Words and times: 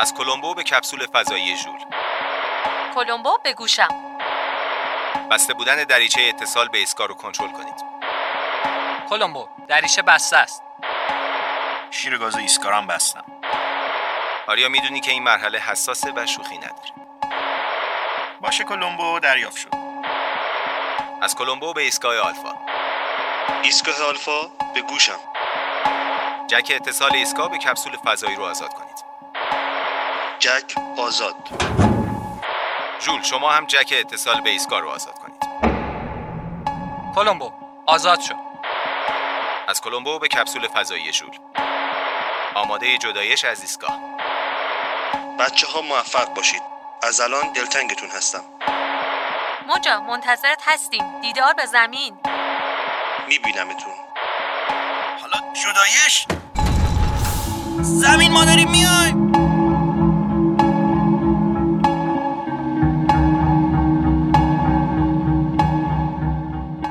از 0.00 0.14
کلمبو 0.14 0.54
به 0.54 0.62
کپسول 0.62 1.06
فضایی 1.06 1.56
ژول. 1.56 1.84
کلمبو 2.94 3.38
به 3.42 3.52
گوشم. 3.52 3.88
بسته 5.30 5.54
بودن 5.54 5.84
دریچه 5.84 6.20
اتصال 6.22 6.68
به 6.68 6.78
ایستگاه 6.78 7.06
رو 7.06 7.14
کنترل 7.14 7.52
کنید. 7.52 7.74
کلمبو 9.08 9.48
دریچه 9.68 10.02
بسته 10.02 10.36
است. 10.36 10.62
شیر 11.90 12.18
گاز 12.18 12.36
ایستگاه 12.36 12.74
هم 12.74 12.86
بستم. 12.86 13.24
آریا 14.46 14.68
می‌دونی 14.68 15.00
که 15.00 15.10
این 15.10 15.22
مرحله 15.22 15.58
حساسه 15.58 16.12
و 16.16 16.26
شوخی 16.26 16.58
نداره. 16.58 16.92
باشه 18.40 18.64
کلمبو 18.64 19.18
دریافت 19.18 19.56
شد. 19.56 19.74
از 21.22 21.34
کلمبو 21.34 21.72
به 21.72 21.82
ایستگاه 21.82 22.18
آلفا. 22.18 22.54
ایستگاه 23.62 24.02
آلفا 24.02 24.40
به 24.74 24.80
گوشم. 24.80 25.20
جک 26.46 26.72
اتصال 26.74 27.14
ایستگاه 27.14 27.50
به 27.50 27.58
کپسول 27.58 27.96
فضایی 27.96 28.36
رو 28.36 28.44
آزاد 28.44 28.74
کنید. 28.74 28.89
جک 30.40 30.74
آزاد. 30.98 31.34
ژول 33.00 33.22
شما 33.22 33.50
هم 33.50 33.66
جک 33.66 33.94
اتصال 34.00 34.40
به 34.40 34.50
ایستگاه 34.50 34.80
رو 34.80 34.88
آزاد 34.88 35.14
کنید. 35.18 35.42
کلمبو 37.14 37.52
آزاد 37.86 38.20
شد 38.20 38.36
از 39.68 39.80
کلمبو 39.80 40.18
به 40.18 40.28
کپسول 40.28 40.68
فضایی 40.68 41.12
ژول 41.12 41.30
آماده 42.54 42.98
جدایش 42.98 43.44
از 43.44 43.60
ایستگاه. 43.60 43.98
بچه 45.38 45.66
ها 45.66 45.80
موفق 45.82 46.34
باشید. 46.34 46.62
از 47.02 47.20
الان 47.20 47.52
دلتنگتون 47.52 48.08
هستم. 48.10 48.44
موجا 49.66 50.00
منتظرت 50.00 50.62
هستیم. 50.66 51.20
دیدار 51.20 51.52
به 51.52 51.66
زمین. 51.66 52.18
میبینمتون. 53.28 53.92
حالا 55.20 55.52
جدایش؟ 55.52 56.26
زمین 57.82 58.32
ما 58.32 58.44
داریم 58.44 58.70
میایم 58.70 59.19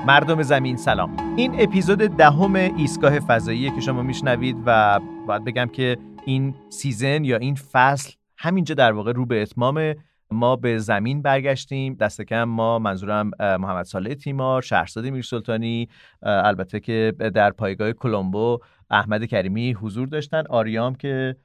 مردم 0.09 0.41
زمین 0.41 0.77
سلام. 0.77 1.35
این 1.37 1.61
اپیزود 1.61 1.97
دهم 1.97 2.55
ایستگاه 2.55 3.19
فضایی 3.19 3.71
که 3.71 3.81
شما 3.81 4.01
میشنوید 4.01 4.55
و 4.65 4.99
باید 5.27 5.43
بگم 5.43 5.65
که 5.65 5.97
این 6.25 6.55
سیزن 6.69 7.23
یا 7.23 7.37
این 7.37 7.55
فصل 7.55 8.13
همینجا 8.37 8.75
در 8.75 8.91
واقع 8.91 9.11
رو 9.11 9.25
به 9.25 9.41
اتمام 9.41 9.95
ما 10.31 10.55
به 10.55 10.77
زمین 10.77 11.21
برگشتیم. 11.21 11.93
دست 11.93 12.21
کم 12.21 12.43
ما 12.43 12.79
منظورم 12.79 13.31
محمد 13.39 13.85
صالح 13.85 14.13
تیمار 14.13 14.61
شهرزاد 14.61 15.05
میرسلطانی 15.05 15.89
البته 16.21 16.79
که 16.79 17.13
در 17.33 17.51
پایگاه 17.51 17.91
کلمبو 17.91 18.59
احمد 18.89 19.25
کریمی 19.25 19.73
حضور 19.73 20.07
داشتن. 20.07 20.43
آریام 20.49 20.95
که 20.95 21.35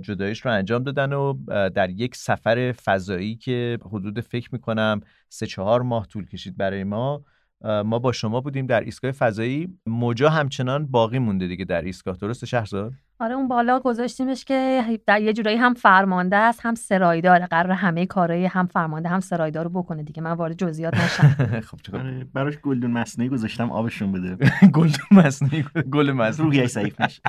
جدایش 0.00 0.40
رو 0.40 0.52
انجام 0.52 0.82
دادن 0.82 1.12
و 1.12 1.34
در 1.68 1.90
یک 1.90 2.16
سفر 2.16 2.72
فضایی 2.84 3.36
که 3.36 3.78
حدود 3.86 4.20
فکر 4.20 4.48
می‌کنم 4.52 5.00
سه 5.28 5.46
چهار 5.46 5.82
ماه 5.82 6.06
طول 6.06 6.26
کشید 6.26 6.56
برای 6.56 6.84
ما. 6.84 7.22
ما 7.64 7.98
با 7.98 8.12
شما 8.12 8.40
بودیم 8.40 8.66
در 8.66 8.80
ایستگاه 8.80 9.12
فضایی. 9.12 9.78
موجا 9.86 10.28
همچنان 10.28 10.86
باقی 10.86 11.18
مونده 11.18 11.46
دیگه 11.46 11.64
در 11.64 11.82
ایستگاه. 11.82 12.16
درست 12.16 12.44
شهرزاد؟ 12.44 12.92
آره 13.20 13.34
اون 13.34 13.48
بالا 13.48 13.80
گذاشتیمش 13.80 14.44
که 14.44 14.84
در 15.06 15.20
یه 15.20 15.32
جورایی 15.32 15.56
هم 15.56 15.74
فرمانده 15.74 16.36
است 16.36 16.60
هم 16.62 16.74
سرایداره 16.74 17.46
قرار 17.46 17.72
همه 17.72 18.06
کارهای 18.06 18.46
هم 18.46 18.66
فرمانده 18.66 19.08
هم 19.08 19.20
سرایدار 19.20 19.64
رو 19.64 19.70
بکنه 19.70 20.02
دیگه. 20.02 20.22
من 20.22 20.32
وارد 20.32 20.56
جزئیات 20.56 20.94
نشم. 20.94 21.36
خب 21.68 21.78
آره، 21.94 22.26
براش 22.34 22.58
گلدون 22.58 22.90
مصنوعی 22.90 23.30
گذاشتم 23.30 23.70
آبشون 23.70 24.12
بده. 24.12 24.36
گلدون 24.74 25.06
مصنوعی 25.10 25.64
گل 25.92 26.12
مصنوعی. 26.12 26.56
روحیش 26.56 26.70
ضعیف 26.70 27.00
نشه 27.00 27.22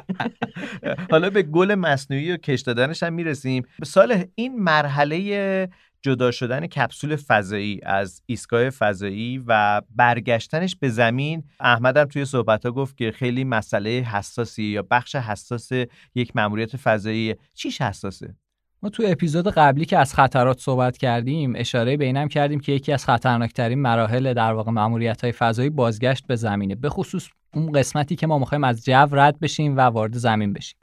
حالا 1.11 1.29
به 1.29 1.43
گل 1.43 1.75
مصنوعی 1.75 2.31
و 2.31 2.37
کش 2.37 2.61
دادنش 2.61 3.03
هم 3.03 3.13
می‌رسیم. 3.13 3.63
صالح 3.83 4.23
این 4.35 4.59
مرحله 4.59 5.69
جدا 6.01 6.31
شدن 6.31 6.67
کپسول 6.67 7.15
فضایی 7.15 7.79
از 7.83 8.21
ایستگاه 8.25 8.69
فضایی 8.69 9.43
و 9.47 9.81
برگشتنش 9.95 10.75
به 10.75 10.89
زمین 10.89 11.43
احمدم 11.59 12.05
توی 12.05 12.25
صحبت 12.25 12.65
ها 12.65 12.71
گفت 12.71 12.97
که 12.97 13.11
خیلی 13.11 13.43
مسئله 13.43 13.89
حساسی 13.89 14.63
یا 14.63 14.87
بخش 14.91 15.15
حساس 15.15 15.71
یک 16.15 16.35
مأموریت 16.35 16.77
فضایی. 16.77 17.35
چیش 17.53 17.81
حساسه؟ 17.81 18.35
ما 18.83 18.89
تو 18.89 19.03
اپیزود 19.07 19.47
قبلی 19.47 19.85
که 19.85 19.97
از 19.97 20.13
خطرات 20.13 20.59
صحبت 20.59 20.97
کردیم 20.97 21.53
اشاره 21.55 21.97
به 21.97 22.05
اینم 22.05 22.27
کردیم 22.27 22.59
که 22.59 22.71
یکی 22.71 22.91
از 22.91 23.05
خطرناکترین 23.05 23.81
مراحل 23.81 24.33
در 24.33 24.53
واقع 24.53 24.71
مأموریت 24.71 25.21
های 25.21 25.31
فضایی 25.31 25.69
بازگشت 25.69 26.27
به 26.27 26.35
زمینه 26.35 26.75
به 26.75 26.89
خصوص 26.89 27.27
اون 27.53 27.71
قسمتی 27.71 28.15
که 28.15 28.27
ما 28.27 28.39
می‌خوایم 28.39 28.63
از 28.63 28.85
جو 28.85 29.07
رد 29.11 29.39
بشیم 29.39 29.77
و 29.77 29.79
وارد 29.79 30.17
زمین 30.17 30.53
بشیم. 30.53 30.78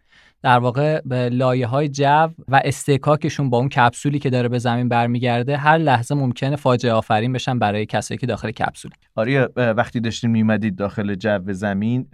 در 0.47 0.59
واقع 0.59 1.01
به 1.05 1.29
لایه 1.29 1.67
های 1.67 1.89
جو 1.89 2.29
و 2.49 2.61
استکاکشون 2.65 3.51
با 3.51 3.59
اون 3.59 3.69
کپسولی 3.69 4.19
که 4.19 4.31
داره 4.31 4.49
به 4.49 4.59
زمین 4.59 4.89
برمیگرده 4.89 5.57
هر 5.57 5.79
لحظه 5.79 6.15
ممکنه 6.15 6.57
فاجعه 6.57 6.93
آفرین 6.93 7.33
بشن 7.33 7.59
برای 7.59 7.87
کسایی 7.87 8.19
که 8.19 8.27
داخل 8.27 8.51
کپسول. 8.51 8.91
آریا 9.15 9.51
وقتی 9.57 10.01
داشتیم 10.01 10.31
میمدید 10.31 10.77
داخل 10.77 11.15
جو 11.15 11.53
زمین 11.53 12.07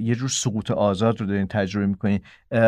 یه 0.00 0.14
جور 0.14 0.28
سقوط 0.28 0.70
آزاد 0.70 1.20
رو 1.20 1.26
دارین 1.26 1.46
تجربه 1.46 1.86
می‌کنین. 1.86 2.20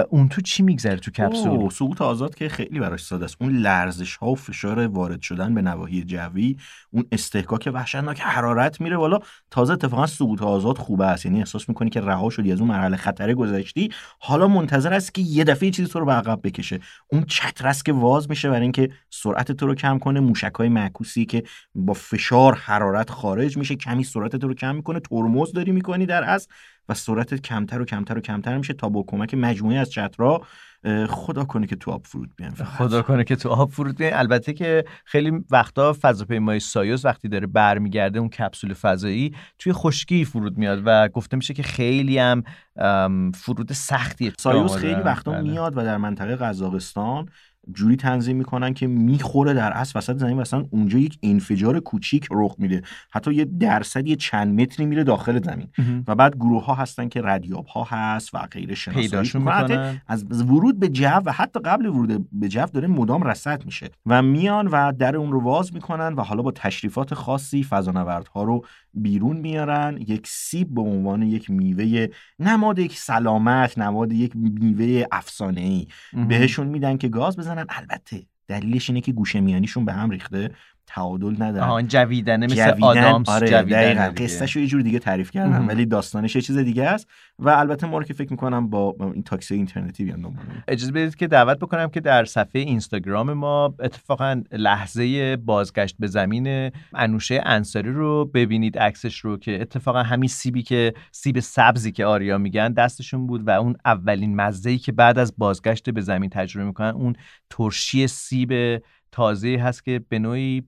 اون 0.09 0.29
تو 0.29 0.41
چی 0.41 0.63
میگذره 0.63 0.97
تو 0.97 1.11
کپسول؟ 1.11 1.71
سقوط 1.71 2.03
آزاد 2.03 2.35
که 2.35 2.49
خیلی 2.49 2.81
براش 2.81 3.05
ساده 3.05 3.25
است. 3.25 3.37
اون 3.41 3.57
لرزش 3.57 4.17
ها 4.17 4.31
و 4.31 4.35
فشار 4.35 4.87
وارد 4.87 5.23
شدن 5.23 5.55
به 5.55 5.63
نواحی 5.63 6.05
جوی 6.05 6.57
اون 6.91 7.05
استحکاک 7.13 7.71
وحشتناک 7.73 8.21
حرارت 8.21 8.81
میره 8.81 8.97
بالا. 8.97 9.19
تازه 9.51 9.73
اتفاقا 9.73 10.07
سقوط 10.07 10.43
آزاد 10.43 10.79
خوبه 10.79 11.07
است. 11.07 11.27
یعنی 11.27 11.39
احساس 11.39 11.69
می‌کنی 11.69 11.91
که 11.91 12.01
رها 12.01 12.31
شدی 12.31 12.53
از 12.53 12.61
اون 12.61 12.69
مرحله 12.69 12.97
خطره 12.97 13.35
گذشتی. 13.35 13.91
حالا 14.19 14.49
منتظر 14.49 14.75
است 14.84 15.14
که 15.14 15.22
یه 15.22 15.44
دفعه 15.44 15.70
چیزی 15.70 15.88
تو 15.88 16.00
رو 16.00 16.06
به 16.06 16.12
عقب 16.12 16.41
بکشه. 16.44 16.81
اون 17.12 17.25
چتر 17.25 17.69
است 17.69 17.84
که 17.84 17.92
واز 17.92 18.31
میشه 18.31 18.48
برای 18.48 18.62
اینکه 18.62 18.91
سرعت 19.10 19.53
تو 19.53 19.66
رو 19.66 19.75
کم 19.75 19.98
کنه 19.98 20.20
موشکای 20.20 20.69
معکوسی 20.69 21.25
که 21.25 21.42
با 21.75 21.92
فشار 21.92 22.54
حرارت 22.54 23.10
خارج 23.10 23.56
میشه 23.56 23.76
کمی 23.76 24.04
سرعت 24.04 24.37
تو 24.37 24.48
رو 24.48 24.54
کم 24.54 24.75
می‌کنه 24.75 25.00
ترمز 25.00 25.53
داری 25.53 25.72
می‌کنی 25.72 26.06
در 26.06 26.25
اصل 26.25 26.48
و 26.88 26.94
سرعت 26.94 27.34
کمتر 27.34 27.81
و 27.81 27.84
کمتر 27.84 28.19
و 28.19 28.20
کمتر 28.20 28.59
میشه 28.59 28.75
تا 28.75 28.88
با 28.88 29.04
کمک 29.06 29.34
مجموعه 29.34 29.78
از 29.78 29.91
چترها 29.91 30.47
خدا 31.09 31.44
کنه 31.44 31.66
که 31.66 31.76
تو 31.76 31.91
آب 31.91 32.06
فرود 32.06 32.31
بیان 32.37 32.54
خدا 32.54 33.03
کنه 33.03 33.25
که 33.25 33.37
تو 33.37 33.48
آب 33.48 33.70
فرود 33.70 33.97
بیان 33.97 34.19
البته 34.19 34.53
که 34.53 34.84
خیلی 35.04 35.32
وقتا 35.50 35.97
فضاپیمای 36.03 36.60
سایوس 36.60 37.04
وقتی 37.04 37.28
داره 37.28 37.47
برمیگرده 37.47 38.19
اون 38.19 38.28
کپسول 38.28 38.75
فضایی 38.75 39.34
توی 39.59 39.72
خشکی 39.72 40.25
فرود 40.25 40.59
میاد 40.59 40.82
و 40.84 41.09
گفته 41.09 41.37
میشه 41.37 41.54
که 41.54 41.62
خیلی 41.62 42.19
هم 42.19 42.42
فرود 43.34 43.72
سختیه 43.72 44.32
سایوس 44.38 44.76
خیلی 44.76 45.00
وقتا 45.00 45.31
بله. 45.31 45.41
میاد 45.41 45.76
و 45.76 45.84
در 45.84 45.97
منطقه 45.97 46.37
قزاقستان 46.37 47.28
جوری 47.75 47.97
تنظیم 47.97 48.37
می‌کنن 48.37 48.75
که 48.75 48.87
می‌خوره 48.87 49.54
در 49.54 49.72
اصل 49.72 49.99
وسط 49.99 50.16
زمین 50.16 50.37
مثلا 50.37 50.66
اونجا 50.71 50.99
یک 50.99 51.19
انفجار 51.22 51.81
کوچیک 51.81 52.28
رخ 52.31 52.54
میده. 52.59 52.82
حتی 53.10 53.34
یه 53.34 53.44
درصد 53.44 54.06
یه 54.06 54.16
چند 54.16 54.60
متری 54.60 54.87
میره 54.87 55.04
داخل 55.04 55.43
زمین. 55.43 55.69
و 56.09 56.15
بعد 56.15 56.37
گروه 56.37 56.65
ها 56.65 56.75
هستن 56.75 57.09
که 57.09 57.21
ردیاب 57.25 57.66
ها 57.66 57.87
هست 57.91 58.34
و 58.34 58.38
غیره 58.38 58.75
شناسایی 58.75 59.31
می‌کنن. 59.34 60.03
از 60.06 60.43
ورود 60.43 60.81
به 60.81 60.88
جو 60.88 61.21
و 61.26 61.32
حتی 61.32 61.60
قبل 61.60 61.87
ورود 61.87 62.28
به 62.32 62.49
جو 62.49 62.66
داره 62.72 62.88
مدام 62.88 63.22
رصد 63.22 63.65
میشه 63.65 63.88
و 64.06 64.22
میان 64.22 64.66
و 64.66 64.93
در 64.93 65.16
اون 65.16 65.32
رو 65.32 65.41
واز 65.41 65.75
می‌کنن 65.75 66.15
و 66.15 66.21
حالا 66.21 66.43
با 66.43 66.50
تشریفات 66.50 67.15
خاصی 67.15 67.65
فضانوردها 67.65 68.43
رو 68.43 68.65
بیرون 68.94 69.37
میارن. 69.37 69.99
یک 70.06 70.26
سیب 70.26 70.75
به 70.75 70.81
عنوان 70.81 71.22
یک 71.22 71.50
میوه 71.50 72.06
نماد 72.38 72.78
یک 72.78 72.99
سلامت 72.99 73.78
نماد 73.78 74.12
یک 74.12 74.32
میوه 74.37 75.05
افسانه 75.12 75.60
ای 75.60 75.87
بهشون 76.28 76.66
میدن 76.66 76.97
که 76.97 77.09
گاز 77.09 77.37
بزنن 77.56 77.67
البته 77.69 78.27
دلیلش 78.49 78.91
اینه 78.91 79.00
که 79.00 79.12
گوشه 79.12 79.41
میانیشون 79.41 79.84
به 79.84 79.93
هم 79.93 80.11
ریخته. 80.11 80.50
تعادل 80.87 81.43
ندارن. 81.43 81.69
آن 81.69 81.89
جویدنه 81.89 82.47
مثل 82.47 82.71
جویدن 82.71 82.85
آدامس 82.85 83.29
آره 83.29 83.49
جویدن 83.49 84.09
قصهش 84.09 84.57
رو 84.57 84.63
یه 84.63 84.69
جور 84.69 84.83
دیگه 84.83 84.99
تعریف 84.99 85.31
کردن 85.31 85.67
ولی 85.67 85.87
داستانش 85.87 86.37
یه 86.37 86.43
چیز 86.43 86.59
دیگه 86.59 86.85
است. 86.85 87.09
و 87.38 87.49
البته 87.49 87.87
ما 87.87 87.99
رو 87.99 88.05
که 88.05 88.15
فکر 88.15 88.31
می‌کنم 88.31 88.71
با 88.71 88.97
این 89.00 89.23
تاکسی 89.23 89.55
اینترنتی 89.55 90.05
بیان 90.05 90.21
دنبال 90.21 90.44
اجازه 90.69 90.93
بدید 90.93 91.15
که 91.15 91.27
دعوت 91.27 91.59
بکنم 91.59 91.88
که 91.88 92.00
در 92.00 92.25
صفحه 92.25 92.61
اینستاگرام 92.61 93.33
ما 93.33 93.75
اتفاقا 93.81 94.43
لحظه 94.53 95.37
بازگشت 95.37 95.97
به 95.99 96.06
زمین 96.06 96.71
انوشه 96.94 97.43
انصاری 97.44 97.93
رو 97.93 98.25
ببینید. 98.25 98.79
عکسش 98.79 99.19
رو 99.19 99.37
که 99.37 99.61
اتفاقا 99.61 100.03
همین 100.03 100.29
سیبی 100.29 100.62
که 100.62 100.94
سیب 101.12 101.41
سبزی 101.41 101.93
که 101.93 102.06
آریا 102.06 102.39
میگن 102.39 102.73
دستشون 102.73 103.27
بود 103.27 103.49
و 103.49 103.50
اون 103.50 103.77
اولین 103.85 104.37
مزه‌ای 104.37 104.79
که 104.79 104.93
بعد 104.93 105.19
از 105.19 105.35
بازگشت 105.39 105.91
به 105.91 106.00
زمین 106.00 106.31
تجربه 106.31 106.67
می‌کنن 106.67 106.89
اون 106.89 107.17
ترشی 107.50 108.06
سیب 108.06 108.82
تازه 109.17 109.57
هست 109.63 109.85
که 109.85 110.05
به 110.09 110.19
نوعی 110.19 110.63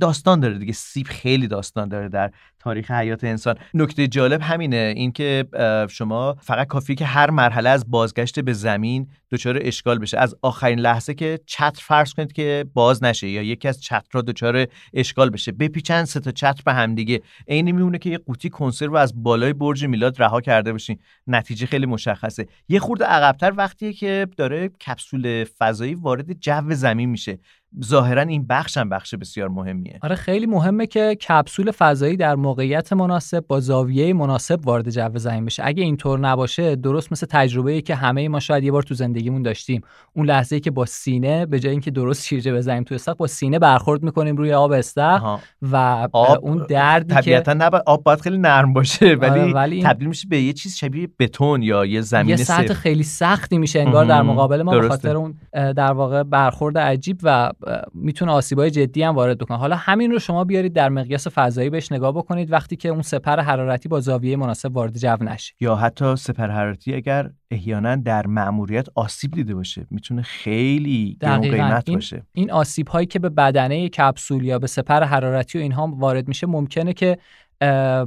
داستان 0.00 0.40
داره 0.40 0.58
دیگه 0.58 0.72
سیب 0.72 1.06
خیلی 1.06 1.48
داستان 1.48 1.88
داره 1.88 2.08
در 2.08 2.32
تاریخ 2.62 2.90
حیات 2.90 3.24
انسان. 3.24 3.54
نکته 3.74 4.08
جالب 4.08 4.40
همینه 4.42 4.92
اینکه 4.96 5.44
شما 5.90 6.36
فقط 6.40 6.66
کافی 6.66 6.94
که 6.94 7.04
هر 7.04 7.30
مرحله 7.30 7.68
از 7.68 7.90
بازگشت 7.90 8.40
به 8.40 8.52
زمین 8.52 9.06
دچار 9.30 9.58
اشکال 9.60 9.98
بشه. 9.98 10.18
از 10.18 10.34
آخرین 10.42 10.78
لحظه 10.78 11.14
که 11.14 11.40
چتر 11.46 11.82
فرض 11.84 12.14
کنید 12.14 12.32
که 12.32 12.64
باز 12.74 13.04
نشه 13.04 13.28
یا 13.28 13.42
یکی 13.42 13.68
از 13.68 13.82
چترها 13.82 14.22
دچار 14.22 14.66
اشکال 14.94 15.30
بشه. 15.30 15.52
بپیچن 15.52 16.04
سه 16.04 16.20
تا 16.20 16.30
چتر 16.30 16.62
به 16.64 16.72
هم 16.72 16.94
دیگه. 16.94 17.20
عین 17.48 17.70
میمونه 17.70 17.98
که 17.98 18.10
یه 18.10 18.18
قوطی 18.18 18.50
کنسرو 18.50 18.96
از 18.96 19.22
بالای 19.22 19.52
برج 19.52 19.84
میلاد 19.84 20.22
رها 20.22 20.40
کرده 20.40 20.72
باشین. 20.72 20.98
نتیجه 21.26 21.66
خیلی 21.66 21.86
مشخصه. 21.86 22.46
یه 22.68 22.78
خورده 22.78 23.04
عقبتر 23.04 23.52
وقتیه 23.56 23.92
که 23.92 24.26
داره 24.36 24.68
کپسول 24.68 25.44
فضایی 25.58 25.94
وارد 25.94 26.40
جو 26.40 26.74
زمین 26.74 27.08
میشه. 27.08 27.38
ظاهرا 27.84 28.22
این 28.22 28.46
بخش 28.46 28.76
هم 28.76 28.88
بخش 28.88 29.14
بسیار 29.14 29.48
مهمیه. 29.48 29.98
آره 30.02 30.14
خیلی 30.14 30.46
مهمه 30.46 30.86
که 30.86 31.14
کپسول 31.14 31.70
فضایی 31.70 32.16
در 32.16 32.34
موقعیت 32.52 32.92
مناسب 32.92 33.44
با 33.48 33.60
زاویه 33.60 34.12
مناسب 34.12 34.66
وارد 34.66 34.90
جو 34.90 35.18
زمین 35.18 35.44
بشه. 35.44 35.62
اگه 35.66 35.82
اینطور 35.82 36.18
نباشه 36.18 36.76
درست 36.76 37.12
مثل 37.12 37.26
تجربه 37.30 37.72
ای 37.72 37.82
که 37.82 37.94
همه 37.94 38.28
ما 38.28 38.40
شاید 38.40 38.64
یه 38.64 38.72
بار 38.72 38.82
تو 38.82 38.94
زندگیمون 38.94 39.42
داشتیم. 39.42 39.80
اون 40.12 40.26
لحظه 40.26 40.56
ای 40.56 40.60
که 40.60 40.70
با 40.70 40.86
سینه 40.86 41.46
به 41.46 41.60
جای 41.60 41.72
اینکه 41.72 41.90
درست 41.90 42.26
شیرجه 42.26 42.54
بزنیم 42.54 42.84
تو 42.84 42.94
استخ 42.94 43.14
با 43.14 43.26
سینه 43.26 43.58
برخورد 43.58 44.02
می‌کنیم 44.02 44.36
روی 44.36 44.52
آب 44.52 44.72
استخ 44.72 45.38
و 45.62 45.76
آب 46.12 46.38
اون 46.42 46.66
دردی 46.68 47.14
طبیعتا 47.14 47.70
که 47.70 47.82
آب 47.86 48.02
باید 48.02 48.20
خیلی 48.20 48.38
نرم 48.38 48.72
باشه 48.72 49.14
ولی, 49.14 49.40
آره 49.40 49.52
ولی 49.52 49.82
تبدیل 49.82 50.08
میشه 50.08 50.28
به 50.28 50.40
یه 50.40 50.52
چیز 50.52 50.76
شبیه 50.76 51.08
بتون 51.18 51.62
یا 51.62 51.86
یه 51.86 52.00
زمین 52.00 52.28
یه 52.28 52.36
سطح 52.36 52.74
خیلی 52.74 53.02
سختی 53.02 53.58
میشه 53.58 53.80
انگار 53.80 54.04
در 54.04 54.22
مقابل 54.22 54.62
ما 54.62 54.78
به 54.78 54.88
خاطر 54.88 55.16
اون 55.16 55.34
در 55.52 55.92
واقع 55.92 56.22
برخورد 56.22 56.78
عجیب 56.78 57.20
و 57.22 57.50
می‌تونه 57.94 58.32
آسیبای 58.32 58.70
جدی 58.70 59.02
هم 59.02 59.14
وارد 59.14 59.38
بکنه. 59.38 59.58
حالا 59.58 59.76
همین 59.76 60.10
رو 60.10 60.18
شما 60.18 60.44
بیارید 60.44 60.72
در 60.72 60.88
مقیاس 60.88 61.28
فضایی 61.28 61.70
بهش 61.70 61.92
نگاه 61.92 62.12
بکنید. 62.12 62.41
وقتی 62.50 62.76
که 62.76 62.88
اون 62.88 63.02
سپر 63.02 63.40
حرارتی 63.40 63.88
با 63.88 64.00
زاویه 64.00 64.36
مناسب 64.36 64.76
وارد 64.76 64.98
جو 64.98 65.16
نشه؟ 65.20 65.54
یا 65.60 65.76
حتی 65.76 66.16
سپر 66.16 66.50
حرارتی 66.50 66.94
اگر 66.94 67.30
احیانا 67.50 67.96
در 67.96 68.26
مأموریت 68.26 68.86
آسیب 68.94 69.30
دیده 69.30 69.54
باشه 69.54 69.86
می‌تونه 69.90 70.22
خیلی 70.22 71.16
قیمت 71.20 71.88
این، 71.88 71.96
باشه. 71.96 72.22
این 72.32 72.50
آسیب 72.50 72.88
هایی 72.88 73.06
که 73.06 73.18
به 73.18 73.28
بدنه 73.28 73.88
کپسول 73.88 74.44
یا 74.44 74.58
به 74.58 74.66
سپر 74.66 75.02
حرارتی 75.02 75.58
و 75.58 75.60
اینها 75.60 75.92
وارد 75.96 76.28
میشه 76.28 76.46
ممکنه 76.46 76.92
که 76.92 77.18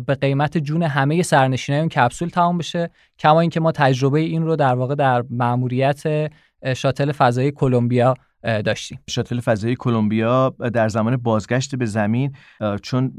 به 0.05 0.17
قیمت 0.21 0.57
جون 0.57 0.83
همه 0.83 1.23
سرنشینای 1.23 1.79
اون 1.79 1.89
کپسول 1.89 2.29
تمام 2.29 2.57
بشه. 2.57 2.89
کما 3.19 3.41
اینکه 3.41 3.59
ما 3.59 3.71
تجربه 3.71 4.19
این 4.19 4.43
رو 4.43 4.55
در 4.55 4.75
واقع 4.75 4.95
در 4.95 5.23
مأموریت 5.29 6.03
شاتل 6.75 7.11
فضایی 7.11 7.51
کلمبیا 7.51 8.13
داشتیم. 8.45 8.99
شاتل 9.09 9.39
فضایی 9.39 9.75
کلمبیا 9.75 10.55
در 10.73 10.89
زمان 10.89 11.17
بازگشت 11.17 11.75
به 11.75 11.85
زمین 11.85 12.35
چون 12.81 13.11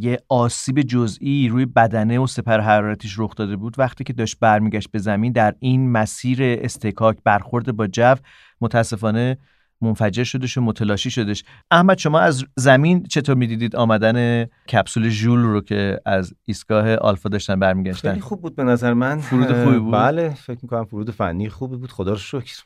یه 0.00 0.18
آسیب 0.28 0.80
جزئی 0.80 1.48
روی 1.48 1.66
بدنه 1.66 2.18
و 2.18 2.26
سپر 2.26 2.60
حرارتیش 2.60 3.14
رخ 3.18 3.34
داده 3.34 3.56
بود. 3.56 3.78
وقتی 3.78 4.04
که 4.04 4.12
داشت 4.12 4.36
برمیگشت 4.40 4.90
به 4.90 4.98
زمین 4.98 5.32
در 5.32 5.54
این 5.60 5.92
مسیر 5.92 6.38
استکاک 6.42 7.18
برخورد 7.24 7.76
با 7.76 7.86
جو 7.86 8.14
متاسفانه 8.60 9.38
منفجر 9.80 10.24
شدش 10.24 10.58
و 10.58 10.60
متلاشی 10.60 11.10
شدش. 11.10 11.44
احمد 11.70 11.98
شما 11.98 12.20
از 12.20 12.44
زمین 12.56 13.02
چطور 13.02 13.36
می‌دیدید 13.36 13.76
آمدن 13.76 14.44
کپسول 14.44 15.08
ژول 15.08 15.42
رو 15.42 15.60
که 15.60 16.00
از 16.06 16.34
ایستگاه 16.44 16.94
آلفا 16.94 17.28
داشتن 17.28 17.60
برمیگشتن؟ 17.60 18.08
خیلی 18.08 18.20
خوب 18.20 18.42
بود 18.42 18.56
به 18.56 18.64
نظر 18.64 18.94
من. 18.94 19.18
فرود 19.18 19.64
خوبی 19.64 19.78
بود؟ 19.78 19.94
بله 19.94 20.30
فکر 20.30 20.58
می‌کنم 20.62 20.84
فرود 20.84 21.10
فنی 21.10 21.48
خوبی 21.48 21.76
بود. 21.76 21.92
خدا 21.92 22.10
رو 22.10 22.18
شکر. 22.18 22.62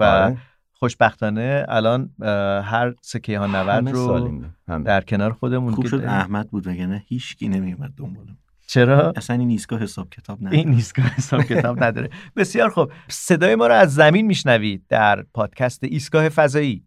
و 0.00 0.04
آره. 0.04 0.36
خوشبختانه 0.78 1.66
الان 1.68 2.10
هر 2.64 2.94
سکه 3.00 3.38
ها 3.38 3.46
نورد 3.46 3.88
رو 3.88 4.40
در 4.84 5.00
کنار 5.00 5.32
خودمون 5.32 5.74
خوب 5.74 5.86
شد 5.86 6.04
احمد 6.04 6.50
بود 6.50 6.66
وگرنه 6.66 7.04
هیچ 7.06 7.36
کی 7.36 7.48
نمیومد 7.48 7.92
دنبالم 7.96 8.36
چرا؟ 8.66 9.12
اصلا 9.16 9.36
این 9.36 9.50
ایستگاه 9.50 9.82
حساب 9.82 10.10
کتاب 10.10 10.38
نداره. 10.40 10.58
این 10.58 10.68
ایستگاه 10.68 11.06
حساب 11.06 11.42
کتاب 11.42 11.84
نداره. 11.84 12.10
بسیار 12.36 12.70
خوب. 12.70 12.92
صدای 13.08 13.54
ما 13.54 13.66
رو 13.66 13.74
از 13.74 13.94
زمین 13.94 14.26
میشنوید 14.26 14.82
در 14.88 15.22
پادکست 15.34 15.84
ایستگاه 15.84 16.28
فضایی. 16.28 16.85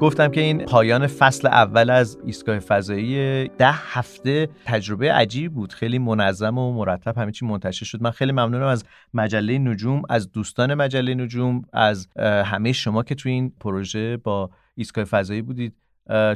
گفتم 0.00 0.28
که 0.28 0.40
این 0.40 0.64
پایان 0.64 1.06
فصل 1.06 1.48
اول 1.48 1.90
از 1.90 2.18
ایستگاه 2.24 2.58
فضایی 2.58 3.48
ده 3.48 3.72
هفته 3.72 4.48
تجربه 4.64 5.12
عجیب 5.12 5.52
بود. 5.52 5.72
خیلی 5.72 5.98
منظم 5.98 6.58
و 6.58 6.72
مرتب 6.72 7.18
همه 7.18 7.32
چی 7.32 7.46
منتشر 7.46 7.84
شد. 7.84 8.02
من 8.02 8.10
خیلی 8.10 8.32
ممنونم 8.32 8.66
از 8.66 8.84
مجله 9.14 9.58
نجوم 9.58 10.02
از 10.08 10.32
دوستان 10.32 10.74
مجله 10.74 11.14
نجوم 11.14 11.62
از 11.72 12.08
همه 12.44 12.72
شما 12.72 13.02
که 13.02 13.14
تو 13.14 13.28
این 13.28 13.52
پروژه 13.60 14.16
با 14.16 14.50
ایستگاه 14.74 15.04
فضایی 15.04 15.42
بودید. 15.42 15.74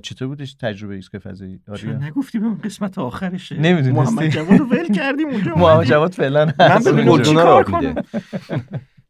چطور 0.03 0.29
بودش 0.29 0.55
تجربه 0.55 0.95
ایستگاه 0.95 1.21
فضایی؟ 1.21 1.61
چرا 1.77 1.93
نگفتی 1.93 2.39
به 2.39 2.47
قسمت 2.65 2.99
آخرشه؟ 2.99 3.61
نمی‌دونستی. 3.61 4.15
محمد 4.15 4.29
جواد 4.29 4.59
رو 4.59 4.65
ول 4.65 4.95
کردیم 4.95 5.29
اونجا 5.29 5.55
محمد 5.63 5.85
جواد 5.85 6.13
فعلا 6.13 6.53
من 6.59 6.81
ببین 6.87 7.23
چیکار 7.23 7.65
کنم. 7.65 7.95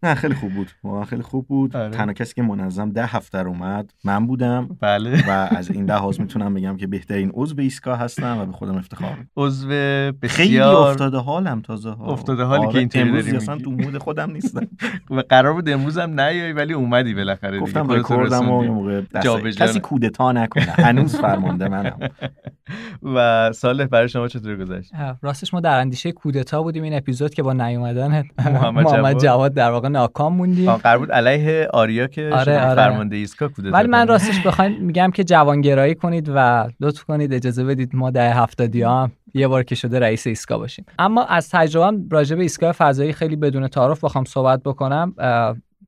نه 0.02 0.14
خیلی 0.14 0.34
خوب 0.34 0.52
بود. 0.52 0.70
واقعا 0.84 1.04
خیلی 1.04 1.22
خوب 1.22 1.46
بود. 1.46 1.76
آره. 1.76 1.90
تنها 1.90 2.12
کسی 2.12 2.34
که 2.34 2.42
منظم 2.42 2.90
ده 2.90 3.06
هفته 3.06 3.38
اومد 3.38 3.92
من 4.04 4.26
بودم. 4.26 4.76
بله. 4.80 5.28
و 5.28 5.30
از 5.30 5.70
این 5.70 5.90
لحاظ 5.90 6.20
می‌تونم 6.20 6.54
بگم 6.54 6.76
که 6.76 6.86
بهترین 6.86 7.30
عضو 7.34 7.60
ایستگاه 7.60 7.98
هستم 7.98 8.38
و 8.38 8.46
به 8.46 8.52
خودم 8.52 8.76
افتخار 8.76 9.16
عضو 9.36 9.68
بسیار 9.68 10.12
خیلی 10.28 10.58
افتاده 10.58 11.18
حالم 11.18 11.60
تازه 11.60 11.90
ها. 11.90 12.12
افتاده 12.12 12.42
حالی 12.42 12.72
که 12.72 12.78
اینطوری 12.78 13.12
داری 13.12 13.36
اصلا 13.36 13.58
تو 13.58 13.70
مود 13.70 13.98
خودم 13.98 14.30
نیستم. 14.30 14.68
و 15.10 15.22
قرار 15.28 15.52
بود 15.52 15.68
امروز 15.68 15.98
هم 15.98 16.20
نیای 16.20 16.52
ولی 16.52 16.72
اومدی 16.72 17.14
بالاخره 17.14 17.60
گفتم 17.60 17.90
رکوردم 17.90 18.50
و 18.50 18.62
موقع 18.62 19.02
کسی 19.50 19.80
کودتا 19.80 20.32
نکنه. 20.32 20.64
هنوز 20.64 21.16
فرمانده 21.16 21.68
منم. 21.68 21.98
و 23.14 23.50
سال 23.52 23.86
برای 23.86 24.08
شما 24.08 24.28
چطور 24.28 24.56
گذشت؟ 24.56 24.92
راستش 25.22 25.54
ما 25.54 25.60
در 25.60 25.78
اندیشه 25.78 26.12
کودتا 26.12 26.62
بودیم 26.62 26.82
این 26.82 26.94
اپیزود 26.94 27.34
که 27.34 27.42
با 27.42 27.52
نیومدن 27.52 28.24
محمد 28.84 29.18
جواد 29.18 29.54
در 29.54 29.70
واقع 29.70 29.88
ناکام 29.92 30.36
موندیم. 30.36 30.72
قرار 30.76 30.98
بود 30.98 31.12
علیه 31.12 31.68
آریا 31.72 32.06
که 32.06 32.30
آره 32.32 32.60
آره. 32.60 32.74
فرمانده 32.74 33.16
ایسکا 33.16 33.48
کودتا 33.48 33.72
ولی 33.72 33.88
من 33.88 34.08
راستش 34.08 34.46
بخواید 34.46 34.80
میگم 34.80 35.10
که 35.10 35.24
جوانگرایی 35.24 35.94
کنید 35.94 36.30
و 36.34 36.68
لطف 36.80 37.04
کنید 37.04 37.32
اجازه 37.32 37.64
بدید 37.64 37.96
ما 37.96 38.10
ده 38.10 38.34
هفتادی 38.34 38.82
هم 38.82 39.12
یه 39.34 39.48
بار 39.48 39.62
که 39.62 39.74
شده 39.74 39.98
رئیس 39.98 40.26
ایسکا 40.26 40.58
باشیم. 40.58 40.84
اما 40.98 41.24
از 41.24 41.50
تجربه 41.50 41.98
راجع 42.10 42.36
به 42.36 42.42
ایستگاه 42.42 42.72
فضایی 42.72 43.12
خیلی 43.12 43.36
بدون 43.36 43.68
تعارف 43.68 44.04
بخوام 44.04 44.24
صحبت 44.24 44.62
بکنم. 44.62 45.14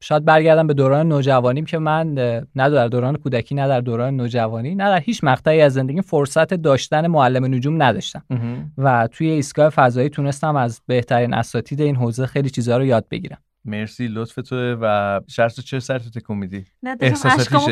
شاید 0.01 0.25
برگردم 0.25 0.67
به 0.67 0.75
دوران 0.75 1.09
نوجوانیم 1.09 1.65
که 1.65 1.79
من 1.79 2.15
نه 2.55 2.71
در 2.71 2.89
دوران 2.89 3.17
کودکی 3.17 3.55
نه 3.55 3.69
در 3.69 3.81
دوران 3.81 4.17
نوجوانی 4.17 4.75
نه 4.75 4.85
در 4.85 5.01
هیچ 5.01 5.25
مقطعی 5.25 5.61
از 5.61 5.73
زندگی 5.73 6.03
فرصت 6.03 6.55
داشتن 6.55 7.07
معلم 7.07 7.55
نجوم 7.55 7.83
نداشتم. 7.83 8.23
و 8.79 9.09
توی 9.13 9.29
ایستگاه 9.29 9.69
فضایی 9.69 10.09
تونستم 10.09 10.57
از 10.57 10.81
بهترین 10.87 11.35
اساتید 11.35 11.81
این 11.81 11.97
حوزه 11.97 12.27
خیلی 12.27 12.51
چیزها 12.51 12.77
رو 12.77 12.85
یاد 12.85 13.05
بگیرم. 13.11 13.39
مرسی 13.65 14.09
لطف 14.09 14.35
تو 14.35 14.57
و 14.81 15.21
شرط 15.29 15.61
چه 15.61 15.81
سر 15.81 15.99
تو 15.99 16.11
تکون 16.11 16.39
میدی؟ 16.39 16.65
نه 16.83 16.97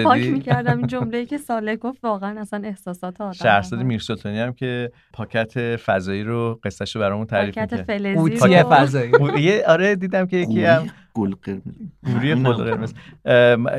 پاک 0.05 0.21
می‌کردم 0.26 0.78
این 0.78 0.87
جمله 0.95 1.26
که 1.26 1.38
ساله 1.38 1.76
گفت 1.76 2.05
واقعا 2.05 2.40
اصلا 2.40 2.62
احساسات 2.64 3.21
آدم 3.21 3.33
شهرزاد 3.33 3.83
میرسلطانی 3.83 4.38
هم 4.38 4.52
که 4.52 4.93
پاکت 5.12 5.76
فضایی 5.76 6.23
رو 6.25 6.61
قصهشو 6.64 7.00
برامون 7.00 7.26
تعریف 7.26 7.59
پاکت 7.59 7.73
می‌کرد. 7.73 7.87
فلزی 7.87 8.62
فضایی. 8.62 9.62
آره 9.73 9.97
دیدم 9.97 10.26
که 10.26 10.37
یکی 10.37 10.64
هم 10.64 10.87
گل 11.14 11.35
قرمز. 11.43 11.62
گوری 12.05 12.35
گل 12.35 12.52
قرمز. 12.52 12.95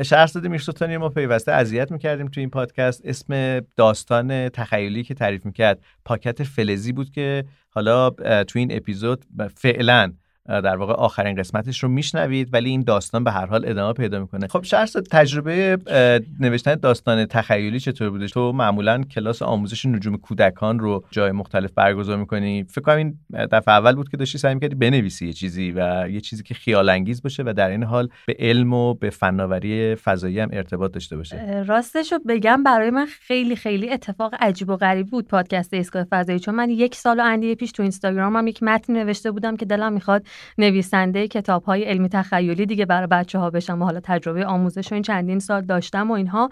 شهرزاد 0.06 0.46
میرسلطانی 0.46 0.96
ما 0.96 1.08
پیوسته 1.08 1.52
اذیت 1.52 1.92
می‌کردیم 1.92 2.28
تو 2.28 2.40
این 2.40 2.50
پادکست. 2.50 3.02
اسم 3.04 3.60
داستان 3.76 4.48
تخیلی 4.48 5.02
که 5.04 5.14
تعریف 5.14 5.46
می‌کرد 5.46 5.78
پاکت 6.04 6.42
فلزی 6.42 6.92
بود 6.92 7.10
که 7.10 7.44
حالا 7.70 8.10
تو 8.44 8.58
این 8.58 8.76
اپیزود 8.76 9.24
فعلا 9.56 10.12
در 10.48 10.76
واقع 10.76 10.92
آخرین 10.92 11.36
قسمتش 11.36 11.82
رو 11.82 11.88
میشنوید 11.88 12.48
ولی 12.52 12.70
این 12.70 12.82
داستان 12.82 13.24
به 13.24 13.30
هر 13.30 13.46
حال 13.46 13.68
ادامه 13.68 13.92
پیدا 13.92 14.20
می‌کنه. 14.20 14.46
خب 14.46 14.62
شرس 14.62 14.92
تجربه 15.10 15.78
نوشتن 16.40 16.74
داستان 16.74 17.26
تخیلی 17.26 17.80
چطور 17.80 18.10
بوده؟ 18.10 18.26
تو 18.26 18.52
معمولا 18.52 19.02
کلاس 19.02 19.42
آموزش 19.42 19.86
نجوم 19.86 20.16
کودکان 20.16 20.78
رو 20.78 21.04
جای 21.10 21.32
مختلف 21.32 21.72
برگزار 21.72 22.16
می‌کنی. 22.16 22.64
فکر 22.64 22.80
کنم 22.80 22.96
این 22.96 23.18
دفعه 23.30 23.74
اول 23.74 23.94
بود 23.94 24.08
که 24.08 24.16
داشتی 24.16 24.38
سعی 24.38 24.54
می‌کردی 24.54 24.74
بنویسی 24.74 25.26
یه 25.26 25.32
چیزی 25.32 25.70
و 25.76 26.08
یه 26.10 26.20
چیزی 26.20 26.42
که 26.42 26.54
خیال 26.54 26.88
انگیز 26.88 27.22
باشه 27.22 27.42
و 27.46 27.52
در 27.56 27.70
این 27.70 27.82
حال 27.82 28.08
به 28.26 28.36
علم 28.38 28.72
و 28.72 28.94
به 28.94 29.10
فناوری 29.10 29.94
فضایی 29.94 30.40
هم 30.40 30.48
ارتباط 30.52 30.92
داشته 30.92 31.16
باشه. 31.16 31.64
راستش 31.66 32.12
رو 32.12 32.18
بگم 32.28 32.62
برای 32.62 32.90
من 32.90 33.06
خیلی 33.06 33.56
خیلی 33.56 33.90
اتفاق 33.90 34.34
عجیب 34.40 34.68
و 34.68 34.76
غریب 34.76 35.06
بود 35.06 35.28
پادکست 35.28 35.74
ایستگاه 35.74 36.04
فضایی 36.10 36.38
چون 36.38 36.54
من 36.54 36.70
یک 36.70 36.94
سال 36.94 37.20
و 37.20 37.22
اندی 37.22 37.54
پیش 37.54 37.72
تو 37.72 37.82
اینستاگرامم 37.82 38.46
یک 38.46 38.62
متن 38.62 38.92
نوشته 38.92 39.30
بودم 39.30 39.56
که 39.56 39.64
دلم 39.64 39.92
می‌خواد 39.92 40.26
نویسنده 40.58 41.28
کتاب 41.28 41.64
های 41.64 41.84
علمی 41.84 42.08
تخیلی 42.08 42.66
دیگه 42.66 42.86
برای 42.86 43.06
بچه 43.06 43.38
ها 43.38 43.50
بشم 43.50 43.82
و 43.82 43.84
حالا 43.84 44.00
تجربه 44.02 44.46
آموزش 44.46 44.92
و 44.92 44.94
این 44.94 45.02
چندین 45.02 45.38
سال 45.38 45.62
داشتم 45.62 46.10
و 46.10 46.14
اینها 46.14 46.48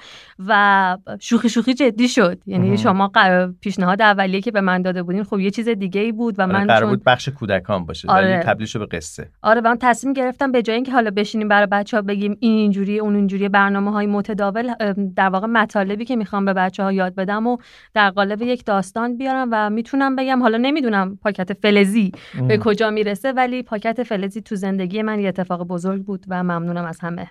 و 0.48 0.96
شوخی 1.20 1.48
شوخی 1.48 1.74
جدی 1.74 2.08
شد. 2.08 2.38
یعنی 2.46 2.78
شما 2.78 3.12
پیشنهاد 3.60 4.02
اولیه 4.02 4.40
که 4.40 4.50
به 4.50 4.60
من 4.60 4.82
داده 4.82 5.02
بودین 5.02 5.24
خب 5.24 5.40
یه 5.40 5.50
چیز 5.50 5.68
دیگه 5.68 6.00
ای 6.00 6.12
بود 6.12 6.38
و 6.38 6.42
آره، 6.42 6.52
من 6.52 6.66
قرار 6.66 6.80
چون 6.80 6.90
بود 6.90 7.04
بخش 7.04 7.28
کودکان 7.28 7.86
باشه. 7.86 8.08
آره. 8.08 8.34
ولی 8.34 8.42
تبدیل 8.42 8.66
شد 8.66 8.78
به 8.78 8.86
قصه. 8.86 9.28
آره 9.42 9.60
من 9.60 9.76
تصمیم 9.80 10.12
گرفتم 10.12 10.52
به 10.52 10.62
جای 10.62 10.74
اینکه 10.74 10.92
حالا 10.92 11.10
بشینیم 11.10 11.48
برای 11.48 11.66
بچه 11.66 11.96
ها 11.96 12.02
بگیم 12.02 12.36
این 12.40 12.58
اینجوری 12.58 12.98
اون 12.98 13.14
اینجوری 13.14 13.48
برنامه 13.48 13.90
های 13.90 14.06
متداول 14.06 14.74
در 15.16 15.28
واقع 15.28 15.46
مطالبی 15.46 16.04
که 16.04 16.16
می‌خوام 16.16 16.44
به 16.44 16.52
بچه 16.52 16.82
ها 16.82 16.92
یاد 16.92 17.14
بدم 17.14 17.46
و 17.46 17.56
در 17.94 18.10
قالب 18.10 18.42
یک 18.42 18.64
داستان 18.64 19.16
بیارم 19.16 19.48
و 19.52 19.70
می‌تونم 19.70 20.16
بگم 20.16 20.42
حالا 20.42 20.58
نمی‌دونم 20.58 21.18
پاکت 21.22 21.52
فلزی 21.52 22.12
به 22.48 22.58
کجا 22.58 22.90
می‌رسه 22.90 23.32
ولی 23.32 23.62
پاکت 23.72 24.02
فلزی 24.02 24.40
تو 24.40 24.56
زندگی 24.56 25.02
من 25.02 25.20
یه 25.20 25.28
اتفاق 25.28 25.62
بزرگ 25.62 26.04
بود 26.04 26.24
و 26.28 26.42
ممنونم 26.42 26.84
از 26.84 26.98
همه. 27.00 27.30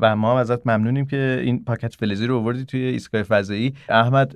و 0.00 0.16
ما 0.16 0.30
هم 0.32 0.36
ازت 0.36 0.66
ممنونیم 0.66 1.06
که 1.06 1.40
این 1.44 1.64
پاکت 1.64 1.94
فلزی 1.94 2.26
رو 2.26 2.38
آوردی 2.38 2.64
توی 2.64 2.80
ایستگاه 2.80 3.22
فضایی. 3.22 3.74
احمد 3.88 4.34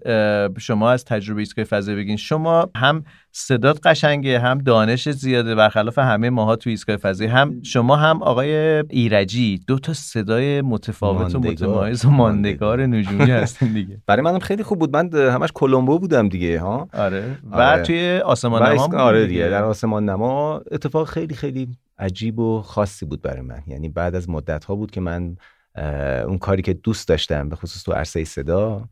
شما 0.58 0.90
از 0.90 1.04
تجربه 1.04 1.40
ایستگاه 1.40 1.64
فضایی 1.64 1.96
بگین. 1.96 2.16
شما 2.16 2.70
هم 2.76 3.04
صدات 3.32 3.86
قشنگه 3.86 4.38
هم 4.40 4.58
دانش 4.58 5.08
زیاده 5.08 5.54
برخلاف 5.54 5.98
همه 5.98 6.30
ماها 6.30 6.56
توی 6.56 6.70
ایستگاه 6.70 6.96
فضایی. 6.96 7.30
هم 7.30 7.62
شما 7.62 7.96
هم 7.96 8.22
آقای 8.22 8.54
ایرجی 8.90 9.60
دو 9.66 9.78
تا 9.78 9.92
صدای 9.92 10.62
متفاوت 10.62 11.34
و. 11.34 11.40
متمایز 11.40 12.04
و 12.04 12.10
ماندگار. 12.10 12.86
نجومی 12.86 13.30
هستین 13.30 13.72
دیگه. 13.72 13.98
برای 14.06 14.22
منم 14.22 14.38
خیلی 14.38 14.62
خوب 14.62 14.78
بود. 14.78 14.96
من 14.96 15.14
همش 15.14 15.50
کلمبو 15.54 15.98
بودم 15.98 16.28
دیگه 16.28 16.60
ها. 16.60 16.88
آره. 16.94 17.24
و 17.50 17.56
آره. 17.56 17.82
توی 17.82 18.20
آسمان 18.24 18.62
نما 18.62 18.98
آره 18.98 19.26
دیگه. 19.26 19.48
در 19.48 19.64
آسمان 19.64 20.08
نما 20.08 20.62
اتفاق 20.70 21.08
خیلی 21.08 21.29
خیلی 21.34 21.76
عجیب 21.98 22.38
و 22.38 22.62
خاصی 22.62 23.06
بود 23.06 23.22
برای 23.22 23.40
من. 23.40 23.62
یعنی 23.66 23.88
بعد 23.88 24.14
از 24.14 24.28
مدت 24.28 24.64
ها 24.64 24.74
بود 24.74 24.90
که 24.90 25.00
من 25.00 25.36
اون 26.26 26.38
کاری 26.38 26.62
که 26.62 26.72
دوست 26.72 27.08
داشتم 27.08 27.48
به 27.48 27.56
خصوص 27.56 27.82
تو 27.82 27.92
عرصه 27.92 28.24
صدا 28.24 28.88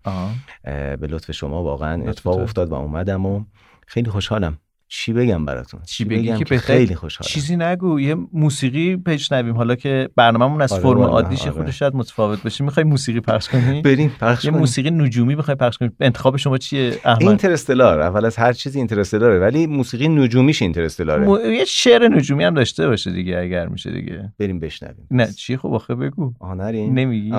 به 0.65 1.07
لطف 1.09 1.31
شما 1.31 1.63
واقعا 1.63 2.09
اتفاق. 2.09 2.39
افتاد 2.39 2.71
و 2.71 2.75
اومدم 2.75 3.27
و 3.27 3.45
خیلی 3.87 4.11
خوشحالم. 4.11 4.59
چی 4.89 5.13
بگم 5.13 5.45
براتون؟ 5.45 5.81
چی 5.87 6.05
بگی؟ 6.05 6.23
بگم 6.23 6.37
که 6.39 6.45
بخیر؟ 6.45 6.59
خیلی 6.59 6.95
خوشحالم. 6.95 7.29
چیزی 7.29 7.57
نگو 7.57 8.01
یه 8.01 8.17
موسیقی 8.33 8.97
بشنویم. 8.97 9.57
حالا 9.57 9.75
که 9.75 10.09
برنامه‌مون 10.17 10.63
از 10.63 10.73
آره 10.73 10.83
فرم 10.83 11.01
عادیش 11.01 11.43
آره. 11.43 11.51
خودش 11.51 11.79
شاید 11.79 11.95
متفاوت 11.95 12.43
باشه. 12.43 12.65
می‌خوای 12.65 12.85
موسیقی 12.85 13.21
پخش 13.21 13.49
کنی؟ 13.49 13.83
بریم 13.83 14.13
پخش 14.21 14.45
یه. 14.45 14.51
موسیقی 14.51 14.91
نجومی 14.91 15.35
می‌خوای 15.35 15.55
پخش 15.55 15.79
کنی. 15.79 15.91
انتخاب 16.01 16.37
شما 16.37 16.59
چیه 16.59 16.99
احمد؟ 17.05 17.23
اینترستلار. 17.23 18.01
اول 18.01 18.25
از 18.25 18.37
هر 18.37 18.53
چیزی 18.53 18.79
اینترستلاره 18.79 19.39
ولی 19.39 19.67
موسیقی 19.67 20.09
نجومیش 20.09 20.63
اینترستلاره. 20.63 21.25
مو... 21.25 21.39
یه 21.39 21.65
شعر 21.65 22.09
نجومی 22.09 22.45
هم 22.45 22.55
داشته 22.55 22.89
باشه 22.89 23.13
دیگه 23.13 23.39
اگر 23.39 23.67
میشه 23.69 23.91
دیگه. 23.91 24.33
بریم 24.39 24.61
بشنویم. 24.61 25.07
نه 25.11 25.27
چی؟ 25.33 25.57
خب 25.57 25.69
آخه 25.69 25.95
بگو. 25.95 26.33
آه 26.41 26.55
نریم 26.55 26.95
نمیگی. 26.99 27.33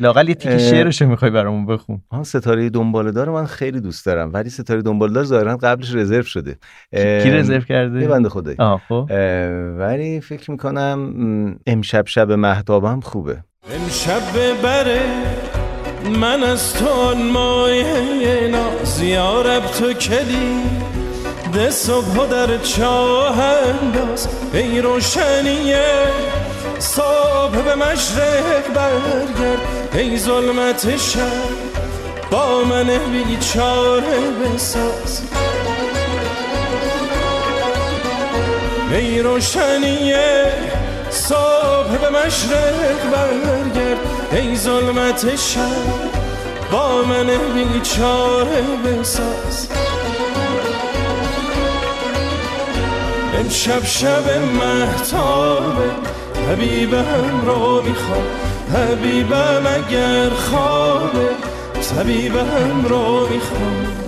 لاقل 0.00 0.28
یه 0.28 0.34
تیکه. 0.34 0.58
شعرشو 0.58 1.06
می‌خوای 1.06 1.30
برامون 1.30 1.66
بخون. 1.66 2.02
آن 2.10 2.24
ستاره 2.24 2.70
دنبالدار 2.70 3.30
من 3.30 3.46
خیلی 3.46 3.80
دوست 3.80 4.06
دارم. 4.06 4.30
ولی 4.32 4.50
ستاره 4.50 4.82
دنبالدار 4.82 5.24
ظاهرا 5.24 5.56
قبلش 5.56 5.94
رزرو 5.94 6.22
شده. 6.34 6.52
کی 6.92 6.98
اه، 7.30 7.30
رزرو 7.30 7.60
کرده؟ 7.60 8.00
یه 8.00 8.08
بنده 8.08 8.28
خدایی. 8.28 8.56
آه 8.58 8.80
خب. 8.88 9.10
ولی 9.78 10.20
فکر 10.20 10.50
می‌کنم 10.50 10.98
امشب 11.66 12.06
شب 12.06 12.32
مهتابم 12.32 13.00
خوبه. 13.00 13.36
امشب 13.74 14.22
ببره 14.36 15.00
من 16.20 16.42
از 16.42 16.74
تو 16.74 16.88
آن 16.88 17.22
مایه 17.30 18.48
ناز 18.48 19.02
یارب 19.02 19.62
تو 19.66 19.92
کلی. 19.92 20.62
ده 21.52 21.70
صبح 21.70 22.26
در 22.30 22.58
چاه 22.58 23.38
انداز 23.40 24.28
ای 24.54 24.80
روشنیه 24.80 25.86
صبح 26.78 27.62
به 27.64 27.74
مشرق 27.74 28.66
برگرد. 28.74 29.58
ای 29.94 30.18
ظلمت 30.18 30.96
شب 30.96 31.20
با 32.30 32.64
من 32.64 32.86
بیچاره 33.12 34.18
بساز. 34.40 35.22
ای 38.94 39.20
روشنیه 39.20 40.52
صبح 41.10 41.98
به 42.00 42.10
مشرق 42.10 43.10
برگرد. 43.12 43.98
ای 44.32 44.56
ظلمت 44.56 45.36
شب 45.36 45.60
با 46.72 47.02
من 47.02 47.26
بیچاره 47.54 48.62
بساز. 48.84 49.68
امشب 53.38 53.84
شب 53.84 54.38
محتابه 54.38 55.90
حبیبم 56.50 57.42
رو 57.46 57.82
می‌خوام. 57.82 58.24
حبیبم 58.74 59.62
اگر 59.66 60.30
خوابه 60.30 61.28
طبیبم 61.96 62.84
رو 62.88 63.28
می‌خوام. 63.28 64.03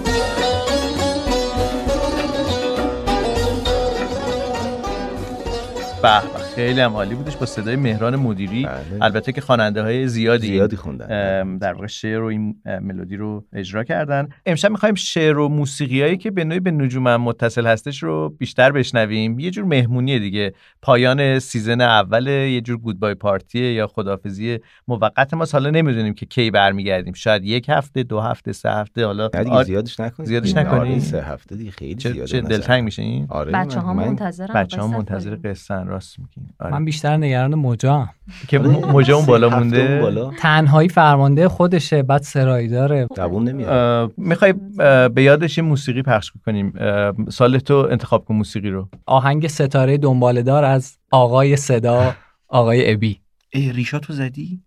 به 6.07 6.13
به، 6.13 6.46
خیلی 6.57 6.81
هم 6.81 6.93
عالی 6.93 7.15
بودش 7.15 7.37
با 7.37 7.47
صدای 7.47 7.77
مهران 7.77 8.17
مدیری 8.17 8.65
بله. 8.65 8.77
البته 9.01 9.33
که 9.33 9.41
خواننده 9.41 9.83
های 9.83 10.09
زیادی 10.09 10.47
زیادی 10.47 10.77
خوندن 10.77 11.57
در 11.59 11.73
واقع 11.73 11.87
شعر 11.87 12.23
و 12.23 12.25
این 12.27 12.57
ملودی 12.83 13.17
رو 13.17 13.45
اجرا 13.53 13.85
کردن 13.85 14.29
امشب 14.47 14.71
می‌خوایم 14.71 14.95
شعر 14.95 15.39
و 15.39 15.49
موسیقی 15.49 16.03
هایی 16.03 16.17
که 16.17 16.31
به 16.31 16.45
نوعی 16.45 16.61
به 16.61 16.71
نجوم 16.71 17.07
هم 17.07 17.21
متصل 17.23 17.67
هستش 17.67 18.03
رو 18.03 18.29
بیشتر 18.39 18.73
بشنویم 18.73 19.39
یه 19.39 19.51
جور 19.51 19.65
مهمونیه 19.65 20.19
دیگه 20.19 20.53
پایان 20.83 21.39
season 21.39 21.81
اول 21.81 22.27
یه 22.27 22.61
جور 22.61 22.77
goodbye 22.79 23.15
party 23.15 23.63
ه 23.63 23.73
یا 23.73 23.87
خدافزی 23.87 24.59
موقت 24.89 25.35
ما 25.35 25.45
حالا 25.53 25.71
نمی‌دونیم 25.71 26.15
که 26.15 26.27
کی 26.27 26.51
برمیگردیم 26.51 27.13
شاید 27.13 27.45
یک 27.45 27.67
هفته 27.69 28.03
دو 28.03 28.21
هفته 28.21 28.53
سه 28.53 28.71
هفته 28.71 29.07
حالا 29.07 29.29
آر- 29.51 29.63
زیادش 29.65 30.01
نکنید 30.01 30.29
زیادش 30.29 30.49
دیگه. 30.49 30.61
نکنید؟ 30.61 30.93
آره، 30.93 30.99
سه 31.01 31.23
هفته 31.23 31.57
دیگه 31.57 31.71
خیلی 31.71 31.95
چه, 31.95 32.13
زیاده 32.13 32.27
چه 32.31 32.41
دلتنگ. 32.41 32.85
میشه 32.85 33.03
این 33.03 33.27
آره 33.29 33.53
بچه 33.53 33.81
ها 33.81 33.95
من- 33.95 34.03
من- 34.03 34.09
منتظرن 34.09 34.55
بچه 34.55 34.81
ها 34.81 34.87
قصه 34.89 34.97
منتظر. 34.97 35.37
قصه 35.45 35.75
راست 35.85 36.19
میگین 36.19 36.46
آره. 36.61 36.73
من 36.73 36.85
بیشتر 36.85 37.17
نگران 37.17 37.55
موجا 37.55 38.09
که 38.49 38.59
آره، 38.59 38.69
موجه 38.69 39.15
اون 39.15 39.27
بالا 39.27 39.49
مونده؟ 39.49 40.01
بالا. 40.01 40.31
تنهایی 40.39 40.89
فرمانده 40.89 41.49
خودشه 41.49 42.03
بعد 42.03 42.23
سرایی 42.23 42.69
داره. 42.69 43.07
دوون 43.17 43.49
نمیاد. 43.49 44.13
می‌خوای 44.17 44.55
به 45.09 45.23
یادش 45.23 45.59
یه 45.59 45.65
موسیقی 45.65 46.03
پخش 46.03 46.33
کنیم 46.47 46.73
سال 47.29 47.59
تو 47.59 47.75
انتخاب 47.91 48.25
کن 48.25 48.35
موسیقی 48.35 48.71
رو. 48.71 48.89
آهنگ 49.07 49.47
ستاره 49.47 49.99
دنبالدار 49.99 50.65
از 50.65 50.99
آقای 51.11 51.57
صدا 51.57 52.15
آقای 52.49 52.93
ابی. 52.93 53.21
ای 53.53 53.73
ریشا 53.73 53.99
تو 53.99 54.13
زدی؟ 54.13 54.63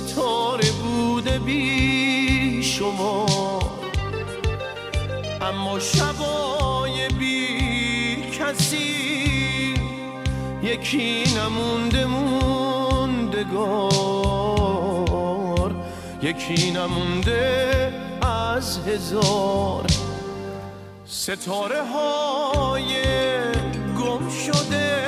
ستاره 0.00 0.70
بوده 0.70 1.38
بی 1.38 2.62
شما؟ 2.62 3.26
اما 5.40 5.78
شبای 5.78 7.08
بی 7.08 7.46
کسی 8.38 9.74
یکی 10.62 11.24
نمونده 11.36 12.06
موندگار 12.06 13.50
یکی 16.22 16.70
نمونده 16.70 17.92
از 18.22 18.78
هزار. 18.78 19.86
ستاره 21.06 21.82
های 21.82 23.02
گم 23.98 24.28
شده 24.28 25.00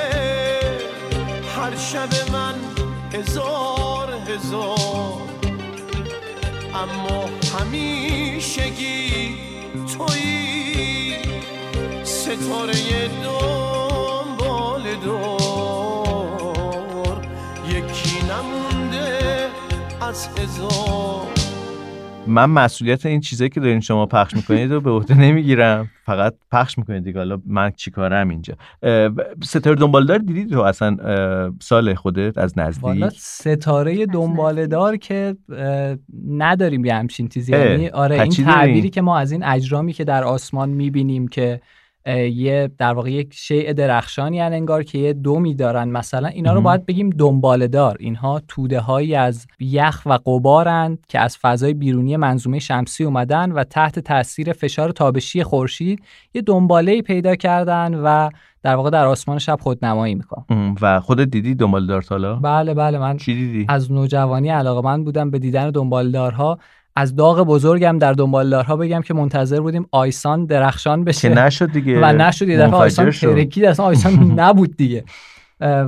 هر 1.56 1.76
شب 1.76 2.30
من 2.32 2.81
هزار 3.14 4.08
هزار. 4.28 5.22
اما 6.74 7.30
همیشگی 7.58 9.36
تویی. 9.98 11.16
ستاره 12.04 13.08
دنبال 13.24 14.82
دار. 15.04 15.28
یکی 17.68 18.22
نمونده 18.22 19.50
از 20.00 20.28
هزار. 20.38 21.41
من 22.26 22.44
مسئولیت 22.44 23.06
این 23.06 23.20
چیزایی 23.20 23.50
که 23.50 23.60
دارین 23.60 23.80
شما 23.80 24.06
پخش 24.06 24.34
می‌کنید 24.34 24.72
رو 24.72 24.80
به 24.80 24.90
عهده 24.90 25.14
نمی‌گیرم. 25.14 25.90
فقط 26.04 26.34
پخش 26.52 26.78
می‌کنید 26.78 27.04
دیگه. 27.04 27.18
حالا 27.18 27.40
من 27.46 27.72
چیکارم 27.76 28.28
اینجا؟ 28.28 28.54
ستاره 29.44 29.76
دنبالدار 29.76 30.18
دیدی 30.18 30.46
تو 30.46 30.60
اصلا 30.60 30.96
سال 31.60 31.94
خودت 31.94 32.38
از 32.38 32.58
والا 32.58 32.68
نزدیک 33.06 33.20
ستاره 33.20 34.06
دنبالدار 34.06 34.96
که 34.96 35.36
نداریم 36.28 36.84
یه 36.84 36.94
همچین 36.94 37.28
چیزی. 37.28 37.52
یعنی 37.52 37.88
آره 37.88 38.20
این؟ 38.20 38.30
تعبیری 38.30 38.90
که 38.90 39.00
ما 39.00 39.18
از 39.18 39.32
این 39.32 39.44
اجرامی 39.44 39.92
که 39.92 40.04
در 40.04 40.24
آسمان 40.24 40.68
می‌بینیم 40.68 41.28
که 41.28 41.60
یه 42.06 42.70
در 42.78 42.92
واقع 42.92 43.10
یک 43.10 43.34
شیء 43.34 43.72
درخشانی 43.72 44.40
هن 44.40 44.52
انگار 44.52 44.82
که 44.82 44.98
یه 44.98 45.12
دومی 45.12 45.54
دارن. 45.54 45.88
مثلا 45.88 46.28
اینا 46.28 46.52
رو. 46.52 46.60
باید 46.60 46.86
بگیم 46.86 47.10
دنباله 47.10 47.68
دار 47.68 47.96
اینها 48.00 48.42
توده 48.48 48.80
هایی 48.80 49.14
از 49.14 49.46
یخ 49.60 50.02
و 50.06 50.18
غبارند 50.24 50.98
که 51.08 51.20
از 51.20 51.38
فضای 51.38 51.74
بیرونی 51.74 52.16
منظومه 52.16 52.58
شمسی 52.58 53.04
اومدن 53.04 53.52
و 53.52 53.64
تحت 53.64 53.98
تاثیر 53.98 54.52
فشار 54.52 54.90
تابشی 54.90 55.42
خورشید 55.42 56.02
یه 56.34 56.42
دنباله 56.42 57.02
پیدا 57.02 57.36
کردن 57.36 57.94
و 57.94 58.30
در 58.62 58.74
واقع 58.74 58.90
در 58.90 59.04
آسمان 59.04 59.38
شب 59.38 59.58
خودنمایی 59.60 60.14
می‌کنن. 60.14 60.44
ام، 60.48 60.74
و 60.82 61.00
خودت 61.00 61.28
دیدی 61.28 61.54
دنبالدار 61.54 62.04
حالا؟ 62.10 62.34
بله 62.36 62.74
بله. 62.74 62.98
من 62.98 63.16
چی 63.16 63.34
دیدی؟ 63.34 63.66
از 63.68 63.92
نوجوانی 63.92 64.48
علاقه 64.48 64.88
من 64.88 65.04
بودم 65.04 65.30
به 65.30 65.38
دیدن 65.38 65.70
دنبالدارها 65.70 66.58
از 66.96 67.16
داغ 67.16 67.40
بزرگم 67.46 67.98
در 67.98 68.12
دنبالدارها 68.12 68.76
بگم 68.76 69.02
که 69.02 69.14
منتظر 69.14 69.60
بودیم 69.60 69.86
آیسان 69.92 70.46
درخشان 70.46 71.00
که 71.00 71.04
بشه. 71.04 71.28
نشد 71.28 71.72
دیگه. 71.72 72.00
و 72.00 72.04
نشد 72.04 72.48
یه 72.48 72.56
دفعه 72.56 72.66
منفجر 72.66 73.02
آیسان. 73.02 73.34
ترکید 73.34 73.64
اصلا 73.64 73.86
آیسان 73.86 74.12
نبود 74.40 74.76
دیگه. 74.76 75.04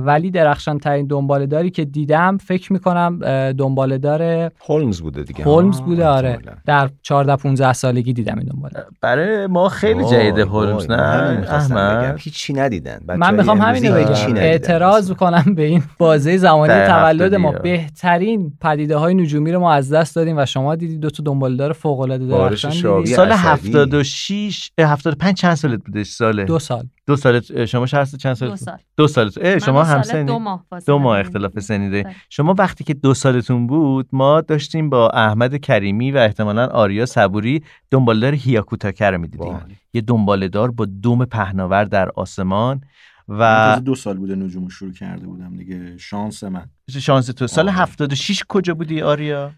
ولی 0.05 0.31
درخشان 0.31 0.79
ترین 0.79 1.07
دنبالداری 1.07 1.69
که 1.69 1.85
دیدم 1.85 2.37
فکر 2.37 2.73
می‌کنم 2.73 3.19
دنبالدار 3.51 4.51
هولمز 4.67 5.01
بوده 5.01 5.23
دیگه. 5.23 5.43
هولمز 5.43 5.79
آه، 5.79 5.85
بوده 5.85 6.07
آره. 6.07 6.39
در 6.65 6.89
14 7.01 7.35
15 7.35 7.73
سالگی 7.73 8.13
دیدم 8.13 8.37
این 8.37 8.47
دنبالدار 8.47 8.85
برای 9.01 9.47
ما 9.47 9.69
خیلی 9.69 10.03
وای، 10.03 10.41
هولمز 10.41 10.89
من 10.89 10.95
نه؟ 10.95 11.03
همین. 11.03 11.47
احمد. 11.47 12.19
هیچی 12.19 12.53
ندیدن 12.53 12.99
من 13.07 13.37
بچه‌های 13.37 13.79
می‌خوام 13.79 14.05
هیچی 14.09 14.25
بگم. 14.25 14.35
اعتراض 14.35 15.03
اصلا. 15.11 15.15
کنم 15.15 15.55
به 15.55 15.63
این 15.63 15.83
بازه 15.97 16.37
زمانی 16.47 16.73
تولد 16.73 17.35
ما. 17.35 17.51
بهترین 17.51 18.53
پدیده 18.61 18.97
های 18.97 19.13
نجومی 19.13 19.51
رو 19.51 19.59
ما 19.59 19.73
از 19.73 19.93
دست 19.93 20.15
دادیم 20.15 20.37
و 20.37 20.45
شما 20.45 20.75
دیدی 20.75 20.97
دو 20.97 21.09
تا 21.09 21.23
دنبالدار 21.23 21.73
فوق 21.73 21.99
العاده 21.99 22.25
درخشان 22.27 23.05
سال 23.05 23.31
عصبی. 23.31 23.69
76 23.69 24.71
اه، 24.77 24.91
75 24.91 25.35
چند 25.35 25.55
سالت 25.55 25.79
بودش 25.85 26.07
ساله 26.07 26.43
دو 26.43 26.59
سال. 26.59 26.83
دو 27.07 27.15
سالت 27.15 27.51
اه، 27.51 27.65
شما 27.65 27.85
شهرست 27.85 28.15
چند 28.15 28.33
سالت 28.33 28.51
دو؟ 28.97 29.07
سال 29.07 29.29
دو 29.29 29.41
اه، 29.41 29.53
من 29.53 29.59
شما 29.59 29.83
ساله 29.83 29.95
همسنی 29.95 30.23
دو 30.23 30.39
ماه 30.39 30.65
فاصله 30.69 30.85
دو 30.95 30.99
ماه. 30.99 31.19
اختلاف 31.19 31.59
سنی 31.59 31.89
دارید 31.89 32.05
بله. 32.05 32.15
شما 32.29 32.55
وقتی 32.57 32.83
که 32.83 32.93
دو 32.93 33.13
سالتون 33.13 33.67
بود 33.67 34.07
ما 34.11 34.41
داشتیم 34.41 34.89
با 34.89 35.09
احمد 35.09 35.55
کریمی 35.57 36.11
و 36.11 36.17
احتمالا 36.17 36.67
آریا 36.67 37.05
صبوری 37.05 37.63
دنبالدار 37.91 38.33
هیاکوتاکه 38.33 39.05
رو 39.05 39.17
می‌دیدیم 39.17 39.47
وای. 39.47 39.61
یه 39.93 40.01
دنبالدار 40.01 40.71
با 40.71 40.85
دوم 40.85 41.25
پهناور 41.25 41.83
در 41.83 42.09
آسمان 42.09 42.81
من 43.27 43.75
و 43.75 43.79
دو 43.79 43.95
سال 43.95 44.17
بوده 44.17 44.35
نجوم 44.35 44.69
شروع 44.69 44.93
کرده 44.93 45.27
بودم 45.27 45.57
دیگه 45.57 45.97
شانس 45.97 46.43
من 46.43 46.65
شانس 46.89 47.25
تو 47.25 47.47
سال 47.47 47.69
آره. 47.69 47.77
76 47.77 48.43
کجا 48.47 48.73
بودی 48.73 49.01
آریا 49.01 49.51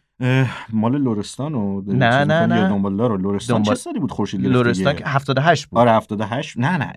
مال 0.74 1.02
لرستان 1.02 1.56
و 1.56 1.82
نه، 1.82 2.26
نه، 2.26 2.46
نه. 2.46 2.70
دنبالدار 2.70 3.12
و 3.12 3.18
لرستان 3.18 3.58
دنبال- 3.58 3.76
چه 3.76 3.82
سالی 3.82 4.00
بود 4.00 4.12
خورشید 4.12 4.42
گرفت 4.42 4.56
لرستان 4.56 4.94
دیگه؟ 4.94 5.04
که 5.04 5.10
78 5.10 5.66
بود 5.66 5.80
آره 5.80 5.92
78 5.92 6.58
نه 6.58 6.78
نه. 6.78 6.94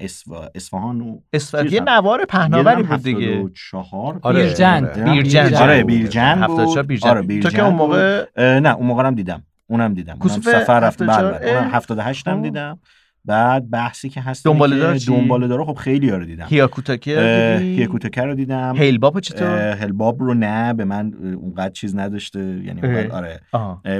اصفهان 0.54 1.00
و 1.00 1.18
اسفر... 1.32 1.62
چیز 1.62 1.72
یه. 1.72 1.80
نوار 1.80 2.24
پهناوری 2.24 2.82
بود 2.82 3.02
دیگه 3.02 3.26
74 3.26 4.20
آره، 4.22 4.42
بیرجند. 4.42 4.84
آره. 4.88 5.12
بیرجند. 5.12 5.54
آره 5.54 5.82
بود. 5.82 5.86
بیرجند 5.86 6.38
74 6.42 6.76
بود 6.76 6.86
بیرجند. 6.86 7.10
آره 7.10 7.20
تو 7.20 7.26
بیرجند 7.26 7.52
که 7.54 7.64
اون. 7.64 7.74
موقع 7.74 8.26
نه 8.60 8.74
اون 8.74 8.86
موقع 8.86 9.06
هم 9.06 9.14
دیدم 9.14 9.42
اونم 9.66 9.94
دیدم 9.94 10.18
اونم 10.20 10.40
سفر 10.40 10.80
رفت 10.80 11.02
بله 11.02 11.12
74 11.12 11.32
بله. 11.38 11.50
اونم 11.50 11.66
اه. 11.68 11.74
78 11.74 12.28
هم 12.28 12.36
آه. 12.36 12.42
دیدم 12.42 12.78
بعد 13.24 13.70
بحثی 13.70 14.08
که 14.08 14.20
هست 14.20 14.44
دنباله‌دار 14.44 14.92
که 14.92 14.98
چی؟ 14.98 15.06
دنباله‌دار 15.16 15.64
خب 15.64 15.74
خیلی 15.74 16.10
ها 16.10 16.16
رو 16.16 16.24
دیدم. 16.24 16.46
هیاکوتاکه 16.48 17.58
هیکوتکر 17.60 18.26
رو 18.26 18.34
دیدم. 18.34 18.76
هیل 18.76 18.98
بابا 18.98 19.20
چطور 19.20 19.58
هلباب 19.58 20.22
رو 20.22 20.34
نه 20.34 20.72
به 20.72 20.84
من 20.84 21.12
اونقدر 21.40 21.72
چیز 21.72 21.96
نداشته 21.96 22.40
یعنی 22.40 22.80
اونقدر. 22.82 23.10
آره. 23.10 23.40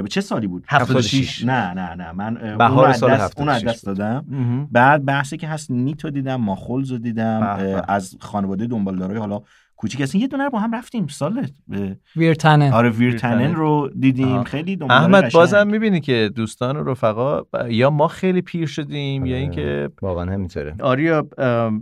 به 0.01 0.07
چه 0.09 0.21
سالی 0.21 0.47
بود؟ 0.47 0.63
76 0.67 1.45
نه 1.45 1.73
نه 1.73 1.95
نه. 1.95 2.11
من 2.11 2.57
بهار 2.57 2.93
سال 2.93 3.11
دست- 3.11 3.39
اونو 3.39 3.51
از 3.51 3.57
76 3.57 3.75
دست 3.75 3.85
دادم. 3.85 4.25
بعد 4.71 5.05
بحثی 5.05 5.37
که 5.37 5.47
هست 5.47 5.71
نیتو 5.71 6.09
دیدم 6.09 6.35
ماخولز 6.35 6.91
رو 6.91 6.97
دیدم. 6.97 7.83
از 7.87 8.15
خانواده 8.19 8.67
دنبالدارای 8.67 9.17
حالا 9.17 9.41
کوچیک 9.81 10.01
هستین 10.01 10.21
یه 10.21 10.27
دونه 10.27 10.43
رو 10.43 10.49
با 10.49 10.59
هم 10.59 10.75
رفتیم 10.75 11.07
سال 11.07 11.47
اه، 11.71 11.89
ویرتنه 12.15 12.73
آره 12.73 12.89
ویرتنن. 12.89 13.37
ویرتنن 13.37 13.55
رو 13.55 13.89
دیدیم 13.99 14.27
آها. 14.27 14.43
خیلی 14.43 14.75
دنبالدار 14.75 15.01
احمد 15.03 15.23
قشنگ. 15.23 15.33
بازم 15.33 15.67
می‌بینی 15.67 15.99
که 16.01 16.31
دوستان 16.35 16.77
و 16.77 16.83
رفقا 16.83 17.41
ب- 17.41 17.67
یا 17.69 17.89
ما 17.89 18.07
خیلی 18.07 18.41
پیر 18.41 18.67
شدیم 18.67 19.25
یا 19.25 19.33
آره. 19.35 19.41
اینکه 19.41 19.89
واقعا 20.01 20.33
همینطوره 20.33 20.75
آریا 20.79 21.27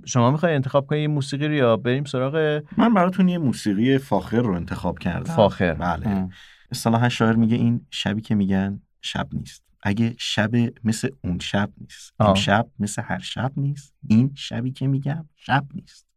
شما 0.05 0.31
می‌خوای 0.31 0.55
انتخاب 0.55 0.85
کنی 0.87 0.99
یه 0.99 1.07
موسیقی 1.07 1.47
رو 1.47 1.53
یا 1.53 1.77
بریم 1.77 2.03
سراغ 2.03 2.61
من 2.77 2.93
براتون 2.93 3.29
یه 3.29 3.37
موسیقی 3.37 3.97
فاخر 3.97 4.41
رو 4.41 4.53
انتخاب 4.53 4.99
کردم 4.99 5.33
فاخر 5.33 5.73
بله. 5.73 6.29
اصطلاحا 6.71 7.09
شاعر 7.09 7.33
میگه 7.35 7.55
این 7.55 7.81
شبی 7.91 8.21
که 8.21 8.35
میگن 8.35 8.81
شب 9.01 9.27
نیست 9.33 9.63
اگه 9.83 10.15
شب 10.17 10.51
مثل 10.83 11.09
اون 11.23 11.39
شب 11.39 11.69
نیست 11.81 12.13
آه. 12.19 12.29
امشب 12.29 12.67
مثل 12.79 13.01
هر 13.01 13.19
شب 13.19 13.51
نیست 13.57 13.93
این 14.07 14.31
شبی 14.35 14.71
که 14.71 14.87
میگم 14.87 15.25
شب 15.35 15.63
نیست 15.73 16.08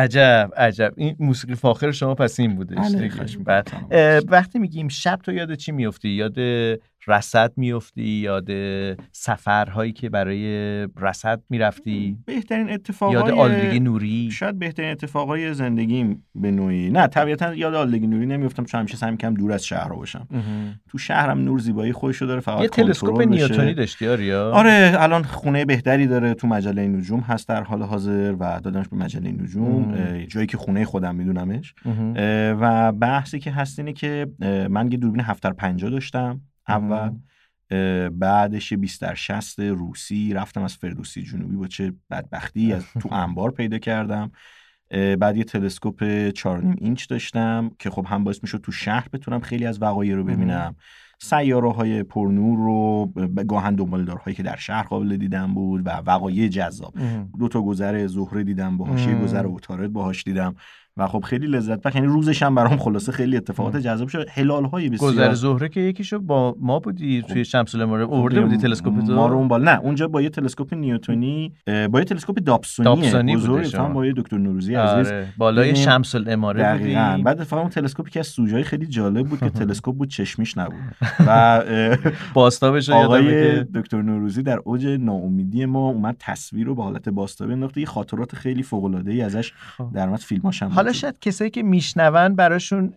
عجب 0.00 0.50
عجب. 0.56 0.92
این 0.96 1.16
موسیقی 1.18 1.54
فاخر 1.54 1.90
شما 1.90 2.14
پس 2.14 2.40
این 2.40 2.54
بودش. 2.56 2.76
اه، 3.90 4.18
وقتی 4.18 4.58
میگیم 4.58 4.88
شب 4.88 5.18
تو 5.22 5.32
یاد 5.32 5.54
چی 5.54 5.72
میفتی؟ 5.72 6.08
یاد 6.08 6.34
رصد 7.06 7.52
میفتی 7.56 8.02
یاد 8.02 8.48
سفرهایی 9.12 9.92
که 9.92 10.08
برای 10.08 10.44
رصد 10.96 11.40
می‌رفتی؟ 11.50 12.16
بهترین 12.26 12.70
اتفاقای 12.70 13.14
یاد 13.14 13.30
آلودگی 13.30 13.80
نوری؟ 13.80 14.30
شاید 14.30 14.58
بهترین 14.58 14.90
اتفاقای 14.90 15.54
زندگیم 15.54 16.26
به 16.34 16.50
نوعی. 16.50 16.90
نه 16.90 17.06
طبیعتا 17.06 17.54
یاد 17.54 17.74
آلودگی 17.74 18.06
نوری 18.06 18.26
نمیفتم 18.26 18.64
چون 18.64 18.80
همیشه 18.80 18.96
سعی 18.96 19.10
می‌کنم 19.10 19.34
دور 19.34 19.52
از 19.52 19.66
شهر 19.66 19.88
باشم. 19.88 20.28
تو 20.88 20.98
شهرم 20.98 21.38
نور 21.38 21.58
زیبایی 21.58 21.92
خودشو 21.92 22.26
داره 22.26 22.40
فقط 22.40 22.62
یه 22.62 22.68
تلسکوپ. 22.68 23.20
نیوتونی 23.20 23.74
داشتی 23.74 24.08
آریا؟ 24.08 24.52
آره 24.52 24.96
الان 24.98 25.22
خونه 25.22 25.64
بهتری 25.64 26.06
داره 26.06 26.34
تو 26.34 26.46
مجله 26.46 26.88
نجوم 26.88 27.20
هست 27.20 27.48
در 27.48 27.62
حال 27.62 27.82
حاضر 27.82 28.34
و 28.40 28.60
دادمش 28.64 28.88
به 28.88 28.96
مجله 28.96 29.30
نجوم 29.30 29.94
جایی 30.26 30.46
که 30.46 30.56
خونه 30.56 30.84
خودم 30.84 31.14
میدونمش. 31.14 31.74
و 32.60 32.92
بحثی 32.92 33.38
که 33.38 33.50
هست 33.50 33.78
اینه 33.78 33.92
که 33.92 34.26
من 34.70 34.92
یه 34.92 34.98
دوربین 34.98 35.20
7 35.20 35.42
در 35.42 35.52
50 35.52 35.90
داشتم. 35.90 36.40
اول 36.70 37.10
بعدش 38.08 38.72
یه 38.72 38.78
20 38.78 39.00
در 39.00 39.14
60 39.14 39.60
روسی 39.60 40.34
رفتم 40.34 40.62
از 40.62 40.76
فردوسی 40.76 41.22
جنوبی 41.22 41.56
با 41.56 41.66
چه 41.66 41.92
بدبختی 42.10 42.72
از 42.72 42.84
تو 43.00 43.08
انبار 43.14 43.50
پیدا 43.50 43.78
کردم. 43.78 44.30
بعد 45.18 45.36
یه 45.36 45.44
تلسکوپ 45.44 46.30
4.5 46.30 46.46
اینچ 46.78 47.08
داشتم 47.08 47.70
که 47.78 47.90
خب 47.90 48.06
هم 48.08 48.24
باعث 48.24 48.38
می‌شد 48.42 48.60
تو 48.60 48.72
شهر 48.72 49.08
بتونم 49.12 49.40
خیلی 49.40 49.66
از 49.66 49.82
وقایع 49.82 50.14
رو 50.14 50.24
ببینم. 50.24 50.76
سیاره 51.22 51.72
های 51.72 52.02
پرنور 52.02 52.58
رو 52.58 53.12
گاهن 53.44 53.74
دنبالدارهایی 53.74 54.36
که 54.36 54.42
در 54.42 54.56
شهر 54.56 54.82
قابل 54.82 55.16
دیدن 55.16 55.54
بود 55.54 55.86
و 55.86 55.90
وقایع 55.90 56.48
جذاب. 56.48 56.94
دو 57.38 57.48
تا 57.48 57.62
گذر 57.62 58.06
زهره 58.06 58.44
دیدم 58.44 58.76
باهاش 58.76 59.06
یه. 59.06 59.14
گذر 59.14 59.46
عطارد 59.46 59.92
باهاش 59.92 60.24
دیدم. 60.24 60.54
و 61.00 61.06
خب 61.06 61.20
خیلی 61.20 61.46
لذت 61.46 61.82
بخش. 61.82 61.94
یعنی 61.94 62.06
روزش 62.06 62.42
هم 62.42 62.54
برام 62.54 62.76
خلاصه 62.76 63.12
خیلی 63.12 63.36
اتفاقات 63.36 63.76
جذاب 63.76 64.08
شد 64.08 64.26
هلال 64.30 64.64
های 64.64 64.88
بسیار 64.88 65.12
گذر 65.12 65.34
زهره 65.34 65.68
که 65.68 65.80
یکیشو 65.80 66.18
با 66.18 66.56
ما 66.60 66.78
بودی 66.78 67.22
توی 67.22 67.44
شمس 67.44 67.74
الاماره 67.74 68.04
آورده 68.04 68.40
بودی 68.40 68.56
تلسکوپ 68.56 69.06
تو 69.06 69.12
ما 69.14 69.26
رو 69.26 69.36
اون 69.36 69.48
بالا. 69.48 69.72
نه 69.72 69.80
اونجا 69.80 70.08
با 70.08 70.22
یه 70.22 70.28
تلسکوپ 70.28 70.74
نیوتونی 70.74 71.52
با 71.66 71.98
یه 71.98 72.04
تلسکوپ 72.04 72.38
دابسونی 72.38 72.84
دابسونی 72.84 73.36
بزرگ. 73.36 73.92
با 73.92 74.06
یه 74.06 74.12
دکتر 74.16 74.38
نوروزی 74.38 74.74
عزیز. 74.74 75.12
آره 75.12 75.26
بالای 75.36 75.68
دیدیم. 75.68 75.84
شمس 75.84 76.14
الاماره 76.14 76.78
بودی. 76.78 76.94
بعد 76.94 77.28
اتفاقا 77.28 77.62
اون 77.62 77.70
تلسکوپی 77.70 78.10
که 78.10 78.20
از 78.20 78.26
سوژه 78.26 78.62
خیلی 78.62 78.86
جالب 78.86 79.26
بود 79.26 79.38
که 79.38 79.50
تلسکوپ 79.60 79.96
بود 79.96 80.08
چشمیش 80.08 80.58
نبود. 80.58 80.80
و 81.26 81.62
باستابش 82.34 82.90
آقای 82.90 83.30
که 83.30 83.66
دکتر 83.74 84.02
نوروزی 84.02 84.42
در 84.42 84.60
اوج 84.64 84.86
ناامیدی 84.86 85.66
ما 85.66 85.88
اومد 85.88 86.16
تصویر 86.18 86.66
رو 86.66 86.74
به 86.74 86.82
حالت 86.82 87.08
باستابی 87.08 87.52
انداخته 87.52 87.80
یه 87.80 87.86
خاطرات 87.86 88.34
خیلی 88.34 88.62
فوق 88.62 88.84
العاده 88.84 89.12
ای 89.12 89.22
ازش 89.22 89.52
در 89.94 90.08
مورد 90.08 90.20
فیلماش 90.20 90.62
هم 90.62 90.68
خب. 90.68 90.74
حالا. 90.90 91.00
شاید 91.00 91.18
کسایی 91.20 91.50
که 91.50 91.62
میشنون 91.62 92.36
براشون 92.36 92.92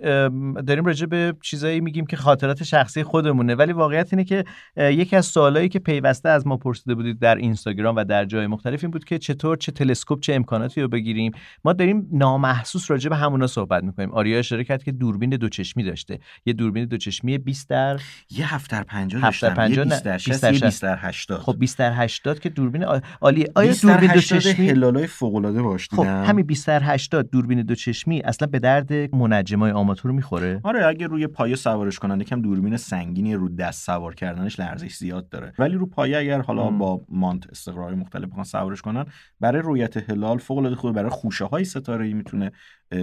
داریم 0.68 0.86
راجع 0.86 1.06
به 1.06 1.34
چیزایی 1.42 1.80
میگیم 1.82 2.06
که 2.06 2.18
خاطرات 2.18 2.64
شخصی 2.64 3.04
خودمونه. 3.04 3.56
ولی 3.56 3.74
واقعیت 3.74 4.14
اینه 4.14 4.24
که 4.24 4.44
یکی 4.78 5.16
از 5.16 5.26
سوالایی 5.26 5.70
که 5.70 5.80
پیوسته 5.80 6.30
از 6.30 6.48
ما 6.48 6.58
پرسیده 6.58 6.96
بودید 6.96 7.20
در 7.20 7.36
اینستاگرام 7.36 7.96
و 7.96 8.04
در 8.04 8.26
جای 8.26 8.48
مختلف 8.48 8.84
این 8.84 8.92
بود 8.92 9.06
که 9.06 9.20
چطور 9.20 9.58
چه 9.58 9.72
تلسکوپ 9.72 10.20
چه 10.20 10.34
امکاناتی 10.34 10.82
رو 10.82 10.88
بگیریم. 10.88 11.32
ما 11.66 11.74
داریم 11.74 12.08
نامحسوس 12.12 12.92
راجع 12.92 13.10
به 13.10 13.16
همونا 13.16 13.48
صحبت 13.48 13.84
می‌کنیم. 13.84 14.12
آریا 14.12 14.40
اشاره 14.40 14.64
کرد 14.64 14.84
که 14.84 14.92
دوربین 14.92 15.30
دوچشمی 15.30 15.84
داشته. 15.84 16.20
یه 16.46 16.54
دوربین 16.54 16.86
دوچشمی 16.86 17.38
20 17.38 17.70
در 17.70 18.00
یه 18.32 18.54
7 18.54 18.72
در 18.72 18.84
50 18.84 19.22
7 19.26 19.42
در 19.42 19.50
داشتم. 19.50 19.72
یه 19.72 19.76
50 19.76 19.86
نه، 19.86 19.90
20 19.90 20.04
در 20.06 20.14
20 20.14 20.28
60 20.28 20.42
در 20.42 20.54
یه 20.54 20.58
60. 20.60 20.66
20 20.66 20.82
در 20.84 20.98
80 21.02 21.40
خب 21.40 21.56
20 21.60 21.78
در 21.78 21.94
80 22.04 22.40
که 22.40 22.50
دوربین 22.50 22.84
عا- 22.84 23.02
عالیه 23.22 23.52
آیا 23.56 23.68
20 23.68 23.86
در 23.86 23.90
دوربین 23.90 24.10
80 24.10 24.40
دوچشمی 24.44 24.70
هلالای 24.70 25.08
فوق 25.08 25.36
العاده 25.36 25.62
باش 25.62 25.90
خب 25.90 25.98
دیدم. 26.04 26.24
همین 26.24 26.46
20 26.46 26.68
در 26.68 26.82
80 26.84 27.30
دوربین 27.30 27.62
دوچشمی 27.74 28.22
اصلا 28.22 28.48
به 28.48 28.60
درد 28.60 29.16
منجمای 29.16 29.72
آماتور 29.72 30.12
می‌خوره؟ 30.12 30.60
آره 30.64 30.86
اگه 30.86 31.08
روی 31.08 31.28
پایه 31.28 31.56
سوارش 31.56 32.00
کنن 32.00 32.22
یکم 32.22 32.42
دوربین 32.42 32.78
سنگینی 32.78 33.36
رو 33.36 33.50
دست 33.50 33.86
سوار 33.86 34.16
کردنش 34.16 34.60
لرزش 34.60 34.96
زیاد 34.96 35.30
داره. 35.30 35.54
ولی 35.60 35.76
رو 35.76 35.86
پایه 35.86 36.18
اگر 36.18 36.42
حالا. 36.42 36.70
با 36.70 37.02
مانت 37.10 37.48
استقرارهای 37.50 37.96
مختلف 37.96 38.30
بخوان 38.30 38.44
سوارش 38.44 38.82
کنن 38.82 39.06
برای 39.40 39.62
رویت 39.62 40.10
هلال 40.10 40.38
فوق 40.38 40.58
العاده 40.58 40.76
خوبه. 40.76 40.94
برای 40.94 41.10
خوشه 41.10 41.46
های 41.46 41.66
ستاره 41.66 42.06
ای 42.06 42.14
می‌تونه 42.14 42.52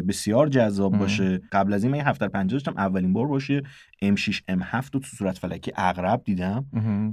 بسیار 0.09 0.48
جذاب. 0.48 0.98
باشه. 0.98 1.40
قبل 1.53 1.72
از 1.72 1.83
این 1.83 1.92
من 1.92 1.98
یه 1.98 2.09
7 2.09 2.20
در 2.20 2.29
50 2.29 2.53
داشتم. 2.53 2.74
اولین 2.76 3.12
بار 3.12 3.26
باشه. 3.26 3.62
M6 4.05 4.35
M7 4.50 4.90
رو 4.92 5.00
تو 5.00 5.07
صورت 5.16 5.38
فلکی 5.38 5.70
عقرب 5.70 6.22
دیدم. 6.24 6.64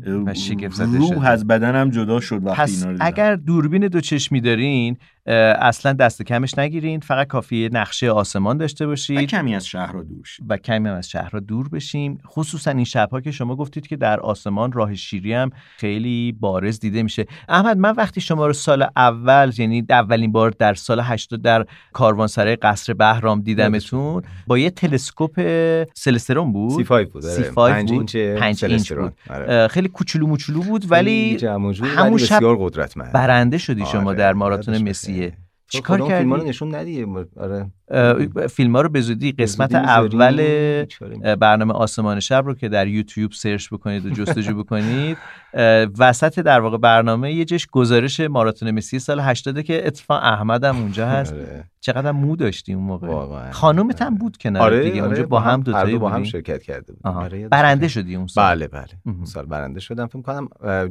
و 0.08 0.34
روح. 0.78 1.28
از 1.28 1.48
بدنم 1.48 1.90
جدا 1.90 2.20
شد 2.20 2.46
وقتی 2.46 2.62
پس 2.62 2.74
اینا 2.74 2.86
رو 2.86 2.94
دیدم. 2.94 3.06
اگر 3.06 3.36
دوربین 3.36 3.88
دو 3.88 4.02
چشمی 4.02 4.42
دارین 4.42 4.98
اصلا 5.60 5.94
دست 5.94 6.22
کمش 6.22 6.58
نگیرین. 6.58 7.00
فقط 7.00 7.28
کافیه 7.28 7.70
نقشه 7.74 8.12
آسمان 8.12 8.58
داشته 8.58 8.86
و 8.86 8.90
باشید 8.90 9.30
کمی 9.30 9.56
از 9.56 9.68
شهر 9.68 9.92
رو 9.92 10.04
دور 10.04 10.26
شید. 10.26 10.46
و 10.50 10.58
کمی 10.58 10.90
هم 10.90 10.96
از 10.96 11.10
شهرها 11.10 11.40
دور 11.40 11.70
بشیم. 11.70 12.18
خصوصا 12.28 12.72
این 12.72 12.84
شبها 12.84 13.22
که 13.22 13.32
شما 13.32 13.56
گفتید 13.56 13.88
که 13.88 13.96
در 13.96 14.20
آسمان 14.20 14.72
راه 14.72 14.96
شیری 14.96 15.34
هم 15.34 15.50
خیلی 15.78 16.32
بارز 16.32 16.80
دیده 16.80 17.04
میشه. 17.04 17.26
احمد 17.50 17.78
من 17.78 17.92
وقتی 17.92 18.22
شما 18.22 18.48
رو 18.48 18.54
سال 18.54 18.88
اول 18.96 19.52
یعنی 19.58 19.86
اولین 19.90 20.32
بار 20.32 20.50
در 20.50 20.74
سال 20.74 21.00
80 21.00 21.42
در 21.42 21.66
کاروانسرای 21.94 22.56
قصر 22.68 22.94
بهرام 22.94 23.42
دیدمتون 23.42 24.24
با 24.48 24.58
یه 24.58 24.70
تلسکوپ 24.70 25.42
سلسترون 25.94 26.54
بود 26.54 26.78
C5 26.78 27.10
بود 27.10 27.26
آره. 27.26 27.36
C5 27.36 27.76
پنج 27.76 27.90
بود. 27.90 27.98
اینچ 27.98 28.40
پنج 28.40 28.66
اینچ. 28.66 28.94
بود. 28.94 29.14
آره. 29.30 29.68
خیلی 29.68 29.88
کوچولو 29.88 30.28
موچولو 30.28 30.62
بود 30.62 30.92
ولی 30.92 31.38
همون 31.46 31.74
شب 32.18 32.36
بسیار 32.36 32.58
قدرتمند 32.60 33.12
برنده 33.14 33.58
شدی 33.58 33.86
شما 33.86 34.10
آره، 34.10 34.18
در 34.18 34.34
ماراتون 34.34 34.78
مسیه. 34.78 35.34
چیکار 35.70 36.00
رو 36.00 36.08
کردی؟ 36.08 36.30
نشون 36.30 36.76
ندیه 36.76 37.06
آره 37.38 37.72
فیلم 38.50 38.76
ها 38.76 38.82
رو 38.82 38.90
به 38.90 39.02
زودی 39.02 39.32
قسمت 39.32 39.76
اول 39.76 40.86
برنامه 41.40 41.74
آسمان 41.74 42.20
شب 42.20 42.44
رو 42.46 42.54
که 42.54 42.70
در 42.70 42.88
یوتیوب 42.88 43.32
search 43.32 43.70
بکنید 43.70 44.06
و 44.06 44.10
جستجو 44.10 44.58
بکنید 44.64 45.18
وسط 46.00 46.40
در 46.40 46.60
واقع 46.60 46.78
برنامه 46.78 47.34
یه 47.34 47.46
جش 47.46 47.68
گزارش 47.68 48.20
ماراتون 48.20 48.72
مسی 48.72 49.00
سال 49.00 49.20
80 49.20 49.62
که 49.62 49.88
اتفاق 49.88 50.24
احمد 50.24 50.64
هم 50.64 50.78
اونجا 50.78 51.08
هست 51.18 51.34
آره. 51.34 51.64
چقدر 51.80 52.12
مو 52.12 52.36
داشتی 52.36 52.74
اون 52.74 52.84
موقع. 52.84 53.52
خانومت 53.52 54.02
هم 54.02 54.16
بود 54.16 54.38
کنار 54.38 54.62
آره 54.62 54.84
دیگه 54.84 55.02
آره، 55.02 55.06
اونجا 55.06 55.28
با 55.28 55.40
هم 55.40 55.62
دو 55.62 56.00
با 56.00 56.10
هم؟ 56.10 56.24
شرکت 56.24 56.64
کرده 56.64 56.94
آها. 57.04 57.24
آره، 57.24 57.48
برنده. 57.48 57.88
شدی 57.88 58.16
اون 58.16 58.28
سال 58.28 58.56
بله 58.56 58.68
بله. 58.68 58.88
اون 59.06 59.26
سال 59.26 59.46
برنده 59.46 59.80
شدم 59.80 60.08
فکر 60.08 60.22
کنم 60.22 60.48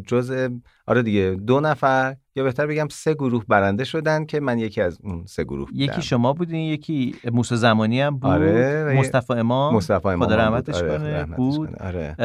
جز 0.07 0.49
آره 0.87 1.03
دیگه 1.03 1.37
دو 1.47 1.61
نفر 1.61 2.17
یا 2.37 2.45
بهتر 2.45 2.67
بگم 2.67 2.89
سه 2.91 3.15
گروه 3.15 3.45
برنده 3.49 3.85
شدن 3.85 4.25
که 4.25 4.41
من 4.41 4.59
یکی 4.59 4.81
از 4.83 4.99
اون 5.03 5.23
سه 5.27 5.45
گروه 5.45 5.69
یکی 5.73 5.87
بودم. 5.87 6.01
شما 6.01 6.33
بودین 6.33 6.61
یکی 6.61 7.15
موسی 7.33 7.57
زمانی 7.57 8.01
هم 8.01 8.17
بود 8.19 8.31
آره، 8.31 8.95
مصطفی 8.99 9.33
امام 9.33 9.75
مصطفی 9.75 10.09
امام 10.09 10.27
خدا 10.27 10.37
رحمتش. 10.37 10.75
آره، 10.75 10.99
کنه 10.99 11.17
رحمتش 11.21 11.37
بود. 11.37 11.77
آره 11.81 12.17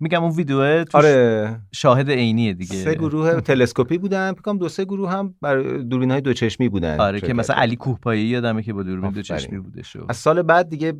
میگم 0.00 0.22
اون 0.24 0.32
ویدیو 0.32 0.84
آره 0.94 1.60
شاهد 1.72 2.10
عینیه 2.10 2.52
دیگه 2.52 2.76
سه 2.76 2.94
گروه 2.94 3.40
تلسکوپی 3.50 3.98
بودن 3.98 4.32
فکر 4.32 4.52
دو 4.52 4.68
سه 4.68 4.84
گروه 4.84 5.10
هم 5.10 5.34
بر 5.42 5.58
دوربین 5.62 6.10
های 6.10 6.20
دو 6.20 6.32
چشمی 6.32 6.68
بودن 6.68 7.00
آره 7.00 7.20
که 7.20 7.34
مثلا. 7.34 7.56
علی 7.56 7.76
کوهپایی 7.76 8.24
یادمه 8.24 8.62
که 8.62 8.72
با 8.72 8.82
دوربین 8.82 9.00
دو 9.10 9.20
آفرین. 9.20 9.22
چشمی 9.22 9.58
بوده 9.58 9.82
شو 9.82 10.06
از 10.08 10.16
سال 10.16 10.42
بعد 10.42 10.68
دیگه 10.68 10.92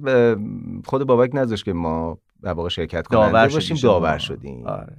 خود 0.84 1.04
بابک 1.06 1.30
نذاشت 1.34 1.64
که 1.64 1.72
ما 1.72 2.18
در 2.42 2.52
واقع 2.52 2.68
شرکت 2.68 3.06
داور 3.10 3.30
کننده 3.30 3.48
شدی 3.48 3.54
باشیم. 3.54 3.76
داور 3.76 4.18
شدیم 4.18 4.66
آره. 4.66 4.96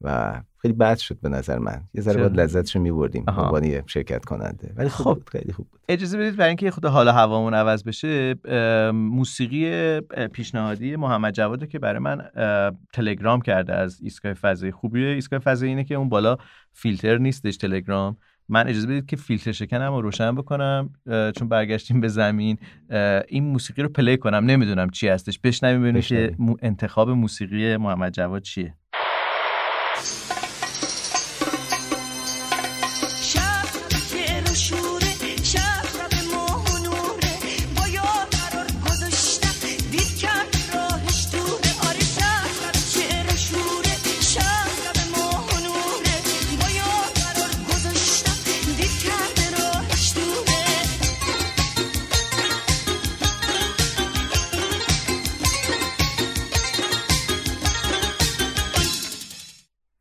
و 0.00 0.40
خیلی 0.58 0.74
بد 0.74 0.96
شد 0.96 1.20
به 1.20 1.28
نظر 1.28 1.58
من. 1.58 1.82
یه 1.94 2.02
ذره؟ 2.02 2.20
باید 2.20 2.40
لذتشو 2.40 2.80
میبردیم 2.80 3.24
به 3.24 3.32
آها. 3.32 3.44
عنوان 3.44 3.82
شرکت 3.86 4.24
کننده. 4.24 4.72
ولی 4.76 4.88
خب. 4.88 5.18
خیلی 5.32 5.52
خوب 5.52 5.66
بود. 5.70 5.80
اجازه 5.88 6.18
بدید 6.18 6.36
برای 6.36 6.48
اینکه 6.48 6.70
خود 6.70 6.84
حال 6.84 7.08
هوامون 7.08 7.54
عوض 7.54 7.84
بشه 7.84 8.34
موسیقی 8.92 10.00
پیشنهادی 10.32 10.96
محمد 10.96 11.34
جواد 11.34 11.60
رو 11.60 11.66
که 11.66 11.78
برای 11.78 11.98
من 11.98 12.22
تلگرام 12.92 13.40
کرده 13.40 13.74
از 13.74 14.00
ایستگاه 14.02 14.34
فضایی 14.34 14.72
خوبی. 14.72 15.04
ایستگاه 15.04 15.38
فضایی 15.38 15.70
اینه 15.70 15.84
که 15.84 15.94
اون 15.94 16.08
بالا 16.08 16.36
فیلتر 16.72 17.18
نیستش 17.18 17.56
تلگرام. 17.56 18.16
من 18.48 18.68
اجازه 18.68 18.86
بدید 18.86 19.06
که 19.06 19.16
فیلتر 19.16 19.52
شکنم 19.52 19.92
رو 19.92 20.00
روشن 20.00 20.34
بکنم 20.34 20.90
چون 21.06 21.48
برگشتیم 21.48 22.00
به 22.00 22.08
زمین. 22.08 22.58
این 23.28 23.44
موسیقی 23.44 23.82
رو 23.82 23.88
پلی 23.88 24.16
کنم. 24.16 24.44
نمی‌دونم 24.44 24.90
چی 24.90 25.08
هستش. 25.08 25.38
بشنویم 25.38 25.80
ببینیم 25.80 26.02
که 26.02 26.36
انتخاب 26.62 27.10
موسیقی 27.10 27.76
محمد 27.76 28.12
جواد 28.12 28.42
چیه. 28.42 28.74
شب 30.06 30.35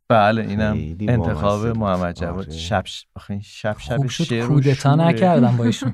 بله 0.10 0.42
اینم 0.42 0.96
انتخاب. 1.00 1.66
محمد 1.78 2.16
جواد. 2.16 2.46
آره. 2.48 2.52
شب 2.58 2.84
آخه 3.16 3.32
این 3.32 3.42
شب 3.42 3.76
شب 3.80 4.08
شعر 4.08 4.48
کودتا. 4.48 4.96
نکردم 4.96 5.58
با 5.58 5.64
ایشون. 5.70 5.94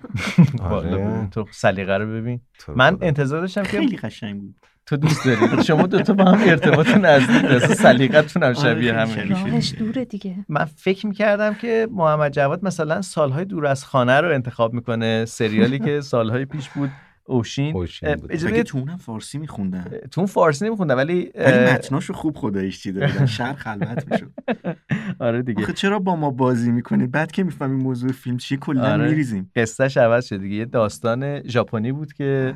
ببین 0.83 1.29
تو 1.29 1.45
سلیقه 1.51 1.97
رو 1.97 2.07
ببین. 2.07 2.41
تو 2.59 2.73
من. 2.75 2.97
انتظار 3.01 3.41
داشتم 3.41 3.63
که 3.63 3.69
خیلی 3.69 3.97
قشنگ 3.97 4.41
بود. 4.41 4.55
تو 4.85 4.97
دوست 4.97 5.25
داری؟ 5.25 5.63
شما 5.63 5.87
دو 5.87 6.01
تا 6.01 6.13
با 6.13 6.23
هم 6.25 6.49
ارتباط 6.49 6.87
نزدیک 6.89 7.41
داره 7.41 7.59
سلیقتون 7.59 8.43
هم 8.43 8.49
آره، 8.49 8.59
شبیه. 8.59 8.91
راهش 8.91 9.73
دوره 9.79 10.05
دیگه. 10.05 10.35
من 10.49 10.65
فکر 10.65 11.07
می‌کردم 11.07 11.53
که 11.53 11.87
محمد 11.91 12.31
جواد 12.31 12.65
مثلا 12.65 13.01
سالهای 13.01 13.45
دور 13.45 13.65
از 13.65 13.85
خانه 13.85 14.21
رو 14.21 14.33
انتخاب 14.33 14.73
می‌کنه. 14.73 15.25
سریالی 15.25 15.79
که 15.79 16.01
سالهای 16.01 16.45
پیش 16.45 16.69
بود. 16.69 16.89
اوشین. 17.25 17.75
اوشین 17.75 18.09
اه، 18.09 18.15
بود. 18.15 18.31
اجازه 18.31 18.63
تو 18.63 18.77
اونم 18.77 18.97
فارسی 18.97 19.37
میخوندن؟ 19.37 19.85
تو 20.11 20.21
اون 20.21 20.27
فارسی 20.27 20.65
نمیخوندم 20.65 20.97
ولی 20.97 21.31
ولی 21.35 21.73
متناشو 21.73 22.13
خوب 22.13 22.37
خدایش 22.37 22.83
چیده 22.83 23.07
بودن. 23.07 23.25
شهر 23.37 23.53
خلوت 23.53 24.11
می‌شد. 24.11 24.31
آره 25.19 25.41
دیگه. 25.41 25.63
آخه 25.63 25.73
چرا 25.73 25.99
با 25.99 26.15
ما 26.15 26.29
بازی 26.31 26.71
می‌کنید؟ 26.71 27.11
بعد 27.11 27.31
که 27.31 27.43
می‌فهمیم 27.43 27.79
موضوع 27.79 28.11
فیلم 28.11 28.37
چیه 28.37 28.57
کلا 28.57 28.93
آره. 28.93 29.09
میریزیم. 29.09 29.51
قصهش 29.55 29.97
عوض 29.97 30.25
شد 30.25 30.37
دیگه. 30.37 30.55
یه 30.55 30.65
داستان 30.65 31.47
ژاپنی 31.47 31.91
بود 31.91 32.13
که 32.13 32.55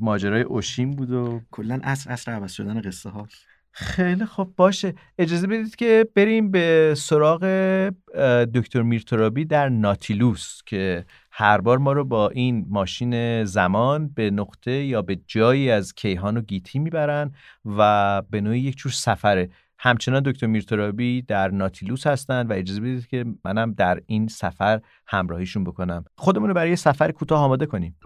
ماجرای 0.00 0.42
اوشین 0.42 0.90
بود 0.90 1.10
و 1.10 1.40
کلا 1.50 1.80
اصر 1.82 2.12
اصر 2.12 2.32
عوض 2.32 2.52
شدن 2.52 2.80
قصه 2.80 3.10
هاست 3.10 3.34
خیلی 3.72 4.24
خب 4.24 4.48
باشه. 4.56 4.94
اجازه 5.18 5.46
بدید 5.46 5.76
که 5.76 6.06
بریم 6.14 6.50
به 6.50 6.94
سراغ 6.96 7.44
دکتر 8.54 8.82
میرترابی 8.82 9.44
در 9.44 9.68
ناتیلوس 9.68 10.60
که 10.66 11.04
هر 11.40 11.60
بار 11.60 11.78
ما 11.78 11.92
رو 11.92 12.04
با 12.04 12.28
این 12.28 12.66
ماشین 12.68 13.44
زمان 13.44 14.08
به 14.08 14.30
نقطه 14.30 14.70
یا 14.70 15.02
به 15.02 15.20
جایی 15.26 15.70
از 15.70 15.94
کیهان 15.94 16.36
و 16.36 16.40
گیتی 16.40 16.78
می‌برن 16.78 17.32
و 17.64 18.22
به 18.30 18.40
نوعی 18.40 18.60
یک 18.60 18.76
جور 18.76 18.92
سفره. 18.92 19.50
همچنان 19.78 20.22
دکتر 20.22 20.46
میرترابی 20.46 21.22
در 21.22 21.48
ناتیلوس 21.50 22.06
هستن 22.06 22.46
و 22.46 22.52
اجازه 22.52 22.80
بدید 22.80 23.06
که 23.06 23.24
منم 23.44 23.72
در 23.72 24.00
این 24.06 24.28
سفر 24.28 24.80
همراهیشون 25.06 25.64
بکنم. 25.64 26.04
خودمون 26.16 26.48
رو 26.48 26.54
برای 26.54 26.76
سفر 26.76 27.10
کوتاه 27.10 27.40
آماده 27.40 27.66
کنیم. 27.66 27.96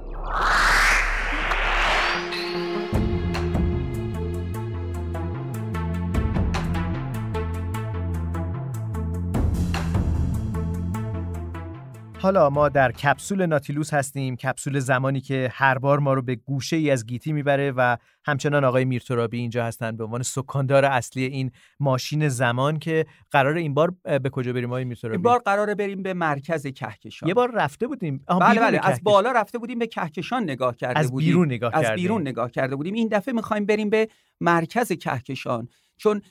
حالا 12.23 12.51
ما 12.51 12.69
در 12.69 12.93
کپسول 12.93 13.47
ناتیلوس 13.47 13.95
هستیم 13.95 14.37
کپسول 14.37 14.79
زمانی 14.79 15.21
که 15.21 15.49
هر 15.53 15.79
بار 15.79 15.99
ما 15.99 16.15
رو 16.15 16.23
به 16.23 16.35
گوشه 16.35 16.77
ای 16.77 16.91
از 16.91 17.07
گیتی 17.07 17.33
می‌بره 17.33 17.73
و 17.77 17.97
همچنان 18.25 18.65
آقای 18.65 18.85
میرترابی 18.85 19.39
اینجا 19.39 19.65
هستن 19.65 19.97
به 19.97 20.05
عنوان 20.05 20.23
سکاندار 20.23 20.85
اصلی 20.85 21.25
این 21.25 21.51
ماشین 21.81 22.29
زمان 22.29 22.79
که 22.79 23.07
قرار 23.31 23.55
این 23.55 23.75
بار 23.75 23.95
به 24.23 24.31
کجا 24.31 24.53
بریم 24.53 24.69
آقای 24.69 24.85
میرترابی؟ 24.85 25.17
این 25.17 25.23
بار 25.23 25.39
قراره 25.39 25.75
بریم 25.75 26.03
به 26.03 26.15
مرکز 26.15 26.67
کهکشان. 26.67 27.29
یه 27.29 27.35
بار 27.35 27.51
رفته 27.55 27.87
بودیم. 27.87 28.25
بله 28.41 28.61
بله. 28.61 28.81
از 28.83 29.01
بالا 29.03 29.33
رفته 29.33 29.59
بودیم 29.59 29.79
به 29.79 29.87
کهکشان 29.87 30.43
نگاه 30.43 30.77
کرده 30.77 30.99
از 30.99 31.11
بودیم. 31.11 31.45
نگاه 31.45 31.75
از. 31.75 31.91
بیرون 31.91 32.21
نگاه 32.21 32.51
کرده 32.51 32.77
بودیم. 32.77 32.95
این 32.95 33.09
دفعه 33.09 33.35
می‌خوایم 33.35 33.67
بریم 33.67 33.91
به 33.91 34.09
مرکز 34.41 34.93
کهکشان. 34.93 35.69
چون 36.03 36.23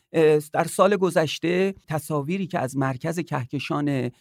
در 0.53 0.63
سال 0.63 0.95
گذشته 0.95 1.73
تصاویری 1.87 2.47
که 2.47 2.59
از 2.59 2.77
مرکز 2.77 3.19
کهکشان 3.19 4.11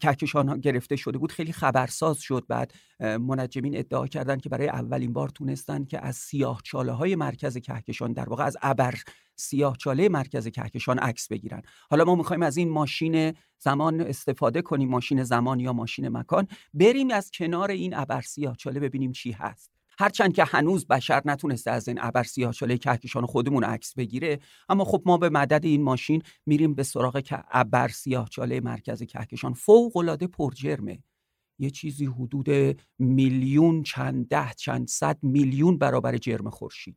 کهکشان 0.00 0.60
گرفته 0.60 0.96
شده 0.96 1.18
بود 1.18 1.32
خیلی 1.32 1.52
خبرساز 1.52 2.18
شد. 2.18 2.44
بعد 2.48 2.72
منجمین 3.00 3.78
ادعا 3.78 4.06
کردند 4.06 4.42
که 4.42 4.48
برای 4.48 4.68
اولین 4.68 5.12
بار 5.12 5.28
تونستن 5.28 5.84
که 5.84 6.04
از 6.04 6.16
سیاه 6.16 6.60
چاله 6.64 6.92
های 6.92 7.16
مرکز 7.16 7.58
کهکشان 7.58 8.12
در 8.12 8.28
واقع 8.28 8.44
از 8.44 8.56
ابر 8.62 8.94
سیاه 9.36 9.76
چاله 9.76 10.08
مرکز 10.08 10.48
کهکشان 10.48 10.98
عکس 10.98 11.28
بگیرن. 11.28 11.62
حالا 11.90 12.04
ما 12.04 12.14
می‌خوایم 12.14 12.42
از 12.42 12.56
این 12.56 12.68
ماشین 12.68 13.32
زمان 13.58 14.00
استفاده 14.00 14.62
کنیم 14.62 14.88
ماشین 14.88 15.24
زمان 15.24 15.60
یا 15.60 15.72
ماشین 15.72 16.08
مکان. 16.08 16.48
بریم 16.74 17.10
از 17.10 17.30
کنار 17.30 17.70
این 17.70 17.94
ابر 17.94 18.20
سیاه 18.20 18.56
چاله 18.56 18.80
ببینیم 18.80 19.12
چی 19.12 19.32
هست. 19.32 19.70
هرچند 19.98 20.32
که 20.34 20.44
هنوز 20.44 20.86
بشر 20.86 21.22
نتونسته 21.24 21.70
از 21.70 21.88
این 21.88 21.98
ابر 22.02 22.22
سیاه 22.22 22.52
چاله 22.52 22.78
کهکشان 22.78 23.26
خودمون 23.26 23.64
عکس 23.64 23.94
بگیره 23.94 24.38
اما 24.68 24.84
خب 24.84 25.02
ما 25.06 25.18
به 25.18 25.28
مدد 25.28 25.64
این 25.64 25.82
ماشین 25.82 26.22
میریم 26.46 26.74
به 26.74 26.82
سراغ 26.82 27.20
که- 27.20 27.44
ابر 27.50 27.88
سیاه 27.88 28.28
چاله 28.28 28.60
مرکز 28.60 29.02
کهکشان. 29.02 29.52
فوق 29.54 29.96
العاده 29.96 30.26
پرجرمه. 30.26 31.02
یه 31.58 31.70
چیزی 31.70 32.06
حدود 32.06 32.48
میلیون 32.98 33.82
چند 33.82 34.28
ده 34.28 34.50
چند 34.56 34.88
صد 34.88 35.18
میلیون 35.22 35.78
برابر 35.78 36.16
جرم 36.16 36.50
خورشید. 36.50 36.96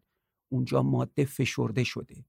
اونجا 0.51 0.83
ماده 0.83 1.25
فشرده 1.25 1.83
شده. 1.83 2.25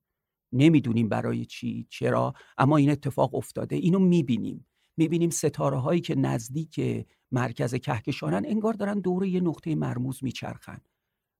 نمی‌دونیم 0.53 1.09
برای 1.09 1.45
چی 1.45 1.87
چرا 1.91 2.35
اما 2.59 2.77
این 2.77 2.91
اتفاق 2.91 3.35
افتاده. 3.35 3.77
اینو 3.77 3.99
می‌بینیم. 3.99 4.67
می‌بینیم 4.99 5.31
ستاره 5.31 5.79
هایی 5.79 6.01
که 6.01 6.15
نزدیک 6.15 7.07
مرکز 7.33 7.75
کهکشانن 7.75 8.47
انگار 8.47 8.73
دارن 8.73 9.01
دور 9.01 9.27
یه 9.27 9.41
نقطه 9.41 9.75
مرموز 9.75 10.25
میچرخن. 10.25 10.81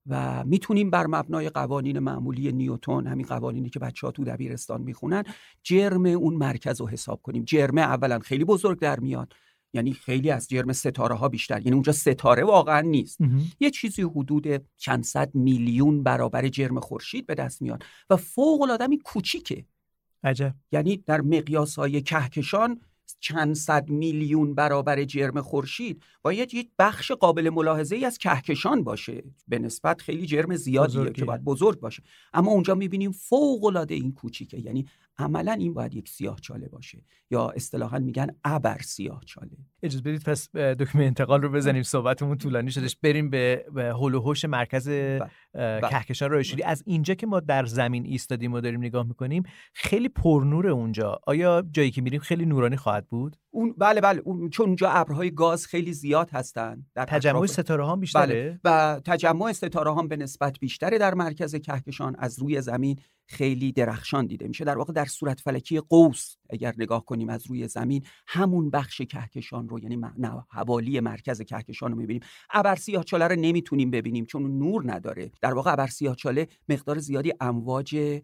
و 0.07 0.45
می‌تونیم 0.45 0.91
بر 0.91 1.07
مبنای 1.07 1.49
قوانین 1.49 1.99
معمولی 1.99 2.53
نیوتن 2.53 3.07
همین 3.07 3.27
قوانینی 3.27 3.71
که 3.71 3.79
بچه 3.79 4.07
ها 4.07 4.11
تو 4.11 4.25
دبیرستان 4.25 4.81
می‌خونن 4.81 5.25
جرم 5.63 6.07
اون 6.07 6.35
مرکز 6.35 6.81
رو 6.81 6.89
حساب 6.89 7.23
کنیم. 7.23 7.45
جرم 7.45 7.79
اولا 7.79 8.19
خیلی 8.19 8.45
بزرگ 8.45 8.79
در 8.79 9.01
میاد. 9.01 9.33
یعنی 9.73 9.93
خیلی 9.93 10.31
از 10.31 10.49
جرم 10.49 10.73
ستاره 10.73 11.15
ها 11.15 11.29
بیشتر. 11.29 11.59
یعنی 11.59 11.73
اونجا 11.73 11.93
ستاره 11.93 12.45
واقعا 12.45 12.81
نیست. 12.81 13.19
یه 13.61 13.71
چیزی 13.71 14.03
حدود 14.03 14.47
چند 14.77 15.05
صد 15.05 15.35
میلیون 15.35 16.03
برابر 16.03 16.49
جرم 16.49 16.81
خورشید 16.81 17.27
به 17.27 17.35
دست 17.35 17.63
میاد. 17.63 17.85
و 18.11 18.17
فوق 18.17 18.63
العاده 18.63 18.87
کوچیکه. 19.05 19.65
عجب. 20.25 20.55
یعنی 20.73 20.97
در 20.97 21.21
مقیاس 21.21 21.79
های 21.79 22.03
کهکشان 22.03 22.81
چند 23.21 23.55
صد 23.55 23.91
میلیون 23.91 24.55
برابر 24.55 25.05
جرم 25.05 25.41
خورشید 25.41 26.03
باید 26.23 26.55
یک 26.55 26.71
بخش 26.79 27.13
قابل 27.13 27.51
ملاحظه 27.51 27.97
ای 27.97 28.05
از 28.05 28.19
کهکشان 28.19 28.85
باشه. 28.85 29.25
به 29.49 29.59
نسبت 29.59 30.01
خیلی 30.03 30.27
جرم 30.27 30.57
زیادیه. 30.57 31.11
که 31.11 31.25
باید 31.25 31.45
بزرگ 31.45 31.81
باشه. 31.81 32.03
اما 32.33 32.51
اونجا 32.51 32.75
می‌بینیم 32.75 33.13
فوق 33.13 33.65
العاده 33.65 33.95
این 33.95 34.13
کوچیکه. 34.13 34.59
یعنی 34.59 34.87
عملا 35.19 35.53
این 35.53 35.75
باید 35.75 35.95
یک 35.95 36.09
سیاه 36.09 36.41
چاله 36.41 36.69
باشه. 36.69 37.03
یا 37.31 37.49
اصطلاحا 37.49 37.99
میگن 37.99 38.27
ابر 38.45 38.79
سیاه 38.79 39.21
چاله. 39.27 39.57
اجازه 39.83 40.03
بدید 40.05 40.25
پس 40.25 40.51
دکمه 40.57 41.05
انتقال 41.05 41.43
رو 41.43 41.49
بزنیم. 41.49 41.83
صحبتمون 41.83 42.39
طولانی 42.39 42.71
شدش 42.71 42.97
بریم 43.03 43.31
به 43.31 43.65
هول 43.77 44.15
و 44.15 44.21
هوش 44.21 44.45
مرکز 44.45 44.89
اه، 44.89 45.19
بله. 45.55 45.81
کهکشان 45.81 46.31
راه 46.31 46.43
شیری 46.43 46.63
از 46.63 46.83
اینجا 46.87 47.15
که 47.15 47.27
ما 47.27 47.41
در 47.41 47.67
زمین 47.67 48.05
ایستادیم 48.05 48.53
و 48.53 48.61
داریم 48.61 48.81
نگاه 48.81 49.07
می‌کنیم 49.07 49.43
خیلی 49.75 50.09
پرنور 50.09 50.69
اونجا. 50.69 51.21
آیا 51.27 51.65
جایی 51.71 51.91
که 51.91 52.03
میریم 52.03 52.21
خیلی 52.21 52.47
نورانی 52.47 52.77
خواهد 52.77 53.07
بود؟ 53.09 53.37
اون 53.51 53.75
بله 53.79 54.01
بله. 54.01 54.21
اون 54.25 54.51
چون 54.51 54.67
اونجا 54.67 54.91
ابرهای 54.91 55.31
گاز 55.31 55.67
خیلی 55.67 55.93
زیاد 55.93 56.31
هستن. 56.31 56.87
در 56.95 57.05
تجمع 57.05 57.39
اطراف- 57.39 57.51
ستاره 57.51 57.85
ها 57.85 57.97
بیشتره؟ 57.97 58.25
بله. 58.25 58.61
و 58.65 59.01
تجمع 59.05 59.53
ستاره 59.53 59.95
هم 59.95 60.09
به 60.09 60.17
نسبت 60.17 60.59
بیشتره 60.59 60.99
در 60.99 61.15
مرکز 61.15 61.57
کهکشان. 61.57 62.17
از 62.19 62.39
روی 62.39 62.61
زمین 62.61 62.99
خیلی 63.29 63.73
درخشان 63.73 64.27
دیده 64.27 64.49
میشه. 64.49 64.65
در 64.65 64.79
واقع 64.79 64.93
در 64.93 65.05
صورت 65.05 65.41
فلکی 65.41 65.81
قوس 65.81 66.37
اگر 66.51 66.75
نگاه 66.79 67.05
کنیم 67.05 67.29
از 67.29 67.47
روی 67.47 67.69
زمین 67.69 68.03
همون 68.27 68.71
بخش 68.71 69.01
کهکشان 69.01 69.69
رو 69.69 69.79
یعنی 69.79 69.97
م- 69.97 70.15
نه، 70.19 70.45
حوالی 70.51 71.01
مرکز 71.01 71.43
کهکشان 71.43 71.91
رو 71.91 71.99
می‌بینیم. 71.99 72.23
ابر 72.51 72.75
سیاهچاله 72.75 73.27
رو 73.27 73.37
نمی‌تونیم 73.37 73.91
ببینیم 73.91 74.25
چون 74.25 74.59
نور 74.59 74.93
نداره. 74.93 75.31
در 75.41 75.55
واقع 75.55 75.73
ابر 75.73 75.87
سیاهچاله 75.87 76.49
مقدار 76.69 76.99
زیادی 76.99 77.33
امواج 77.41 78.21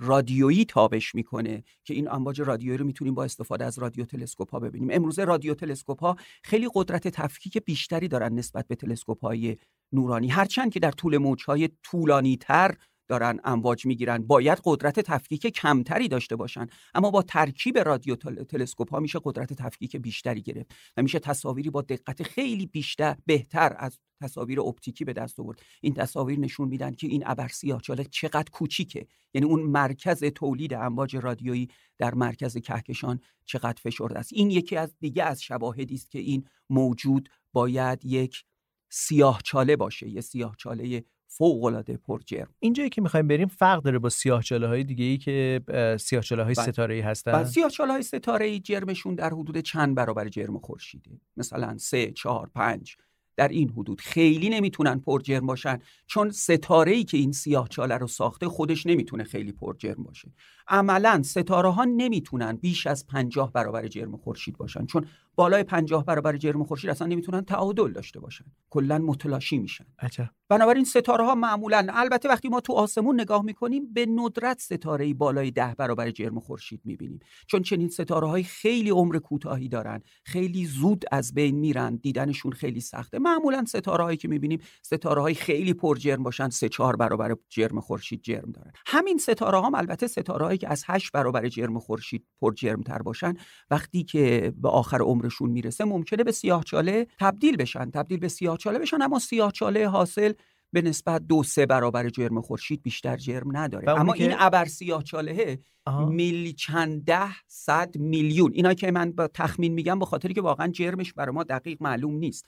رادیویی 0.00 0.64
تابش 0.64 1.14
می‌کنه 1.14 1.62
که 1.84 1.94
این 1.94 2.10
امواج 2.10 2.40
رادیویی 2.40 2.78
رو 2.78 2.86
می‌تونیم 2.86 3.14
با 3.14 3.24
استفاده 3.24 3.64
از 3.64 3.78
رادیو 3.78 4.04
تلسکوپ 4.04 4.50
ها 4.50 4.60
ببینیم. 4.60 4.88
امروزه 4.92 5.24
رادیو 5.24 5.54
تلسکوپ 5.54 6.00
ها 6.00 6.16
خیلی 6.44 6.68
قدرت 6.74 7.08
تفکیک 7.08 7.58
بیشتری 7.58 8.08
دارن 8.08 8.32
نسبت 8.34 8.68
به 8.68 8.74
تلسکوپ 8.74 9.24
های 9.24 9.56
نورانی. 9.92 10.28
هرچند 10.28 10.72
که 10.72 10.80
در 10.80 10.90
طول 10.90 11.18
موجهای 11.18 11.68
طولانی 11.82 12.36
تر 12.36 12.76
دارن 13.10 13.40
امواج 13.44 13.86
می‌گیرن 13.86 14.18
باید 14.18 14.58
قدرت 14.64 15.00
تفکیک 15.00 15.46
کمتری 15.46 16.08
داشته 16.08 16.36
باشن. 16.36 16.66
اما 16.94 17.10
با 17.10 17.22
ترکیب 17.22 17.78
رادیو 17.78 18.16
تل- 18.16 18.44
تلسکوپ 18.44 18.90
ها 18.90 19.00
میشه 19.00 19.20
قدرت 19.24 19.52
تفکیک 19.52 19.96
بیشتری 19.96 20.42
گرفت 20.42 20.74
و 20.96 21.02
میشه 21.02 21.18
تصاویری 21.18 21.70
با 21.70 21.82
دقت 21.82 22.22
خیلی 22.22 22.66
بیشتر 22.66 23.16
بهتر 23.26 23.76
از 23.78 23.98
تصاویر 24.22 24.60
اپتیکی 24.60 25.04
به 25.04 25.12
دست 25.12 25.40
آورد. 25.40 25.58
این 25.80 25.94
تصاویر 25.94 26.38
نشون 26.38 26.68
میدن 26.68 26.92
که 26.92 27.06
این 27.06 27.22
ابر 27.26 27.48
سیاهچاله 27.48 28.04
چقدر 28.04 28.50
کوچیکه. 28.52 29.06
یعنی 29.34 29.46
اون 29.46 29.62
مرکز 29.62 30.24
تولید 30.24 30.74
امواج 30.74 31.16
رادیویی 31.16 31.68
در 31.98 32.14
مرکز 32.14 32.56
کهکشان 32.58 33.20
چقدر 33.44 33.80
فشرده 33.82 34.18
است. 34.18 34.32
این 34.32 34.50
یکی 34.50 34.76
از 34.76 34.94
دیگه 35.00 35.24
از 35.24 35.42
شواهدی 35.42 35.94
است 35.94 36.10
که 36.10 36.18
این 36.18 36.44
موجود 36.70 37.28
باید 37.52 38.04
یک 38.04 38.44
سیاهچاله 38.90 39.76
باشه 39.76 40.08
یه 40.08 40.20
سیاهچاله 40.20 41.04
فوق 41.32 41.64
العاده 41.64 41.96
پرجرم 41.96 42.48
اینجایی 42.58 42.88
که 42.88 43.02
می‌خوایم 43.02 43.28
بریم 43.28 43.48
فرق 43.48 43.82
داره 43.82 43.98
با 43.98 44.08
سیاهچاله 44.08 44.66
های 44.66 44.84
دیگه 44.84 45.04
ای 45.04 45.18
که 45.18 45.60
سیاهچاله 46.00 46.42
های 46.42 46.54
بله. 46.54 46.64
ستاره 46.66 46.94
ای 46.94 47.00
هستن. 47.00 47.44
سیاهچاله 47.44 47.92
های 47.92 48.02
ستاره 48.02 48.46
ای 48.46 48.60
جرمشون 48.60 49.14
در 49.14 49.30
حدود 49.30 49.58
چند 49.58 49.94
برابر 49.94 50.28
جرم 50.28 50.58
خورشیده؟ 50.58 51.10
مثلا 51.36 51.78
سه 51.78 52.12
چهار 52.12 52.50
پنج. 52.54 52.96
در 53.36 53.48
این 53.48 53.70
حدود 53.70 54.00
خیلی 54.00 54.48
نمی‌تونن 54.48 54.98
پرجرم 54.98 55.46
باشن 55.46 55.78
چون 56.06 56.30
ستاره 56.30 56.92
ای 56.92 57.04
که 57.04 57.16
این 57.16 57.32
سیاهچاله 57.32 57.96
رو 57.96 58.06
ساخته 58.06 58.48
خودش 58.48 58.86
نمی‌تونه 58.86 59.24
خیلی 59.24 59.52
پرجرم 59.52 60.02
باشه. 60.02 60.32
عملا 60.68 61.22
ستاره 61.24 61.70
ها 61.70 61.84
نمی‌تونن 61.84 62.52
بیش 62.52 62.86
از 62.86 63.06
پنجاه 63.06 63.52
برابر 63.52 63.88
جرم 63.88 64.16
خورشید 64.16 64.56
باشن 64.56 64.86
چون 64.86 65.06
بالای 65.40 65.62
پنجاه 65.62 66.04
برابر 66.04 66.36
جرم 66.36 66.64
خورشید 66.64 66.90
اصلا 66.90 67.06
نمی‌تونن 67.06 67.44
تعادل 67.44 67.92
داشته 67.92 68.20
باشن. 68.20 68.44
کلا 68.70 68.98
متلاشی 68.98 69.58
میشن. 69.58 69.84
عجب. 69.98 70.30
بنابراین 70.48 70.84
ستاره 70.84 71.24
ها 71.24 71.34
معمولا 71.34 71.86
البته 71.90 72.28
وقتی 72.28 72.48
ما 72.48 72.60
تو 72.60 72.72
آسمون 72.72 73.20
نگاه 73.20 73.42
می‌کنیم 73.42 73.92
به 73.92 74.06
ندرت 74.06 74.60
ستاره 74.60 75.04
ای 75.04 75.14
بالای 75.14 75.50
ده 75.50 75.74
برابر 75.78 76.10
جرم 76.10 76.40
خورشید 76.40 76.80
می‌بینیم. 76.84 77.18
چون 77.46 77.62
چنین 77.62 77.88
ستاره 77.88 78.28
های 78.28 78.42
خیلی 78.42 78.90
عمر 78.90 79.18
کوتاهی 79.18 79.68
دارن 79.68 80.02
خیلی 80.24 80.66
زود 80.66 81.04
از 81.12 81.34
بین 81.34 81.56
میرن 81.56 81.96
دیدنشون 81.96 82.52
خیلی 82.52 82.80
سخته. 82.80 83.18
معمولا 83.18 83.64
ستاره 83.64 84.04
هایی 84.04 84.16
که 84.16 84.28
می‌بینیم 84.28 84.60
ستاره 84.82 85.22
های 85.22 85.34
خیلی 85.34 85.74
پر 85.74 85.96
جرم 85.96 86.22
باشن 86.22 86.48
سه 86.48 86.68
چهار 86.68 86.96
برابر 86.96 87.36
جرم 87.48 87.80
خورشید 87.80 88.22
جرم 88.22 88.52
دارن. 88.52 88.72
همین 88.86 89.18
ستاره 89.18 89.60
هم 89.62 89.74
البته 89.74 90.06
ستاره 90.06 90.46
هایی 90.46 90.58
که 90.58 90.68
از 90.68 90.84
هشت 90.86 91.12
برابر 91.12 91.48
جرم 91.48 91.78
خورشید 91.78 92.26
پر 92.40 92.54
جرم 92.54 92.82
تر 92.82 93.02
باشن 93.02 93.34
وقتی 93.70 94.04
که 94.04 94.52
به 94.56 94.68
آخر 94.68 95.02
عمرشون 95.30 95.50
می‌رسه 95.50 95.84
ممکنه 95.84 96.24
به 96.24 96.32
سیاهچاله 96.32 97.06
تبدیل 97.18 97.56
بشن. 97.56 97.90
تبدیل 97.90 98.18
به 98.18 98.28
سیاهچاله 98.28 98.78
بشن 98.78 99.02
اما 99.02 99.18
سیاهچاله 99.18 99.88
حاصل 99.88 100.32
به 100.72 100.82
نسبت 100.82 101.22
دو 101.26 101.42
سه 101.42 101.66
برابر 101.66 102.08
جرم 102.08 102.40
خورشید 102.40 102.82
بیشتر 102.82 103.16
جرم 103.16 103.56
نداره. 103.56 103.90
اما 103.90 104.16
که- 104.16 104.24
این 104.24 104.34
ابر 104.38 104.64
سیاهچاله 104.64 105.58
آها. 105.86 106.06
میلی 106.06 106.52
چند 106.52 107.04
ده 107.04 107.30
صد 107.46 107.96
میلیون. 107.98 108.52
اینا 108.54 108.74
که 108.74 108.90
من 108.90 109.12
با 109.12 109.28
تخمین 109.28 109.72
میگم 109.72 109.98
به 109.98 110.04
خاطری 110.04 110.34
که 110.34 110.40
واقعا 110.40 110.68
جرمش 110.68 111.12
برای 111.12 111.34
ما 111.34 111.44
دقیق 111.44 111.78
معلوم 111.82 112.14
نیست. 112.14 112.44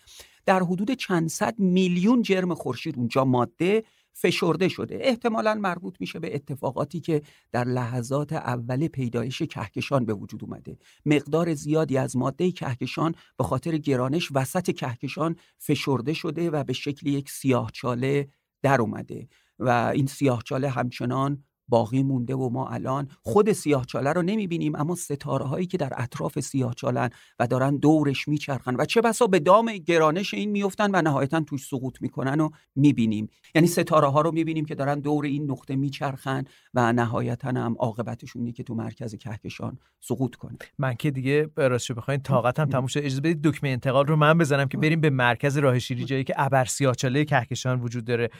در 0.47 0.63
حدود 0.63 0.91
چند 0.91 1.29
صد 1.29 1.55
میلیون 1.59 2.23
جرم 2.23 2.55
خورشید 2.55 2.97
اونجا 2.99 3.25
ماده 3.25 3.85
فشرده 4.13 4.69
شده. 4.69 4.99
احتمالا 5.01 5.55
مربوط 5.55 5.97
میشه 6.01 6.19
به 6.19 6.35
اتفاقاتی 6.35 7.01
که 7.01 7.23
در 7.53 7.65
لحظات 7.65 8.33
اول 8.33 8.89
پیدایش 8.89 9.43
کهکشان 9.43 10.05
به 10.05 10.15
وجود 10.15 10.45
اومده. 10.45 10.79
مقدار 11.07 11.55
زیادی 11.55 11.99
از 11.99 12.17
ماده 12.17 12.53
کهکشان 12.53 13.15
به 13.39 13.45
خاطر 13.45 13.77
گرانش 13.77 14.29
وسط 14.35 14.71
کهکشان 14.71 15.37
فشرده 15.59 16.13
شده 16.13 16.51
و 16.51 16.65
به 16.65 16.73
شکل 16.73 17.07
یک 17.07 17.31
سیاهچاله 17.31 18.29
در 18.63 18.81
اومده 18.81 19.29
و 19.59 19.69
این 19.95 20.07
سیاهچاله 20.07 20.69
همچنان 20.69 21.45
باقی 21.73 22.03
مونده 22.03 22.35
و 22.35 22.49
ما 22.49 22.69
الان 22.69 23.09
خود 23.23 23.53
سیاهچاله 23.53 24.13
رو 24.13 24.23
نمی‌بینیم 24.23 24.77
اما 24.77 24.95
ستاره 24.95 25.45
هایی 25.45 25.67
که 25.67 25.79
در 25.79 25.93
اطراف 25.97 26.41
سیاهچالن 26.41 27.11
و 27.39 27.47
دارن 27.47 27.77
دورش 27.77 28.29
میچرخن 28.29 28.77
و 28.77 28.85
چه 28.85 29.01
بسا 29.01 29.27
به 29.27 29.39
دام 29.39 29.73
گرانش 29.73 30.35
این 30.35 30.51
میفتن 30.51 30.91
و 30.95 31.03
نهایتا 31.03 31.41
توش 31.41 31.67
سقوط 31.67 32.03
می‌کنن 32.03 32.41
و 32.41 32.49
می‌بینیم. 32.77 33.29
یعنی 33.55 33.69
ستاره 33.69 34.09
ها 34.09 34.21
رو 34.21 34.33
می‌بینیم 34.33 34.65
که 34.65 34.75
دارن 34.75 35.01
دور 35.01 35.25
این 35.25 35.51
نقطه 35.51 35.77
میچرخن 35.77 36.45
و 36.75 36.93
نهایتا 36.93 37.49
هم 37.49 37.77
عاقبتشون 37.79 38.43
اینه 38.43 38.53
که 38.53 38.63
تو 38.63 38.75
مرکز 38.75 39.15
کهکشان 39.15 39.79
سقوط 40.01 40.35
کنه. 40.35 40.59
من 40.79 40.95
که 40.95 41.11
دیگه 41.11 41.51
راستش 41.57 41.93
بخواین 41.93 42.21
طاقتم 42.21 42.65
تموم 42.65 42.87
شد. 42.87 42.99
اجازه 42.99 43.21
بدید 43.21 43.43
دکمه 43.43 43.71
انتقال 43.71 44.07
رو 44.07 44.17
من 44.17 44.39
بزنم 44.39 44.69
که 44.69 44.79
بریم 44.79 45.01
به 45.01 45.11
مرکز 45.11 45.59
راه 45.59 45.79
شیری 45.79 46.05
جایی 46.05 46.25
که 46.25 46.35
ابر 46.37 46.65
سیاهچاله 46.65 47.25
کهکشان 47.25 47.81
وجود 47.81 48.05
داره. 48.05 48.31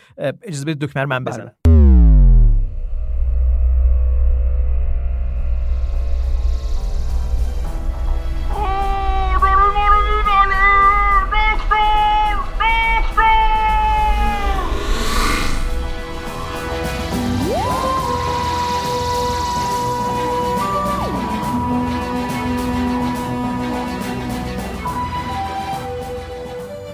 اجازه 0.43 0.65
بدید 0.65 0.79
دکمه 0.79 1.03
رو 1.03 1.09
من 1.09 1.25
بزنم. 1.25 1.62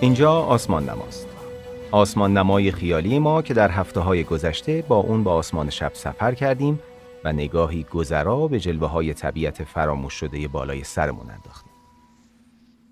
اینجا 0.01 0.33
آسمان 0.33 0.89
نماست. 0.89 1.29
آسمان 1.91 2.37
نمای 2.37 2.73
خیالی 2.73 3.19
ما 3.19 3.43
که 3.43 3.55
در 3.55 3.71
هفته 3.71 4.01
های 4.01 4.25
گذشته 4.25 4.85
با 4.89 4.97
اون 4.97 5.25
به 5.25 5.31
آسمان 5.31 5.71
شب 5.71 5.91
سفر 5.95 6.35
کردیم 6.35 6.81
و 7.25 7.33
نگاهی 7.33 7.83
گذرا 7.83 8.49
به 8.49 8.61
جلوه 8.61 8.89
های 8.89 9.15
طبیعت 9.15 9.65
فراموش 9.65 10.15
شده 10.15 10.49
بالای 10.49 10.85
سرمون 10.85 11.31
انداختیم. 11.31 11.73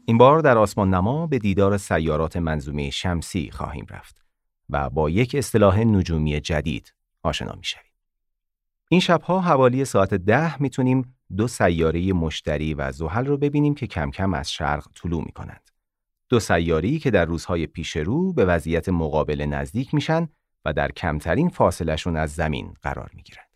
این 0.05 0.19
بار 0.19 0.41
در 0.41 0.59
آسمان 0.59 0.95
نما 0.95 1.27
به 1.27 1.39
دیدار 1.39 1.77
سیارات 1.77 2.37
منظومه 2.37 2.91
شمسی 2.91 3.51
خواهیم 3.51 3.87
رفت 3.91 4.25
و 4.71 4.91
با 4.91 5.11
یک 5.11 5.35
اصطلاح 5.35 5.81
نجومی 5.81 6.41
جدید 6.41 6.95
آشنا 7.23 7.55
می‌شویم. 7.57 7.93
این 8.89 9.01
شبها 9.01 9.41
حوالی 9.41 9.85
ساعت 9.85 10.15
ده 10.15 10.63
می‌تونیم 10.63 11.17
دو 11.37 11.49
سیاره 11.49 12.13
مشتری 12.13 12.75
و 12.75 12.93
زحل 12.93 13.27
رو 13.27 13.37
ببینیم 13.37 13.75
که 13.75 13.87
کم 13.87 14.11
کم 14.11 14.35
از 14.35 14.53
شرق 14.53 14.87
طلوع 14.95 15.25
می‌کنند. 15.27 15.76
دو 16.29 16.41
سیاری 16.41 16.99
که 16.99 17.11
در 17.11 17.25
روزهای 17.25 17.67
پیش 17.67 17.97
رو 17.97 18.33
به 18.33 18.45
وضعیت 18.45 18.89
مقابل 18.89 19.47
نزدیک 19.47 19.95
میشن 19.95 20.29
و 20.65 20.73
در 20.73 20.93
کمترین 20.93 21.49
فاصلشون 21.49 22.17
از 22.17 22.33
زمین 22.33 22.75
قرار 22.83 23.11
می‌گیرند. 23.15 23.47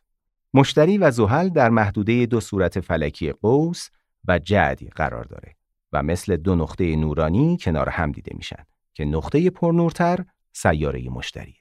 مشتری 0.55 0.99
و 0.99 1.11
زحل 1.11 1.49
در 1.49 1.71
محدوده 1.71 2.27
دو 2.27 2.41
صورت 2.41 2.81
فلکی 2.81 3.33
قوس 3.33 3.89
و 4.29 4.39
جدی 4.39 4.89
قرار 4.89 5.25
داره 5.25 5.57
و 5.93 6.03
مثل 6.03 6.37
دو 6.37 6.55
نقطه 6.55 6.97
نورانی 6.97 7.59
کنار 7.61 7.89
هم 7.89 8.13
دیده 8.13 8.33
میشن 8.37 8.65
که 8.95 9.05
نقطه 9.05 9.51
پرنورتر 9.51 10.25
سیاره 10.53 11.09
مشتری. 11.09 11.57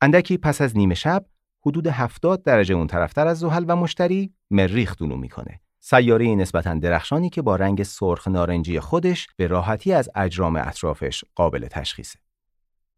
اندکی 0.00 0.38
پس 0.38 0.60
از 0.60 0.76
نیمه 0.76 0.94
شب 0.94 1.26
حدود 1.66 1.86
70 1.86 2.42
درجه 2.42 2.74
اون 2.74 2.86
طرفتر 2.86 3.26
از 3.26 3.38
زحل 3.38 3.64
و 3.68 3.76
مشتری 3.76 4.34
مریخ 4.50 4.94
طلوع 4.94 5.18
می‌کنه 5.18 5.60
سیاره 5.86 6.34
نسبتا 6.34 6.74
درخشانی 6.74 7.30
که 7.30 7.42
با 7.42 7.56
رنگ 7.56 7.82
سرخ 7.82 8.28
نارنجی 8.28 8.80
خودش 8.80 9.26
به 9.36 9.46
راحتی 9.46 9.92
از 9.92 10.08
اجرام 10.14 10.56
اطرافش 10.56 11.24
قابل 11.34 11.66
تشخیصه. 11.66 12.18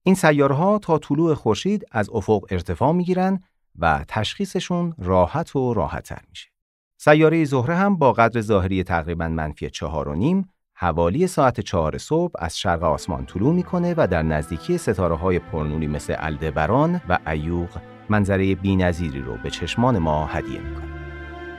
این 0.02 0.14
سیاره 0.14 0.54
ها 0.54 0.78
تا 0.78 0.98
طلوع 0.98 1.34
خورشید 1.34 1.84
از 1.92 2.10
افق 2.10 2.44
ارتفاع 2.50 2.92
می‌گیرن 2.92 3.42
و 3.78 4.04
تشخیصشون 4.08 4.94
راحت 4.98 5.56
و 5.56 5.74
راحتتر 5.74 6.20
میشه. 6.28 6.48
سیاره 6.96 7.44
زهره 7.44 7.76
هم 7.76 7.96
با 7.96 8.12
قدر 8.12 8.40
ظاهری 8.40 8.82
تقریبا 8.82 9.28
منفی 9.28 9.70
چهار 9.70 10.08
و 10.08 10.14
نیم 10.14 10.48
حوالی 10.74 11.26
ساعت 11.26 11.60
چهار 11.60 11.98
صبح 11.98 12.32
از 12.38 12.58
شرق 12.58 12.82
آسمان 12.82 13.26
طلوع 13.26 13.54
می‌کنه 13.54 13.94
و 13.96 14.06
در 14.06 14.22
نزدیکی 14.22 14.78
ستاره 14.78 15.16
های 15.16 15.38
پرنوری 15.38 15.86
مثل 15.86 16.14
الدبران 16.18 17.00
و 17.08 17.18
ایوغ 17.26 17.68
منظره 18.08 18.54
بی‌نظیری 18.54 19.20
رو 19.20 19.36
به 19.42 19.50
چشمان 19.50 19.98
ما 19.98 20.26
هدیه 20.26 20.60
می‌کنه. 20.60 20.95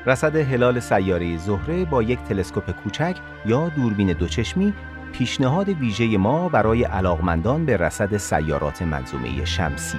رصد 0.07 0.35
هلال 0.35 0.79
سیاره 0.79 1.37
زهره 1.37 1.85
با 1.85 2.03
یک 2.03 2.19
تلسکوپ 2.19 2.71
کوچک 2.71 3.17
یا 3.45 3.69
دوربین 3.69 4.13
دوچشمی 4.13 4.73
پیشنهاد 5.11 5.69
ویژه 5.69 6.17
ما 6.17 6.49
برای 6.49 6.83
علاقمندان 6.83 7.65
به 7.65 7.77
رصد 7.77 8.17
سیارات 8.17 8.81
منظومه 8.81 9.45
شمسی. 9.45 9.97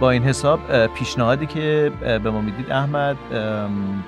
با 0.00 0.10
این 0.10 0.22
حساب 0.22 0.86
پیشنهادی 0.86 1.46
که 1.46 1.92
به 2.00 2.30
ما 2.30 2.40
می‌دید 2.40 2.72
احمد 2.72 3.16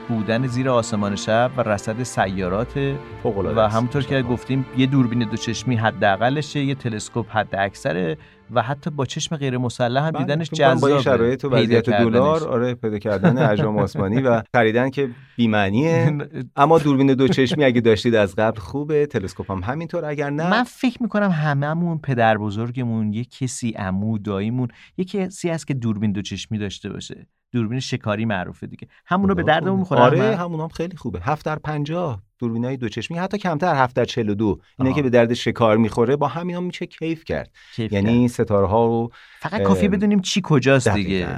بودن 0.08 0.46
زیر 0.46 0.70
آسمان 0.70 1.16
شب 1.16 1.50
و 1.56 1.62
رصد 1.62 2.02
سیارات 2.02 2.76
و. 3.24 3.68
همونطور 3.68 4.02
که 4.02 4.22
گفتیم 4.22 4.66
یه 4.76 4.86
دوربین 4.86 5.18
دوچشمی 5.18 5.76
حداقلشه 5.76 6.60
یه 6.60 6.74
تلسکوپ 6.74 7.36
حد 7.36 7.54
اکثره 7.54 8.16
و 8.50 8.62
حتی 8.62 8.90
با 8.90 9.06
چشم 9.06 9.36
غیر 9.36 9.58
مسلح 9.58 10.02
هم 10.02 10.10
بله، 10.10 10.24
دیدنش 10.24 10.50
کنم 10.50 10.74
با 10.80 10.88
این 10.88 11.00
شرایط 11.00 11.44
و 11.44 11.48
وضعیت. 11.48 11.90
دلار 11.90 12.48
آره 12.48 12.74
پیدا 12.74 12.98
کردن 12.98 13.38
اجرام 13.38 13.78
آسمانی 13.78 14.22
و 14.22 14.42
خریدن 14.54 14.90
که 14.90 15.10
بی‌معنیه. 15.36 16.18
اما 16.56 16.78
دوربین 16.78 17.14
دو 17.14 17.28
چشمی 17.28 17.64
اگه 17.64 17.80
داشتید 17.80 18.14
از 18.14 18.36
قبل 18.36 18.58
خوبه 18.58 19.06
تلسکوپ 19.06 19.50
هم 19.50 19.62
همینطور 19.64 20.04
اگر 20.04 20.30
نه. 20.30 20.50
من 20.50 20.64
فکر 20.64 21.02
می‌کنم 21.02 21.30
هممون 21.30 21.98
پدر 21.98 22.38
بزرگمون 22.38 23.12
یه 23.12 23.24
کسی 23.24 23.70
عمو 23.70 24.18
داییمون 24.18 24.68
یه 24.96 25.04
کسی 25.04 25.48
هست 25.48 25.66
که 25.66 25.74
دوربین 25.74 26.12
دو 26.12 26.22
چشمی 26.22 26.58
داشته 26.58 26.88
باشه. 26.88 27.26
دوربین 27.54 27.80
شکاری 27.80 28.24
معروفه 28.24 28.66
دیگه. 28.66 28.88
همون 29.06 29.28
رو 29.28 29.34
به 29.34 29.42
دردمون 29.42 29.78
می‌خوره. 29.78 30.00
آره؟ 30.00 30.36
همون 30.36 30.60
هم 30.60 30.68
خیلی 30.68 30.96
خوبه. 30.96 31.20
7 31.20 31.46
در 31.46 31.56
50 31.56 32.22
دوربین 32.38 32.64
های 32.64 32.76
دو 32.76 32.88
چشمی 32.88 33.18
حتی 33.18 33.38
کمتر 33.38 33.74
7 33.74 33.96
در 33.96 34.04
42 34.04 34.58
اینه. 34.78 34.94
که 34.94 35.02
به 35.02 35.10
درد 35.10 35.34
شکار 35.34 35.76
می‌خوره. 35.76 36.16
با 36.16 36.28
همینا 36.28 36.60
میشه 36.60 36.86
کیف 36.86 37.24
کرد. 37.24 37.50
کیف 37.74 37.92
یعنی 37.92 38.28
ستاره 38.28 38.66
ها 38.66 38.86
رو 38.86 39.10
فقط 39.40 39.62
کافی 39.62 39.86
ام، 39.86 39.92
بدونیم 39.92 40.20
چی 40.20 40.40
کجاست 40.44 40.88
دقیقاً. 40.88 41.08
دیگه 41.08 41.28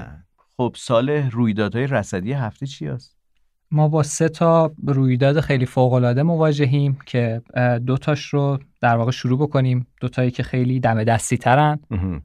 خب 0.56 0.74
سال 0.78 1.10
رویدادهای 1.10 1.86
رصدی 1.86 2.32
هفته 2.32 2.66
چی 2.66 2.86
هست؟ 2.86 3.16
ما 3.70 3.88
با 3.88 4.02
سه 4.02 4.28
تا 4.28 4.72
رویداد 4.86 5.40
خیلی 5.40 5.66
فوق‌العاده 5.66 6.22
مواجهیم 6.22 6.98
که 7.06 7.42
اه، 7.54 7.78
دو 7.78 7.96
تاش 7.96 8.26
رو 8.26 8.58
در 8.80 8.96
واقع 8.96 9.10
شروع 9.10 9.38
بکنیم. 9.38 9.86
دو 10.00 10.08
تایی 10.08 10.30
که 10.30 10.42
خیلی 10.42 10.80
دم 10.80 11.04
دستی 11.04 11.36
ترن. 11.36 11.78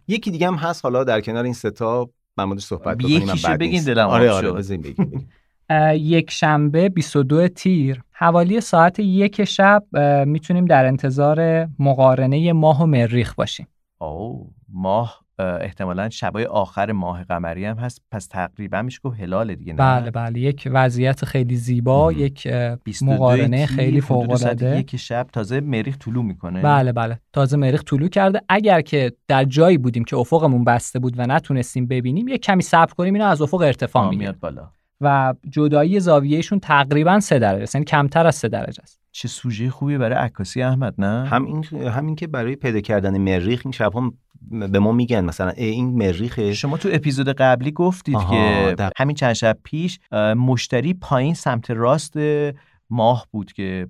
یکی 0.07 0.31
دیگه 0.31 0.47
هم 0.47 0.55
هست. 0.55 0.85
حالا 0.85 1.03
در 1.03 1.21
کنار 1.21 1.43
این 1.43 1.53
ستا 1.53 2.09
من 2.37 2.43
موردش 2.43 2.63
صحبت 2.63 2.97
بکنیم 2.97 3.21
یکیشو 3.21 3.57
بگین. 3.57 3.83
دلم 3.83 4.07
آره 4.07 4.31
آره 4.31 4.51
بگیم. 4.51 5.29
اه، 5.69 5.95
یک 5.95 6.31
شنبه 6.31 6.89
22 6.89 7.47
تیر 7.47 8.03
حوالی 8.11 8.61
ساعت 8.61 8.99
یک 8.99 9.43
شب 9.43 9.83
می‌تونیم 10.25 10.65
در 10.65 10.85
انتظار 10.85 11.67
مقارنه 11.79 12.53
ماه 12.53 12.83
و 12.83 12.85
مریخ 12.85 13.33
باشیم 13.33 13.67
او 14.01 14.53
ماه 14.69 15.01
اه، 15.01 15.20
احتمالا 15.41 16.09
شبای 16.09 16.45
آخر 16.45 16.91
ماه 16.91 17.23
قمری 17.23 17.65
هم 17.65 17.77
هست. 17.77 18.01
پس 18.11 18.27
تقریبا 18.27 18.81
میشه 18.81 18.99
گفت 19.03 19.19
هلال 19.19 19.55
دیگه 19.55 19.73
نه؟ 19.73 19.77
بله 19.77 20.11
بله. 20.11 20.39
یک 20.39 20.69
وضعیت 20.71 21.25
خیلی 21.25 21.55
زیبا 21.55 22.09
مهم. 22.09 22.19
یک 22.19 22.47
اه، 22.51 22.75
22 22.75 23.13
مقارنه 23.13 23.65
خیلی 23.65 23.99
حدود 23.99 24.35
ساعت 24.35 24.57
فوق‌العاده. 24.57 24.79
یک 24.79 24.95
شب 24.95 25.27
تازه 25.33 25.59
مریخ 25.59 25.97
طلوع 25.97 26.23
می‌کنه. 26.23 26.61
بله 26.61 26.91
بله. 26.91 27.19
تازه 27.33 27.57
مریخ 27.57 27.83
طلوع 27.83 28.09
کرده. 28.09 28.41
اگر 28.49 28.81
که 28.81 29.11
در 29.27 29.43
جایی 29.43 29.77
بودیم 29.77 30.03
که 30.03 30.17
افقمون 30.17 30.63
بسته 30.63 30.99
بود 30.99 31.13
و 31.17 31.27
نتونستیم 31.27 31.87
ببینیم 31.87 32.27
یک 32.27 32.41
کمی 32.41 32.63
صبر 32.63 32.93
کنیم 32.93 33.13
اینا 33.13 33.27
از 33.27 33.41
افق 33.41 33.61
ارتفاع 33.61 34.09
میاد 34.15 34.39
بالا. 34.39 34.69
و 35.03 35.33
جدایی 35.49 35.99
زاویهشون 35.99 36.59
تقریبا 36.59 37.19
سه 37.19 37.39
درجه 37.39 37.63
است 37.63 37.75
یعنی 37.75 37.85
کمتر 37.85 38.27
از 38.27 38.35
سه 38.35 38.47
درجه 38.47 38.83
است. 38.83 38.99
چه 39.11 39.27
سوژه 39.27 39.69
خوبی 39.69 39.97
برای 39.97 40.17
عکاسی 40.17 40.61
احمد 40.61 40.93
نه؟ 40.97 41.27
هم 41.27 41.45
این 41.45 41.63
همین 41.87 42.15
که 42.15 42.27
برای 42.27 42.55
پیدا 42.55 42.79
کردن 42.79 43.17
مریخ 43.17 43.61
این 43.65 43.71
شب 43.71 43.95
هم 43.95 44.13
به 44.49 44.79
ما 44.79 44.91
میگن 44.91 45.25
مثلا 45.25 45.49
ای 45.49 45.65
این 45.65 45.97
مریخه. 45.97 46.53
شما 46.53 46.77
تو 46.77 46.89
اپیزود 46.91 47.29
قبلی 47.29 47.71
گفتید 47.71 48.17
که 48.29 48.75
دق- 48.77 48.91
همین 48.97 49.15
چند 49.15 49.33
شب 49.33 49.57
پیش 49.63 49.99
مشتری 50.37 50.93
پایین 50.93 51.33
سمت 51.33 51.71
راست 51.71 52.13
ماه 52.89 53.27
بود 53.31 53.53
که 53.53 53.87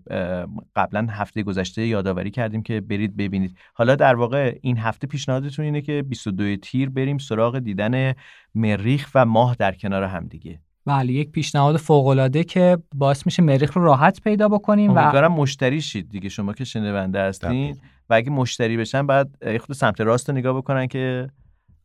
قبلا 0.75 1.07
هفته 1.11 1.43
گذشته 1.43 1.87
یادآوری 1.87 2.31
کردیم 2.31 2.63
که 2.63 2.81
برید 2.81 3.17
ببینید. 3.17 3.57
حالا 3.73 3.95
در 3.95 4.15
واقع 4.15 4.57
این 4.61 4.77
هفته 4.77 5.07
پیشنهادتون 5.07 5.65
اینه 5.65 5.81
که 5.81 6.03
22 6.07 6.55
تیر 6.55 6.89
بریم 6.89 7.17
سراغ 7.17 7.59
دیدن 7.59 8.13
مریخ 8.55 9.11
و 9.15 9.25
ماه 9.25 9.55
در 9.59 9.71
کنار 9.71 10.03
هم 10.03 10.27
دیگه. 10.27 10.59
بله 10.85 11.13
یک 11.13 11.31
پیشنهاد 11.31 11.77
فوق 11.77 12.07
العاده 12.07 12.43
که 12.43 12.77
باعث 12.95 13.25
میشه 13.25 13.43
مریخ 13.43 13.77
رو 13.77 13.83
راحت 13.83 14.21
پیدا 14.21 14.47
بکنیم 14.47 14.91
و 14.91 14.97
امیدوارم 14.97 15.31
مشتری 15.31 15.81
شید 15.81 16.09
دیگه 16.09 16.29
شما 16.29 16.53
که 16.53 16.63
شنونده 16.63 17.21
هستین. 17.21 17.77
و 18.09 18.13
اگه 18.13 18.29
مشتری 18.29 18.77
بشن 18.77 19.07
بعد 19.07 19.29
یه 19.45 19.57
خود 19.57 19.75
سمت 19.75 20.01
راست 20.01 20.29
رو 20.29 20.35
نگاه 20.35 20.57
بکنن 20.57 20.87
که 20.87 21.29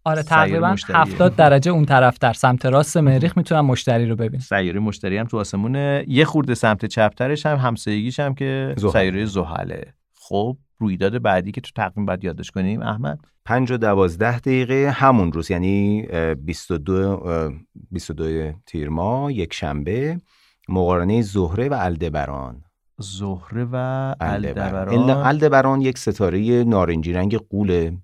آره 0.05 0.23
تقریبا 0.23 0.73
مشتریه. 0.73 0.99
70 0.99 1.37
درجه 1.45 1.71
اون 1.71 1.85
طرف 1.85 2.19
در 2.19 2.33
سمت 2.33 2.67
راست 2.67 2.97
مریخ 2.97 3.37
می‌تونن 3.37 3.61
مشتری 3.61 4.07
رو 4.07 4.17
ببینن 4.17 4.43
سیاره 4.43 4.81
مشتری 4.81 5.17
هم 5.19 5.27
تو 5.27 5.39
آسمونه 5.39 6.05
یه 6.09 6.25
خورده 6.25 6.55
سمت 6.55 6.85
چپترش 6.85 7.47
هم 7.47 7.57
همسایگیش 7.57 8.21
هم 8.21 8.35
که. 8.35 8.75
سیاره 8.93 9.25
زحله 9.25 9.95
خب 10.15 10.57
رویداد 10.79 11.23
بعدی 11.23 11.53
که 11.53 11.61
تو 11.61 11.71
تقویم 11.75 12.07
باید 12.07 12.24
یادداشت 12.24 12.51
کنیم 12.51 12.83
احمد؟ 12.83 13.18
5 13.45 13.72
و 13.72 13.77
12 13.77 14.39
دقیقه 14.39 14.91
همون 14.91 15.33
روز 15.33 15.51
یعنی 15.51 16.07
اه، 16.11 16.35
22 16.35 16.95
اه، 16.95 17.53
22 17.91 18.53
تیر 18.66 18.89
ماه 18.89 19.33
یک 19.33 19.55
شنبه 19.55 20.20
مقارنه 20.68 21.22
زهره 21.22 21.68
و 21.68 21.77
الدبران. 21.81 22.62
زهره 22.99 23.64
و 23.64 23.74
الدبران. 24.20 24.89
الدبران. 24.89 25.27
الدبران 25.27 25.81
یک 25.81 25.99
ستاره 25.99 26.64
نارنجی 26.64 27.12
رنگ 27.12 27.37
قوله 27.37 27.97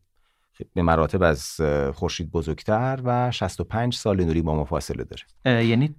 به 0.74 0.82
مراتب 0.82 1.22
از 1.22 1.60
خورشید 1.94 2.30
بزرگتر 2.30 3.00
و 3.04 3.30
65 3.30 3.94
سال 3.94 4.24
نوری 4.24 4.42
با 4.42 4.54
ما 4.54 4.64
فاصله 4.64 5.04
داره. 5.04 5.66
یعنی 5.66 5.94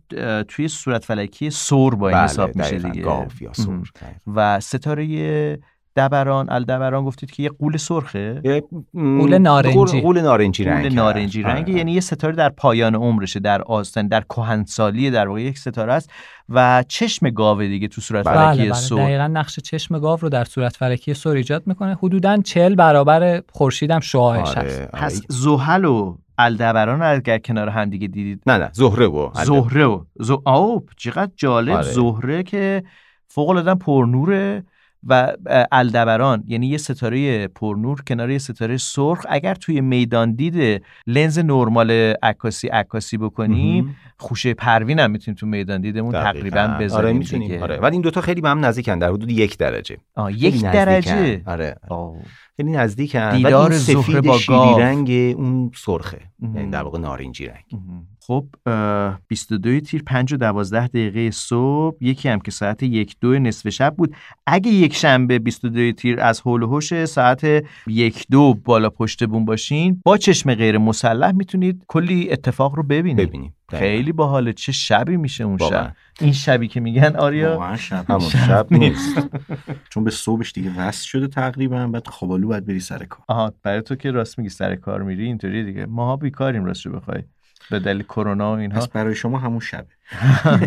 توی 0.47 0.67
صورت 0.67 1.05
فلکی 1.05 1.49
سور 1.49 1.95
با 1.95 2.09
این 2.09 2.17
بله، 2.17 2.25
حساب 2.25 2.55
میشه 2.55 2.79
دیگه. 2.79 3.01
گاف 3.01 3.41
یا 3.41 3.53
سور،. 3.53 3.91
و 4.27 4.59
ستاره 4.59 5.59
دبران 5.95 6.49
الدبران 6.49 7.05
گفتید 7.05 7.31
که 7.31 7.43
یه 7.43 7.49
قول 7.49 7.77
سرخه؟ 7.77 8.61
قول 8.93 9.37
نارنجی. 9.37 10.01
قول, 10.01 10.21
نارنجی 10.21 10.63
رنگ 10.63 10.83
قول 10.83 10.93
نارنجی 10.93 11.43
آره، 11.43 11.53
رنگی 11.53 11.71
آره. 11.71 11.77
یعنی 11.77 11.91
یه 11.91 11.99
ستاره 11.99 12.35
در 12.35 12.49
پایان 12.49 12.95
عمرشه 12.95 13.39
در 13.39 13.61
آستان 13.61 14.07
در 14.07 14.21
کهنسالی 14.21 15.11
در 15.11 15.27
واقع 15.27 15.41
یک 15.41 15.57
ستاره 15.57 15.93
است. 15.93 16.09
و 16.49 16.83
چشم 16.87 17.29
گاوه 17.29 17.67
دیگه 17.67 17.87
تو 17.87 18.01
صورت 18.01 18.25
بله. 18.25 18.35
فلکی 18.35 18.63
بله 18.63 18.73
سور 18.73 19.01
دقیقا 19.01 19.27
نقش 19.27 19.59
چشم 19.59 19.99
گاو 19.99 20.19
رو 20.21 20.29
در 20.29 20.43
صورت 20.43 20.75
فلکی 20.77 21.13
سور 21.13 21.35
ایجاد 21.35 21.63
می‌کنه. 21.67 21.95
حدودا 21.95 22.37
40 22.37 22.75
برابر 22.75 23.41
خورشید 23.51 23.91
هم 23.91 23.99
شعاعش 23.99 24.47
آره، 24.47 24.61
هست. 24.61 24.79
آره. 24.79 24.89
پس 24.93 25.21
زحل 25.29 25.85
و 25.85 26.17
الدبران 26.37 26.99
رو 26.99 27.15
اگر 27.15 27.37
کنار 27.37 27.69
هم 27.69 27.89
دیگه 27.89 28.07
دیدید 28.07 28.43
نه 28.47 28.57
نه. 28.57 28.69
زهره 28.73 29.05
و. 29.05 29.29
زهره 29.43 29.85
و 29.85 30.03
ز... 30.19 30.31
آو 30.45 30.85
چقدر 30.97 31.31
جالب. 31.35 31.73
آره. 31.73 31.83
زهره 31.83 32.43
که 32.43 32.83
فوق 33.27 33.49
العاده 33.49 33.75
پرنوره. 33.75 34.63
و 35.07 35.33
الدبران 35.71 36.43
یعنی 36.47 36.67
یه 36.67 36.77
ستاره 36.77 37.47
پرنور 37.47 38.01
کنار 38.07 38.31
یه 38.31 38.37
ستاره 38.37 38.77
سرخ 38.77 39.25
اگر 39.29 39.55
توی 39.55 39.81
میدان 39.81 40.33
دید 40.33 40.83
لنز 41.07 41.39
نرمال 41.39 41.91
عکاسی 42.23 42.67
عکاسی 42.67 43.17
بکنیم. 43.17 43.95
خوشه 44.17 44.53
پروین 44.53 44.99
هم 44.99 45.11
می‌تونیم 45.11 45.35
تو 45.35 45.45
میدان 45.45 45.81
دیدمون. 45.81 46.11
تقریبا 46.11 46.77
بذاریم 46.79 47.07
آره 47.07 47.17
می‌تونیم 47.17 47.47
دیگه. 47.47 47.61
آره 47.63 47.77
ولی 47.77 47.91
این 47.91 48.01
دوتا 48.01 48.21
خیلی 48.21 48.41
به 48.41 48.49
هم 48.49 48.65
نزدیکن 48.65 48.99
در 48.99 49.09
حدود 49.09 49.31
یک 49.31 49.57
درجه 49.57 49.97
آه، 50.15 50.33
یک. 50.33 50.61
درجه 50.61 51.41
آره 51.45 51.75
آه. 51.89 52.13
خیلی 52.57 52.71
نزدیکن 52.71 53.19
ولی 53.19 53.43
دیدار 53.43 53.71
سفید 53.71 54.19
با 54.19 54.37
شیری. 54.37 54.75
رنگ 54.77 55.35
اون 55.37 55.71
سرخه. 55.75 56.21
یعنی 56.55 56.71
در 56.71 56.83
واقع 56.83 56.99
نارنجی 56.99 57.45
رنگ 57.45 57.81
خب 58.27 58.45
اه، 58.65 59.19
22 59.27 59.79
تیر 59.79 60.03
5 60.03 60.33
و 60.33 60.37
12 60.37 60.87
دقیقه 60.87 61.31
صبح. 61.31 61.97
یکی 62.01 62.29
هم 62.29 62.39
که 62.39 62.51
ساعت 62.51 62.83
یک 62.83 63.15
دو 63.21 63.39
نصف 63.39 63.69
شب 63.69 63.95
بود. 63.95 64.15
اگه 64.47 64.71
یک 64.71 64.95
شنبه 64.95 65.39
22 65.39 65.91
تیر 65.91 66.19
از 66.19 66.41
هول 66.41 66.63
و 66.63 66.67
هوش 66.67 67.05
ساعت 67.05 67.63
یک 67.87 68.25
دو 68.31 68.53
بالا 68.53 68.89
پشت 68.89 69.23
بون 69.23 69.45
باشین 69.45 70.01
با 70.05 70.17
چشم 70.17 70.55
غیر 70.55 70.77
مسلح 70.77 71.31
می‌تونید 71.31 71.83
کلی 71.87 72.31
اتفاق 72.31 72.75
رو 72.75 72.83
ببینید. 72.83 73.27
ببینیم. 73.27 73.55
خیلی 73.69 74.11
باحاله 74.11 74.53
چه 74.53 74.71
شبی 74.71 75.17
میشه 75.17 75.43
اون. 75.43 75.57
شب؟ 75.57 75.93
این 76.21 76.33
شبی 76.33 76.67
که 76.67 76.79
میگن 76.79 77.15
آریا 77.15 77.49
واقعا 77.49 77.77
شب 77.77 78.05
همون 78.09 78.21
نیست. 78.23 78.45
شب 78.45 78.67
نیست. 78.71 79.27
چون 79.91 80.03
به 80.03 80.11
صبحش 80.11 80.51
دیگه 80.51 80.71
وصل 80.77 81.05
شده 81.05 81.27
تقریبا. 81.27 81.87
بعد 81.87 82.07
خوابالو 82.07 82.47
باید 82.47 82.65
بری 82.65 82.79
سر 82.79 83.03
کار. 83.05 83.25
آها 83.27 83.53
برای 83.63 83.81
تو 83.81 83.95
که 83.95 84.11
راست 84.11 84.37
میگی 84.37 84.49
سر 84.49 84.75
کار 84.75 85.03
میری 85.03 85.25
اینطوری 85.25 85.63
دیگه. 85.63 85.85
ماها 85.85 86.15
بیکاریم 86.15 86.65
راست 86.65 86.85
رو 86.85 86.91
بخوای. 86.91 87.23
به 87.71 87.79
دلیل 87.79 88.03
کرونا 88.03 88.55
و 88.55 88.57
اینها. 88.57 88.79
پس 88.79 88.87
برای 88.87 89.15
شما 89.15 89.39
همون 89.39 89.59
شبه. 89.59 89.87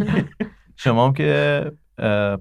شما 0.76 1.07
هم 1.07 1.12
که 1.12 1.72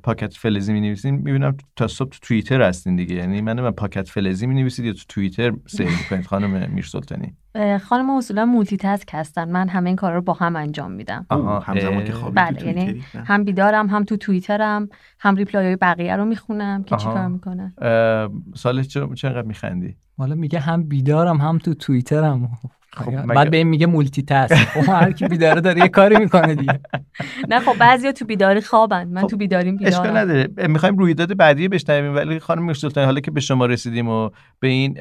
پاکت 0.03 0.33
فلزی 0.33 0.73
می 0.73 0.81
نویسین 0.81 1.15
می‌بینم 1.15 1.57
تا 1.75 1.87
صبح 1.87 2.09
تو 2.09 2.19
توییتر 2.21 2.61
هستین 2.61 2.95
دیگه. 2.95 3.15
یعنی 3.15 3.41
من 3.41 3.61
من 3.61 3.71
پاکت 3.71 4.09
فلزی 4.09 4.47
می 4.47 4.55
نویسید 4.55 4.85
یا 4.85 4.93
تو 4.93 5.03
توییتر 5.09 5.53
سیر 5.67 5.87
می‌کنید 5.89 6.25
خانم 6.25 6.71
میر 6.71 6.83
سلطانی؟ 6.85 7.35
خانم 7.83 8.09
اصولا 8.09 8.45
multitask 8.45 9.09
هستن. 9.13 9.51
من 9.51 9.69
همه 9.69 9.89
این 9.89 9.95
کارا 9.95 10.15
رو 10.15 10.21
با 10.21 10.33
هم 10.33 10.55
انجام 10.55 10.91
میدم. 10.91 11.25
همزمان 11.63 12.03
که 12.03 12.13
بله 12.33 12.65
یعنی. 12.65 13.03
هم 13.25 13.43
بیدارم 13.43 13.87
هم 13.87 14.03
تو 14.03 14.17
توییترم 14.17 14.89
هم 15.19 15.35
reply 15.35 15.65
های 15.65 15.75
بقیه 15.75 16.15
رو 16.15 16.25
می‌خونم 16.25 16.83
که 16.83 16.95
چی 16.95 17.07
آها. 17.07 17.13
کار 17.13 17.27
می‌کنه 17.27 17.73
اه، 17.81 18.29
سال 18.55 18.83
چه 18.83 19.07
چقدر 19.15 19.47
میخندی؟ 19.47 19.95
حالا 20.17 20.35
میگه 20.35 20.59
هم 20.59 20.83
بیدارم 20.83 21.37
هم 21.37 21.57
تو 21.57 21.73
توییترم. 21.73 22.49
خب، 22.95 23.11
بعد 23.11 23.37
مگه- 23.37 23.49
به 23.49 23.57
این 23.57 23.67
میگه 23.67 23.85
مولتی 23.85 24.21
تاسک 24.23 24.55
خب 24.55 24.89
هر 24.89 25.11
کی 25.11 25.27
بیداره 25.27 25.61
داره 25.61 25.79
یه 25.81 25.87
کاری 25.87 26.17
می‌کنه 26.17 26.55
دیگه. 26.55 26.79
نه 27.49 27.59
خب 27.59 27.77
بعضیا 27.79 28.11
تو 28.11 28.25
بیداری 28.25 28.61
خوابن. 28.61 29.07
من 29.07 29.21
خب، 29.21 29.27
تو 29.27 29.37
بیداریم 29.37 29.77
اشکال 29.81 30.01
بیدارم. 30.07 30.17
نداره. 30.17 30.47
می‌خوایم 30.67 30.97
رویداد 30.97 31.37
بعدی 31.37 31.67
بشنویم 31.67 32.15
ولی 32.15 32.39
خانم 32.39 32.73
سلطانی 32.73 33.05
حالا 33.05 33.19
که 33.19 33.31
به 33.31 33.39
شما 33.39 33.65
رسیدیم 33.65 34.09
و 34.09 34.29
به 34.59 34.67
این 34.67 34.97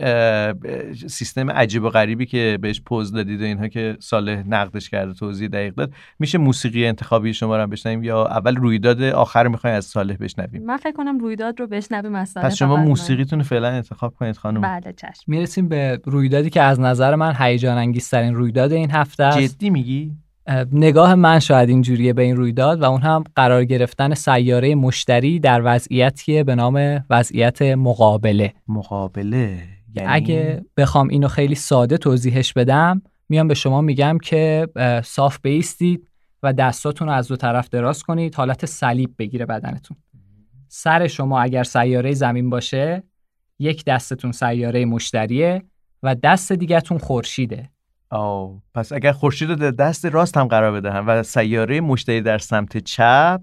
سیستم 1.09 1.51
عجیب 1.51 1.83
و 1.85 1.89
غریبی 1.89 2.27
که 2.27 2.59
بهش 2.63 2.81
پوز 2.81 3.13
دادید 3.13 3.41
و 3.41 3.45
اینها 3.45 3.69
که 3.69 3.97
صالح 4.01 4.43
نقدش 4.49 4.91
کرده 4.91 5.13
توضیح 5.15 5.49
دقیق 5.49 5.75
داد 5.75 5.93
میشه 6.19 6.39
موسیقی 6.39 6.87
انتخابی 6.87 7.35
شما 7.35 7.57
رو 7.57 7.63
هم 7.63 7.71
بشنویم 7.71 8.05
یا 8.05 8.27
اول 8.27 8.57
رویداد 8.57 9.03
آخر 9.03 9.43
رو 9.45 9.51
می‌خوایم 9.51 9.77
از 9.77 9.85
صالح 9.85 10.17
بشنویم؟ 10.21 10.63
من 10.65 10.77
فکر 10.77 10.93
کنم 10.93 11.19
رویداد 11.19 11.61
رو 11.61 11.67
بشنویم 11.67 12.15
از 12.15 12.29
صالح 12.29 12.47
پس 12.47 12.55
شما. 12.57 12.77
موسیقیتون 12.77 13.39
رو 13.39 13.45
فعلا 13.45 13.69
انتخاب 13.69 14.15
کنید 14.15 14.37
خانم. 14.37 14.61
بله 14.61 14.93
چشم. 14.93 15.23
می‌رسیم 15.27 15.69
به 15.69 16.01
رویدادی 16.05 16.51
که 16.51 16.63
از 16.63 16.81
نظر 16.81 17.15
من 17.15 17.35
هیجان 17.39 17.79
انگیزترین 17.85 18.35
رویداد 18.35 18.73
این 18.73 18.91
هفته 18.91 19.25
است. 19.25 19.39
جدی 19.39 19.71
میگی؟ 19.71 20.13
اه، 20.47 20.65
نگاه 20.73 21.15
من 21.15 21.39
شاید 21.39 21.69
اینجوریه 21.69 22.13
به 22.13 22.23
این 22.23 22.37
رویداد 22.37 22.81
و 22.81 22.85
اون 22.85 23.01
هم 23.01 23.25
قرار 23.37 23.65
گرفتن 23.65 24.15
سیاره 24.15 24.75
مشتری 24.75 25.41
در 25.41 25.63
وضعیتیه 25.65 26.45
به 26.45 26.55
نام 26.55 27.05
وضعیت 27.11 27.63
مقابله. 27.63 28.53
مقابله 28.69 29.63
یعنی؟ 29.95 30.09
اگه 30.09 30.65
بخوام 30.77 31.09
اینو 31.09 31.29
خیلی 31.29 31.55
ساده 31.55 31.99
توضیحش 31.99 32.53
بدم 32.53 33.03
میام 33.29 33.49
به 33.49 33.55
شما 33.55 33.81
میگم 33.81 34.19
که 34.23 34.69
صاف 35.05 35.39
بیستید 35.43 36.09
و 36.43 36.53
دستاتون 36.53 37.09
رو 37.09 37.15
از 37.15 37.29
دو 37.29 37.37
طرف 37.37 37.69
دراز 37.69 38.03
کنید 38.03 38.35
حالت 38.35 38.67
صلیب 38.67 39.15
بگیره 39.19 39.47
بدنتون. 39.47 39.97
سر 40.69 41.07
شما 41.07 41.41
اگر 41.41 41.63
سیاره 41.63 42.13
زمین 42.13 42.51
باشه 42.51 43.03
یک 43.59 43.85
دستتون 43.85 44.33
سیاره 44.33 44.85
مشتریه 44.85 45.63
و 46.03 46.15
دست 46.15 46.53
دیگهتون 46.53 46.99
خورشیده. 46.99 47.71
آه. 48.15 48.63
پس 48.75 48.93
اگر 48.93 49.13
خورشید 49.13 49.49
رو 49.49 49.55
در 49.55 49.71
دست 49.71 50.07
راست 50.07 50.37
هم 50.37 50.47
قرار 50.47 50.73
بدهم 50.73 51.09
و 51.09 51.23
سیاره 51.23 51.81
مشتری 51.81 52.21
در 52.21 52.39
سمت 52.39 52.79
چپ 52.79 53.41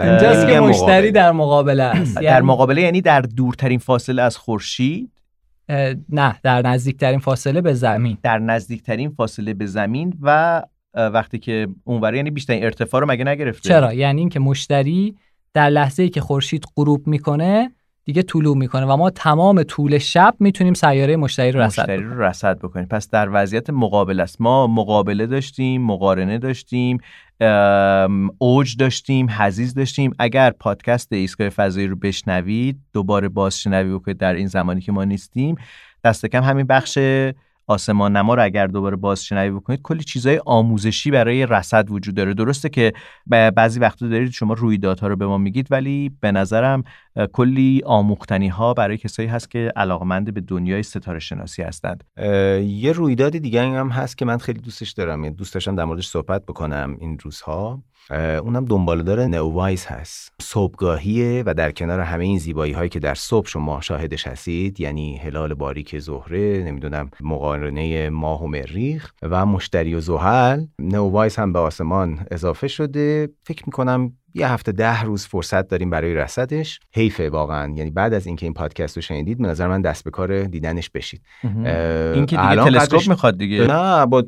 اینجاست 0.00 0.46
که 0.46 0.60
مشتری 0.60 0.88
مقابل. 0.88 1.10
در 1.10 1.32
مقابله 1.32 1.82
است 1.82 2.14
در 2.16 2.22
یعنی- 2.22 2.46
مقابله 2.46 2.82
یعنی 2.82 3.00
در 3.00 3.20
دورترین 3.20 3.78
فاصله 3.78 4.22
از 4.22 4.36
خورشید 4.36 5.12
نه 6.08 6.36
در 6.42 6.62
نزدیکترین 6.62 7.18
فاصله 7.18 7.60
به 7.60 7.74
زمین 7.74 8.18
در 8.22 8.38
نزدیکترین 8.38 9.10
فاصله 9.10 9.54
به 9.54 9.66
زمین 9.66 10.18
و 10.22 10.62
وقتی 10.94 11.38
که 11.38 11.68
اونوری 11.84 12.16
یعنی 12.16 12.30
بیشترین 12.30 12.64
ارتفاع 12.64 13.00
رو 13.00 13.10
مگه 13.10 13.24
نگرفته 13.24 13.68
چرا 13.68 13.94
یعنی 13.94 14.20
اینکه 14.20 14.40
مشتری 14.40 15.16
در 15.54 15.70
لحظه 15.70 16.02
ای 16.02 16.08
که 16.08 16.20
خورشید 16.20 16.64
غروب 16.76 17.06
می‌کنه 17.06 17.70
دیگه 18.08 18.22
طلوع 18.22 18.56
می‌کنه 18.56 18.86
و 18.86 18.96
ما 18.96 19.10
تمام 19.10 19.62
طول 19.62 19.98
شب 19.98 20.34
می‌تونیم 20.40 20.74
سیاره 20.74 21.16
مشتری 21.16 21.52
رو 21.52 21.60
رصد 21.60 21.82
مشتری 21.82 22.04
رو 22.04 22.22
رصد 22.22 22.58
بکنیم. 22.58 22.86
پس 22.86 23.10
در 23.10 23.28
وضعیت 23.32 23.70
مقابل 23.70 24.20
است. 24.20 24.40
ما 24.40 24.66
مقابله 24.66 25.26
داشتیم 25.26 25.82
مقارنه 25.82 26.38
داشتیم 26.38 26.98
اوج 28.38 28.76
داشتیم 28.76 29.30
حزیز 29.30 29.74
داشتیم. 29.74 30.12
اگر 30.18 30.50
پادکست 30.50 31.12
ایستگاه 31.12 31.48
فضایی 31.48 31.86
رو 31.86 31.96
بشنوید 31.96 32.80
دوباره 32.92 33.28
بازشنوی 33.28 33.94
بکنید 33.94 34.18
در 34.18 34.34
این 34.34 34.46
زمانی 34.46 34.80
که 34.80 34.92
ما 34.92 35.04
نیستیم. 35.04 35.56
دست 36.04 36.26
کم 36.26 36.42
همین 36.42 36.66
بخش 36.66 36.98
آسمان 37.68 38.16
نما 38.16 38.34
رو 38.34 38.44
اگر 38.44 38.66
دوباره 38.66 38.96
بازشنوی 38.96 39.50
بکنید 39.50 39.82
کلی 39.82 40.04
چیزای 40.04 40.40
آموزشی 40.46 41.10
برای 41.10 41.46
رصد 41.46 41.90
وجود 41.90 42.14
داره. 42.14 42.34
درسته 42.34 42.68
که 42.68 42.92
بعضی 43.26 43.80
وقتا 43.80 44.08
دارید 44.08 44.30
شما 44.30 44.54
رویدادها 44.54 45.06
رو 45.06 45.16
به 45.16 45.26
ما 45.26 45.38
میگید 45.38 45.66
ولی 45.70 46.10
به 46.20 46.32
نظرم 46.32 46.82
کلی 47.32 47.82
آموختنی 47.86 48.48
ها 48.48 48.74
برای 48.74 48.96
کسایی 48.96 49.28
هست 49.28 49.50
که 49.50 49.72
علاقمند 49.76 50.34
به 50.34 50.40
دنیای 50.40 50.82
ستاره 50.82 51.18
شناسی 51.18 51.62
هستند. 51.62 52.04
یه 52.64 52.92
رویداد 52.92 53.38
دیگه 53.38 53.62
هم 53.62 53.88
هست 53.88 54.18
که 54.18 54.24
من 54.24 54.38
خیلی 54.38 54.60
دوستش 54.60 54.90
دارم. 54.90 55.24
یعنی 55.24 55.36
دوست 55.36 55.54
داشتم 55.54 55.74
در 55.74 55.84
موردش 55.84 56.06
صحبت 56.08 56.46
بکنم 56.46 56.96
این 57.00 57.18
روزها. 57.18 57.82
اونم 58.10 58.64
دنبالدار 58.64 59.26
نووایز 59.26 59.86
هست. 59.86 60.32
صبحگاهیه 60.42 61.42
و 61.46 61.54
در 61.54 61.72
کنار 61.72 62.00
همه 62.00 62.24
این 62.24 62.38
زیبایی 62.38 62.72
هایی 62.72 62.88
که 62.88 62.98
در 62.98 63.14
صبح 63.14 63.46
شما 63.48 63.80
شاهدش 63.80 64.26
هستید 64.26 64.80
یعنی 64.80 65.16
هلال 65.16 65.54
باریک 65.54 65.98
زهره 65.98 66.62
نمی‌دونم 66.66 67.10
مقارنه 67.20 68.10
ماه 68.10 68.42
و 68.42 68.46
مریخ 68.46 69.12
و 69.22 69.46
مشتری 69.46 69.94
و 69.94 70.00
زحل 70.00 70.66
نووایز 70.78 71.36
هم 71.36 71.52
به 71.52 71.58
آسمان 71.58 72.26
اضافه 72.30 72.68
شده. 72.68 73.28
فکر 73.42 73.62
می‌کنم 73.66 74.12
یه 74.34 74.48
هفته 74.48 74.72
ده 74.72 75.02
روز 75.02 75.26
فرصت 75.26 75.68
داریم 75.68 75.90
برای 75.90 76.14
رصدش. 76.14 76.80
حیفه 76.94 77.30
واقعا. 77.30 77.74
یعنی 77.76 77.90
بعد 77.90 78.14
از 78.14 78.26
اینکه 78.26 78.46
این 78.46 78.54
پادکست 78.54 78.96
رو 78.96 79.02
شنیدید 79.02 79.38
به 79.38 79.48
نظر 79.48 79.68
من 79.68 79.82
دست 79.82 80.04
به 80.04 80.10
کار 80.10 80.42
دیدنش 80.42 80.90
بشید. 80.90 81.22
این 81.42 82.26
که 82.26 82.36
دیگه 82.36 82.54
تلسکوپ 82.54 82.98
قدرش- 82.98 83.08
می‌خواد 83.08 83.38
دیگه. 83.38 83.66
نه 83.66 84.06
با 84.06 84.24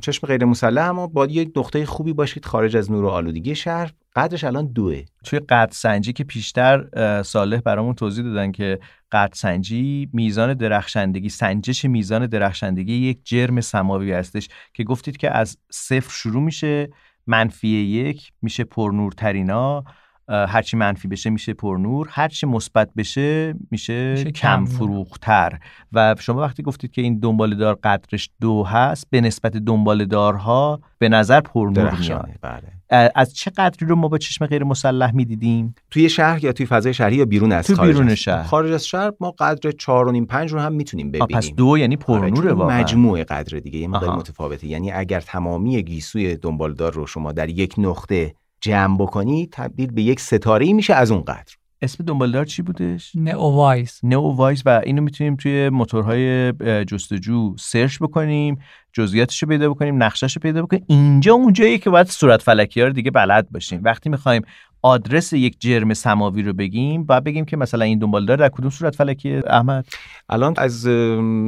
چشم 0.00 0.26
غیر 0.26 0.44
مسلح 0.44 0.88
اما 0.88 1.06
با 1.06 1.26
یه 1.26 1.50
نقطه 1.56 1.86
خوبی 1.86 2.12
باشید 2.12 2.44
خارج 2.44 2.76
از 2.76 2.90
نور 2.92 3.04
و 3.04 3.08
آلودگی 3.08 3.54
شهر. 3.54 3.90
قدرش 4.16 4.44
الان 4.44 4.66
دوه. 4.66 5.02
توی 5.24 5.38
قد 5.38 5.68
سنجی 5.72 6.12
که 6.12 6.24
پیشتر 6.24 6.84
صالح 7.22 7.60
برامون 7.60 7.94
توضیح 7.94 8.24
دادن 8.24 8.52
که 8.52 8.78
قدرسنجی 9.12 10.08
میزان 10.12 10.54
درخشندگی 10.54 11.28
سنجش 11.28 11.84
میزان 11.84 12.26
درخشندگی 12.26 12.94
یک 12.94 13.18
جرم 13.24 13.60
سماوی 13.60 14.12
هستش 14.12 14.48
که 14.74 14.84
گفتید 14.84 15.16
که 15.16 15.30
از 15.30 15.58
صفر 15.70 16.10
شروع 16.10 16.42
میشه. 16.42 16.88
منفی 17.26 17.68
یک 17.68 18.32
میشه 18.42 18.64
پرنورترینا 18.64 19.84
هرچی 20.28 20.76
منفی 20.76 21.08
بشه 21.08 21.30
میشه 21.30 21.54
پرنور 21.54 22.08
هرچی 22.10 22.46
مثبت 22.46 22.94
بشه 22.96 23.54
میشه 23.70 24.10
میشه 24.10 24.30
کم. 24.30 24.64
فروختر. 24.64 25.58
و 25.92 26.14
شما 26.18 26.40
وقتی 26.40 26.62
گفتید 26.62 26.90
که 26.90 27.02
این 27.02 27.18
دنبال 27.18 27.54
دار 27.54 27.74
قدرش 27.74 28.30
دو 28.40 28.64
هست 28.64 29.06
به 29.10 29.20
نسبت 29.20 29.56
دنبال 29.56 30.04
دارها 30.04 30.80
به 30.98 31.08
نظر 31.08 31.40
پرنور 31.40 31.94
میاد. 32.00 32.30
بله. 32.42 32.72
از 33.14 33.34
چه 33.34 33.50
قدری 33.50 33.86
رو 33.86 33.96
ما 33.96 34.08
با 34.08 34.18
چشم 34.18 34.46
غیر 34.46 34.64
مسلح 34.64 35.14
می‌دیدیم؟ 35.14 35.74
توی 35.90 36.08
شهر 36.08 36.44
یا 36.44 36.52
توی 36.52 36.66
فضای 36.66 36.94
شهری 36.94 37.16
یا 37.16 37.24
بیرون 37.24 37.52
از 37.52 37.66
تو 37.66 37.74
خارج 37.74 37.92
بیرون 37.92 38.08
از- 38.08 38.16
شهر. 38.18 38.42
خارج 38.42 38.72
از 38.72 38.86
شهر 38.86 39.10
ما 39.20 39.30
قدر 39.30 39.70
4 39.70 40.08
و 40.08 40.12
نیم 40.12 40.26
5 40.26 40.52
رو 40.52 40.60
هم 40.60 40.72
می‌تونیم 40.72 41.08
ببینیم 41.10 41.36
پس 41.36 41.50
دو 41.52 41.78
یعنی 41.78 41.94
آره، 41.94 42.04
پرنوره 42.04 42.48
چون 42.48 42.58
واقعا. 42.58 42.80
مجموع 42.80 43.24
قدر 43.24 43.58
دیگه 43.58 43.78
یه 43.78 43.88
مقدار. 43.88 44.16
متفاوته. 44.16 44.66
یعنی 44.66 44.92
اگر 44.92 45.20
تمامی 45.20 45.82
گیسوی 45.82 46.36
دنبالدار 46.36 46.92
رو 46.92 47.06
شما 47.06 47.32
در 47.32 47.48
یک 47.48 47.74
نقطه 47.78 48.34
جمع 48.60 48.96
بکنی 48.98 49.48
تبدیل 49.52 49.92
به 49.92 50.02
یک 50.02 50.20
ستاره 50.20 50.66
ای 50.66 50.72
میشه 50.72 50.94
از 50.94 51.10
اون 51.10 51.20
قدر. 51.20 51.54
اسم 51.82 52.04
دنبالدار 52.04 52.44
چی 52.44 52.62
بودش؟ 52.62 53.12
نئووایز 53.14 54.00
نئووایز 54.02 54.62
و 54.66 54.80
اینو 54.84 55.02
می‌تونیم 55.02 55.36
توی 55.36 55.68
موتورهای 55.68 56.52
جستجو 56.84 57.54
search 57.58 57.98
بکنیم. 58.00 58.58
جزئیاتش 58.94 59.42
رو 59.42 59.48
پیدا 59.48 59.70
بکنیم 59.70 60.02
نقشش 60.02 60.36
رو 60.36 60.40
پیدا 60.40 60.62
بکنیم. 60.62 60.84
اینجا 60.88 61.32
اونجایی 61.34 61.78
که 61.78 61.90
باید 61.90 62.06
صورت 62.06 62.42
فلکی 62.42 62.80
ها 62.80 62.86
رو 62.86 62.92
دیگه 62.92 63.10
بلد 63.10 63.50
باشیم. 63.50 63.80
وقتی 63.82 64.10
می‌خوایم 64.10 64.42
آدرس 64.82 65.32
یک 65.32 65.60
جرم 65.60 65.94
سماوی 65.94 66.42
رو 66.42 66.52
بگیم 66.52 67.04
باید 67.04 67.24
بگیم 67.24 67.44
که 67.44 67.56
مثلا 67.56 67.84
این 67.84 67.98
دنبالدار 67.98 68.36
در 68.36 68.48
کدوم 68.48 68.70
صورت 68.70 68.96
فلکی 68.96 69.40
احمد؟ 69.46 69.86
الان 70.28 70.54
از 70.56 70.84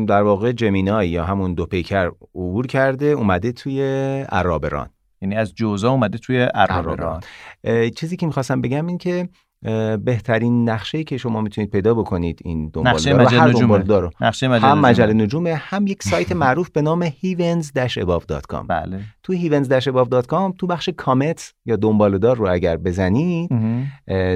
در 0.07 0.23
واقع 0.23 0.53
Gemini 0.53 1.09
یا 1.09 1.25
همون 1.25 1.55
دو 1.55 1.67
پیکر 1.67 2.11
عبور 2.35 2.67
کرده 2.67 3.07
اومده 3.07 3.53
توی 3.53 3.83
عرابران. 4.29 4.89
یعنی 5.23 5.35
از 5.35 5.55
جوزا 5.55 5.91
اومده 5.91 6.19
توی 6.19 6.43
عرابران. 6.43 6.99
عرابران. 7.65 7.91
چیزی 7.91 8.17
که 8.17 8.27
می‌خواستم 8.27 8.61
بگم 8.61 8.87
این 8.87 8.99
که 8.99 9.29
بهترین 10.05 10.69
نقشه 10.69 11.05
که 11.05 11.17
شما 11.17 11.41
می‌تونید 11.41 11.71
پیدا 11.71 11.95
بکنید 11.95 12.41
این 12.45 12.73
نقشه 12.77 13.11
دنبالدار 13.11 13.41
مجله. 13.41 13.61
دنبالدار 13.61 14.03
رو 14.03 14.11
نقشه 14.21 14.49
مجله 14.49 14.71
هم 14.71 14.79
مجله 14.79 15.13
نجومه. 15.13 15.55
هم 15.55 15.87
یک 15.87 16.03
سایت 16.03 16.33
معروف 16.33 16.71
به 16.71 16.83
نام 16.83 17.09
heavens-above.com 17.09 18.67
بله. 18.69 19.01
تو 19.23 19.35
heavens-above.com 19.35 20.57
تو 20.59 20.67
بخش 20.67 20.89
کامت 20.89 21.55
یا 21.65 21.77
دنبالدار 21.77 22.37
رو 22.37 22.53
اگر 22.53 22.77
بزنید 22.77 23.51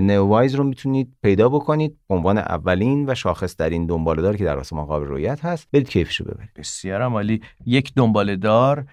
نووایز 0.02 0.54
رو 0.54 0.64
می‌تونید 0.64 1.12
پیدا 1.22 1.48
بکنید. 1.48 1.96
عنوان 2.10 2.38
اولین 2.38 3.10
و 3.10 3.14
شاخصترین 3.14 3.86
دنبالدار 3.86 4.36
که 4.36 4.44
در 4.44 4.58
آسمان 4.58 4.84
قابل 4.84 5.06
رؤیت 5.06 5.44
هست. 5.44 5.68
برید 5.72 5.88
کیفشو 5.88 6.24
ببرید. 6.24 6.50
بسیار 6.56 7.02
عالی. 7.02 7.40
یک 7.66 7.92
دنباله 7.96 8.36
دار 8.36 8.78
اه، 8.78 8.84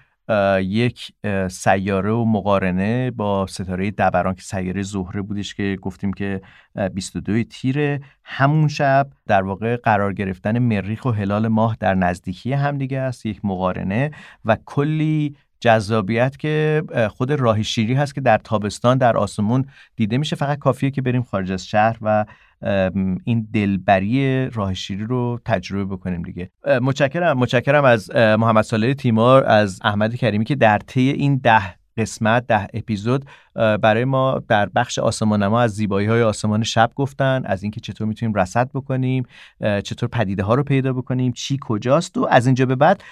یک 0.62 1.12
سیاره 1.48 2.10
و 2.10 2.24
مقارنه 2.24 3.10
با 3.10 3.46
ستاره 3.46 3.90
دبران 3.90 4.34
که 4.34 4.42
سیاره 4.42 4.82
زهره 4.82 5.22
بودش 5.22 5.54
که 5.54 5.78
گفتیم 5.82 6.12
که 6.12 6.40
اه، 6.76 6.88
22 6.88 7.42
تیره. 7.42 8.00
همون 8.24 8.68
شب 8.68 9.08
در 9.26 9.42
واقع 9.42 9.76
قرار 9.76 10.12
گرفتن 10.12 10.58
مریخ 10.58 11.04
و 11.04 11.10
هلال 11.10 11.48
ماه 11.48 11.76
در 11.80 11.94
نزدیکی 11.94 12.52
همدیگه 12.52 12.98
است 12.98 13.26
یک 13.26 13.44
مقارنه 13.44 14.10
و 14.44 14.56
کلی 14.64 15.36
جذابیت 15.60 16.36
که 16.36 16.82
خود 17.08 17.32
راه 17.32 17.62
شیری 17.62 17.94
هست 17.94 18.14
که 18.14 18.20
در 18.20 18.38
تابستان 18.38 18.98
در 18.98 19.16
آسمون 19.16 19.64
دیده 19.96 20.18
میشه. 20.18 20.36
فقط 20.36 20.58
کافیه 20.58 20.90
که 20.90 21.02
بریم 21.02 21.22
خارج 21.22 21.52
از 21.52 21.66
شهر 21.66 21.96
و 22.02 22.24
این 23.24 23.48
دلبری 23.54 24.50
راه 24.50 24.74
شیری 24.74 25.04
رو 25.04 25.40
تجربه 25.44 25.96
بکنیم 25.96 26.22
دیگه. 26.22 26.50
متشکرم 26.82 27.38
متشکرم 27.38 27.84
از 27.84 28.10
محمد 28.16 28.64
صالح 28.64 28.92
تیمار 28.92 29.44
از 29.44 29.80
احمد 29.84 30.14
کریمی 30.14 30.44
که 30.44 30.54
در 30.54 30.78
طی 30.78 31.10
این 31.10 31.36
ده 31.36 31.78
قسمت 31.98 32.46
ده 32.46 32.66
اپیزود 32.74 33.24
برای 33.54 34.04
ما 34.04 34.42
در 34.48 34.68
بخش 34.68 34.98
آسمان 34.98 35.42
نما 35.42 35.60
از 35.60 35.74
زیبایی 35.74 36.06
های 36.06 36.22
آسمان 36.22 36.62
شب 36.62 36.90
گفتن 36.94 37.42
از 37.44 37.62
اینکه 37.62 37.80
چطور 37.80 38.06
می‌تونیم 38.06 38.34
رصد 38.34 38.70
بکنیم 38.74 39.24
چطور 39.60 40.08
پدیده 40.08 40.42
ها 40.42 40.54
رو 40.54 40.62
پیدا 40.62 40.92
بکنیم 40.92 41.32
چی 41.32 41.58
کجاست 41.60 42.18
و 42.18 42.26
از 42.30 42.46
اینجا 42.46 42.66
به 42.66 42.76
بعد 42.76 43.02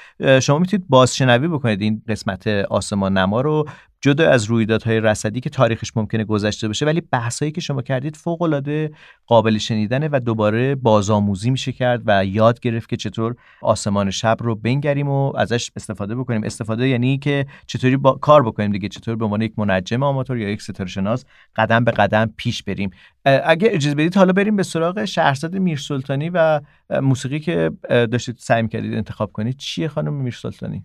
شما 0.42 0.59
می‌تونید 0.59 0.86
بازشنوی 0.88 1.49
بکنید 1.49 1.82
این 1.82 2.03
قسمت 2.09 2.47
آسمان 2.47 3.18
نما 3.18 3.40
رو 3.40 3.64
جدا 4.07 4.30
از 4.30 4.44
رویدادهای 4.44 5.00
رصدی 5.00 5.40
که 5.40 5.50
تاریخش 5.50 5.96
ممکنه 5.96 6.24
گذشته 6.24 6.66
باشه 6.66 6.86
ولی 6.86 7.00
بحثایی 7.00 7.52
که 7.52 7.61
شما 7.61 7.82
کردید 7.82 8.16
فوق 8.16 8.42
العاده 8.42 8.90
قابل 9.26 9.59
شنیدنه 9.59 10.09
و 10.12 10.20
دوباره 10.20 10.74
بازآموزی 10.74 11.50
میشه 11.50 11.72
کرد 11.72 12.02
و 12.07 12.24
یاد 12.24 12.61
گرفت 12.61 12.88
که 12.88 12.96
چطور 12.96 13.36
آسمان 13.62 14.11
شب 14.11 14.36
رو 14.40 14.54
بنگریم 14.54 15.09
و 15.09 15.36
ازش 15.36 15.70
استفاده 15.76 16.14
بکنیم. 16.14 16.44
استفاده 16.44 16.88
یعنی 16.88 17.18
که 17.18 17.46
چطوری 17.66 17.96
با... 17.96 18.12
کار 18.12 18.42
بکنیم 18.42 18.72
دیگه 18.72 18.88
چطور 18.88 19.16
به 19.16 19.24
عنوان 19.24 19.42
یک 19.42 19.59
منجم 19.59 20.02
آماتور 20.02 20.38
یا 20.38 20.48
یک 20.48 20.62
ستاره 20.62 20.88
شناس 20.88 21.24
قدم 21.57 21.84
به 21.84 21.90
قدم 21.90 22.32
پیش 22.36 22.62
بریم. 22.62 22.90
اگه 23.24 23.68
اجازه 23.70 23.94
بدید 23.94 24.16
حالا 24.16 24.32
بریم 24.32 24.57
به 24.57 24.62
سراغ 24.62 25.04
شهرزاد 25.04 25.57
میرسلطانی 25.57 26.30
و 26.30 26.61
موسیقی 26.90 27.40
که 27.40 27.70
داشتید 27.88 28.36
سعی 28.38 28.62
می‌کردید 28.62 28.94
انتخاب 28.94 29.32
کنید. 29.32 29.57
چیه 29.57 29.88
خانم 29.88 30.14
میرسلطانی؟ 30.14 30.84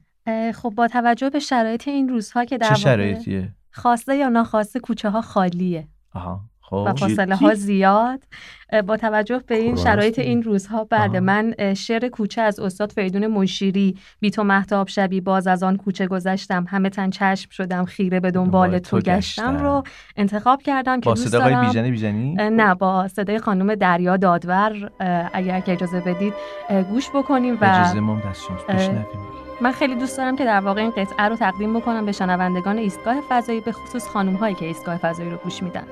خب 0.54 0.70
با 0.70 0.88
توجه 0.88 1.30
به 1.30 1.40
شرایط 1.40 1.88
این 1.88 2.10
روزها 2.10 2.46
که 2.46 2.58
در 2.58 2.70
چه 2.70 2.76
شرایطیه؟ 2.76 3.50
خواسته 3.72 4.16
یا 4.16 4.30
ناخواسته 4.30 4.80
کوچه 4.80 5.10
ها 5.10 5.22
خالیه. 5.22 5.88
آها 6.14 6.42
و 6.72 6.76
خب 6.76 6.96
فاصله 6.96 7.36
ها 7.36 7.54
زیاد. 7.54 8.24
با 8.88 8.98
توجه 8.98 9.42
به 9.48 9.56
این 9.56 9.76
کرونا 9.76 9.84
شرایط. 9.84 10.20
این 10.20 10.44
روزها 10.44 10.84
بعد 10.84 11.10
آها. 11.10 11.20
من 11.20 11.74
شعر 11.74 12.08
کوچه 12.08 12.42
از 12.42 12.60
استاد 12.60 12.92
فریدون 12.92 13.28
مشیری 13.28 13.98
بی 14.20 14.32
تو 14.32 14.44
محتاب 14.44 14.88
شبی 14.88 15.22
باز 15.22 15.48
از 15.48 15.64
آن 15.64 15.78
کوچه 15.78 16.08
گذشتم. 16.08 16.66
همه 16.70 16.90
تن 16.90 17.10
چشم 17.10 17.50
شدم 17.52 17.86
خیره 17.86 18.20
به 18.20 18.32
دنبال 18.32 18.80
تو 18.80 19.00
گشتم. 19.00 19.58
رو 19.58 19.84
انتخاب 20.16 20.62
کردم 20.62 21.00
که 21.02 21.06
با 21.06 21.16
صدای 21.16 21.90
بیژنی 21.90 22.36
اه، 22.40 22.50
نه 22.50 22.76
با 22.76 23.08
صدای 23.08 23.40
خانم 23.40 23.76
دریا 23.76 24.18
دادور. 24.18 24.92
اگر 25.34 25.60
که 25.60 25.72
اجازه 25.72 26.00
بدید 26.00 26.34
گوش 26.90 27.10
بکنیم 27.10 27.58
و 27.62 27.66
اجازه 27.66 28.00
مم 28.00 28.20
دست 28.20 28.44
شما 28.44 28.58
اه، 28.70 28.76
بشنویم. 28.76 29.41
من 29.62 29.72
خیلی 29.72 29.96
دوست 29.96 30.18
دارم 30.18 30.36
که 30.36 30.46
در 30.46 30.60
واقع 30.60 30.82
این 30.82 30.92
قطعه 30.92 31.28
رو 31.28 31.36
تقدیم 31.36 31.80
بکنم 31.80 32.06
به 32.06 32.12
شنوندگان 32.12 32.78
ایستگاه 32.78 33.22
فضایی 33.30 33.60
به 33.60 33.72
خصوص 33.72 34.08
خانم 34.08 34.36
هایی 34.36 34.56
که 34.56 34.66
ایستگاه 34.66 34.98
فضایی 34.98 35.30
رو 35.30 35.38
گوش 35.38 35.64
میدن. 35.64 35.88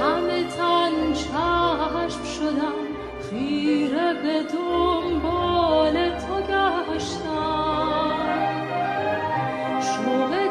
همه 0.00 0.44
به 10.30 10.43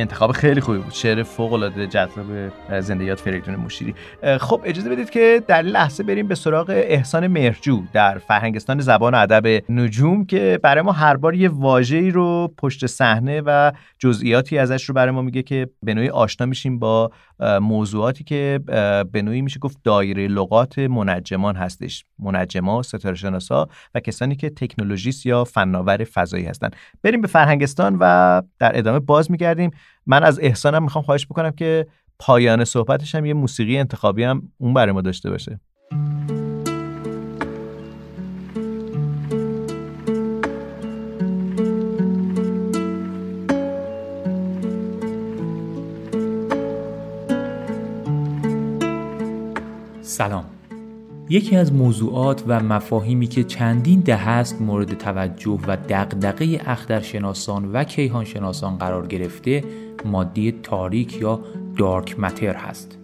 انتخاب 0.00 0.32
خیلی 0.32 0.60
خوبی 0.60 0.78
بود. 0.78 0.92
شعر 0.92 1.22
فوق 1.22 1.52
العاده 1.52 1.86
جذاب 1.86 2.26
زندگیات 2.80 3.20
فریدون 3.20 3.56
مشیری 3.56 3.94
خب 4.40 4.60
اجازه 4.64 4.90
بدید 4.90 5.10
که 5.10 5.42
در 5.46 5.62
لحظه 5.62 6.02
بریم 6.02 6.28
به 6.28 6.34
سراغ 6.34 6.70
احسان 6.70 7.26
مهرجو 7.26 7.82
در 7.92 8.18
فرهنگستان 8.18 8.80
زبان 8.80 9.14
و 9.14 9.18
ادب 9.18 9.62
نجوم 9.72 10.24
که 10.24 10.60
برای 10.62 10.82
ما 10.82 10.92
هر 10.92 11.16
بار 11.16 11.34
یه 11.34 11.48
واژه‌ای 11.48 12.10
رو 12.10 12.54
پشت 12.58 12.86
صحنه 12.86 13.42
و 13.46 13.72
جزئیاتی 13.98 14.58
ازش 14.58 14.84
رو 14.84 14.94
برای 14.94 15.10
ما 15.10 15.22
میگه 15.22 15.42
که 15.42 15.68
به 15.82 15.94
نوعی 15.94 16.08
آشنا 16.08 16.46
میشیم 16.46 16.78
با 16.78 17.10
موضوعاتی 17.60 18.24
که 18.24 18.60
به 19.12 19.22
نوعی 19.22 19.42
میشه 19.42 19.60
گفت 19.60 19.78
دایره 19.84 20.28
لغات 20.28 20.78
منجمان 20.78 21.56
هستش. 21.56 22.04
منجما 22.18 22.82
ستاره 22.82 23.14
شناسا 23.14 23.68
و 23.94 24.00
کسانی 24.00 24.36
که 24.36 24.50
تکنولوژیست 24.50 25.26
یا 25.26 25.44
فناور 25.44 26.04
فضایی 26.04 26.44
هستن. 26.44 26.70
بریم 27.02 27.20
به 27.20 27.28
فرهنگستان 27.28 27.96
و 28.00 28.42
در 28.58 28.78
ادامه 28.78 28.98
باز 28.98 29.30
میگردیم. 29.30 29.70
من 30.06 30.22
از 30.22 30.40
احسانم 30.42 30.82
می‌خوام 30.82 31.04
خواهش 31.04 31.26
بکنم 31.26 31.50
که 31.50 31.86
پایان 32.18 32.64
صحبتش 32.64 33.14
هم 33.14 33.24
یه 33.24 33.34
موسیقی 33.34 33.78
انتخابی 33.78 34.24
هم 34.24 34.42
اون 34.58 34.74
برای 34.74 34.92
ما 34.92 35.00
داشته 35.00 35.30
باشه. 35.30 35.60
سلام. 50.02 50.59
یکی 51.32 51.56
از 51.56 51.72
موضوعات 51.72 52.44
و 52.46 52.62
مفاهیمی 52.62 53.26
که 53.26 53.44
چندین 53.44 54.00
دهه 54.00 54.28
است 54.28 54.62
مورد 54.62 54.98
توجه 54.98 55.58
و 55.66 55.76
دغدغه 55.88 56.60
اخترشناسان 56.66 57.72
و 57.72 57.84
کیهانشناسان 57.84 58.76
قرار 58.76 59.06
گرفته 59.06 59.64
ماده 60.04 60.52
تاریک 60.52 61.20
یا 61.20 61.40
دارک 61.76 62.20
متر 62.20 62.54
هست. 62.54 62.98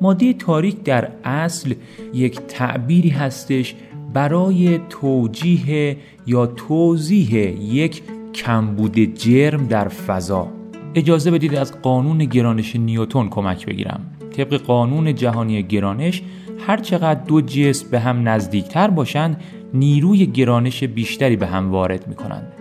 ماده 0.00 0.32
تاریک 0.32 0.82
در 0.82 1.08
اصل 1.24 1.74
یک 2.14 2.40
تعبیری 2.40 3.08
هستش 3.08 3.74
برای 4.14 4.80
توجیه 4.88 5.96
یا 6.26 6.46
توضیح 6.46 7.34
یک 7.74 8.02
کمبود 8.34 9.14
جرم 9.14 9.66
در 9.66 9.88
فضا. 9.88 10.48
اجازه 10.94 11.30
بدید 11.30 11.54
از 11.54 11.82
قانون 11.82 12.18
گرانش 12.18 12.76
نیوتن 12.76 13.28
کمک 13.28 13.66
بگیرم. 13.66 14.00
طبق 14.36 14.54
قانون 14.54 15.14
جهانی 15.14 15.62
گرانش 15.62 16.22
هر 16.66 16.76
چقدر 16.76 17.20
دو 17.24 17.40
جسم 17.40 17.90
به 17.90 18.00
هم 18.00 18.28
نزدیکتر 18.28 18.90
باشند 18.90 19.40
نیروی 19.74 20.26
گرانش 20.26 20.84
بیشتری 20.84 21.36
به 21.36 21.46
هم 21.46 21.72
وارد 21.72 22.08
می 22.08 22.14
کنند 22.14 22.52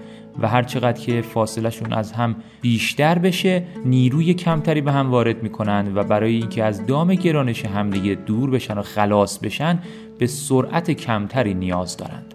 و 0.42 0.48
هر 0.48 0.64
چقدر 0.64 1.00
که 1.02 1.22
فاصلهشون 1.22 1.94
از 1.94 2.12
هم 2.12 2.36
بیشتر 2.62 3.20
بشه 3.20 3.64
نیروی 3.86 4.34
کمتری 4.34 4.82
به 4.82 4.92
هم 4.92 5.12
وارد 5.12 5.44
می 5.44 5.50
کنند 5.50 5.98
و 5.98 6.04
برای 6.04 6.36
اینکه 6.36 6.64
از 6.64 6.86
دام 6.86 7.16
گرانش 7.16 7.66
همدیگه 7.66 8.16
دور 8.16 8.50
بشن 8.50 8.78
و 8.78 8.82
خلاص 8.82 9.40
بشن 9.40 9.80
به 10.20 10.28
سرعت 10.28 10.92
کمتری 10.92 11.54
نیاز 11.54 11.98
دارند. 11.98 12.34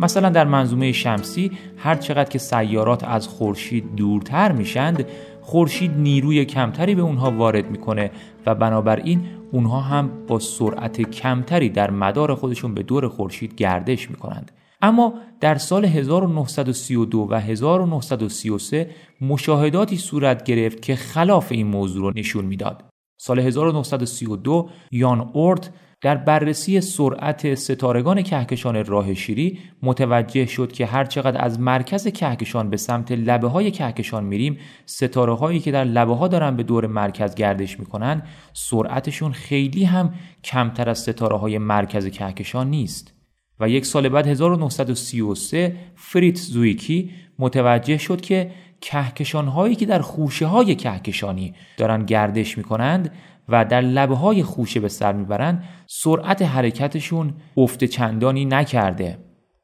مثلا 0.00 0.28
در 0.28 0.44
منظومه 0.44 0.92
شمسی 0.92 1.50
هر 1.76 1.94
چقدر 1.94 2.30
که 2.30 2.38
سیارات 2.38 3.04
از 3.04 3.28
خورشید 3.28 3.94
دورتر 3.96 4.52
میشند 4.52 5.04
خورشید 5.40 5.90
نیروی 5.96 6.44
کمتری 6.44 6.94
به 6.94 7.02
اونها 7.02 7.30
وارد 7.30 7.70
می‌کنه 7.70 8.10
و 8.46 8.54
بنابراین 8.54 9.20
اونها 9.54 9.80
هم 9.80 10.10
با 10.26 10.38
سرعت 10.38 11.00
کمتری 11.00 11.68
در 11.68 11.90
مدار 11.90 12.34
خودشون 12.34 12.74
به 12.74 12.82
دور 12.82 13.08
خورشید 13.08 13.54
گردش 13.54 14.10
می‌کنند 14.10 14.52
اما 14.82 15.14
در 15.40 15.54
سال 15.54 15.84
1932 15.84 17.26
و 17.30 17.40
1933 17.40 18.90
مشاهداتی 19.20 19.96
صورت 19.96 20.44
گرفت 20.44 20.82
که 20.82 20.96
خلاف 20.96 21.52
این 21.52 21.66
موضوع 21.66 22.02
رو 22.02 22.18
نشون 22.20 22.44
می‌داد. 22.44 22.84
سال 23.20 23.38
1932 23.38 24.68
یان 24.90 25.30
اورت 25.32 25.70
در 26.04 26.16
بررسی 26.16 26.80
سرعت 26.80 27.54
ستارگان 27.54 28.22
کهکشان 28.22 28.84
راه 28.84 29.14
شیری 29.14 29.58
متوجه 29.82 30.46
شد 30.46 30.72
که 30.72 30.86
هر 30.86 31.04
چقدر 31.04 31.44
از 31.44 31.60
مرکز 31.60 32.08
کهکشان 32.08 32.70
به 32.70 32.76
سمت 32.76 33.12
لبه 33.12 33.48
های 33.48 33.70
کهکشان 33.70 34.24
میریم 34.24 34.58
ستاره 34.86 35.34
هایی 35.34 35.60
که 35.60 35.72
در 35.72 35.84
لبه 35.84 36.14
ها 36.14 36.28
دارن 36.28 36.56
به 36.56 36.62
دور 36.62 36.86
مرکز 36.86 37.34
گردش 37.34 37.80
می‌کنن 37.80 38.22
سرعتشون 38.52 39.32
خیلی 39.32 39.84
هم 39.84 40.14
کمتر 40.44 40.88
از 40.88 40.98
ستاره 40.98 41.36
های 41.36 41.58
مرکز 41.58 42.06
کهکشان 42.06 42.70
نیست. 42.70 43.14
و 43.60 43.68
یک 43.68 43.86
سال 43.86 44.08
بعد 44.08 44.26
1933 44.26 45.76
فریت 45.94 46.36
زویکی 46.36 47.10
متوجه 47.38 47.98
شد 47.98 48.20
که 48.20 48.50
کهکشان 48.80 49.48
هایی 49.48 49.74
که 49.74 49.86
در 49.86 50.00
خوشه 50.00 50.46
های 50.46 50.74
کهکشانی 50.74 51.54
دارن 51.76 52.04
گردش 52.04 52.58
می‌کنند 52.58 53.10
و 53.48 53.64
در 53.64 53.80
لبه 53.80 54.14
های 54.14 54.42
خوشه 54.42 54.80
به 54.80 54.88
سر 54.88 55.12
می‌برند 55.12 55.64
سرعت 55.86 56.42
حرکتشون 56.42 57.34
افت 57.56 57.84
چندانی 57.84 58.44
نکرده. 58.44 59.18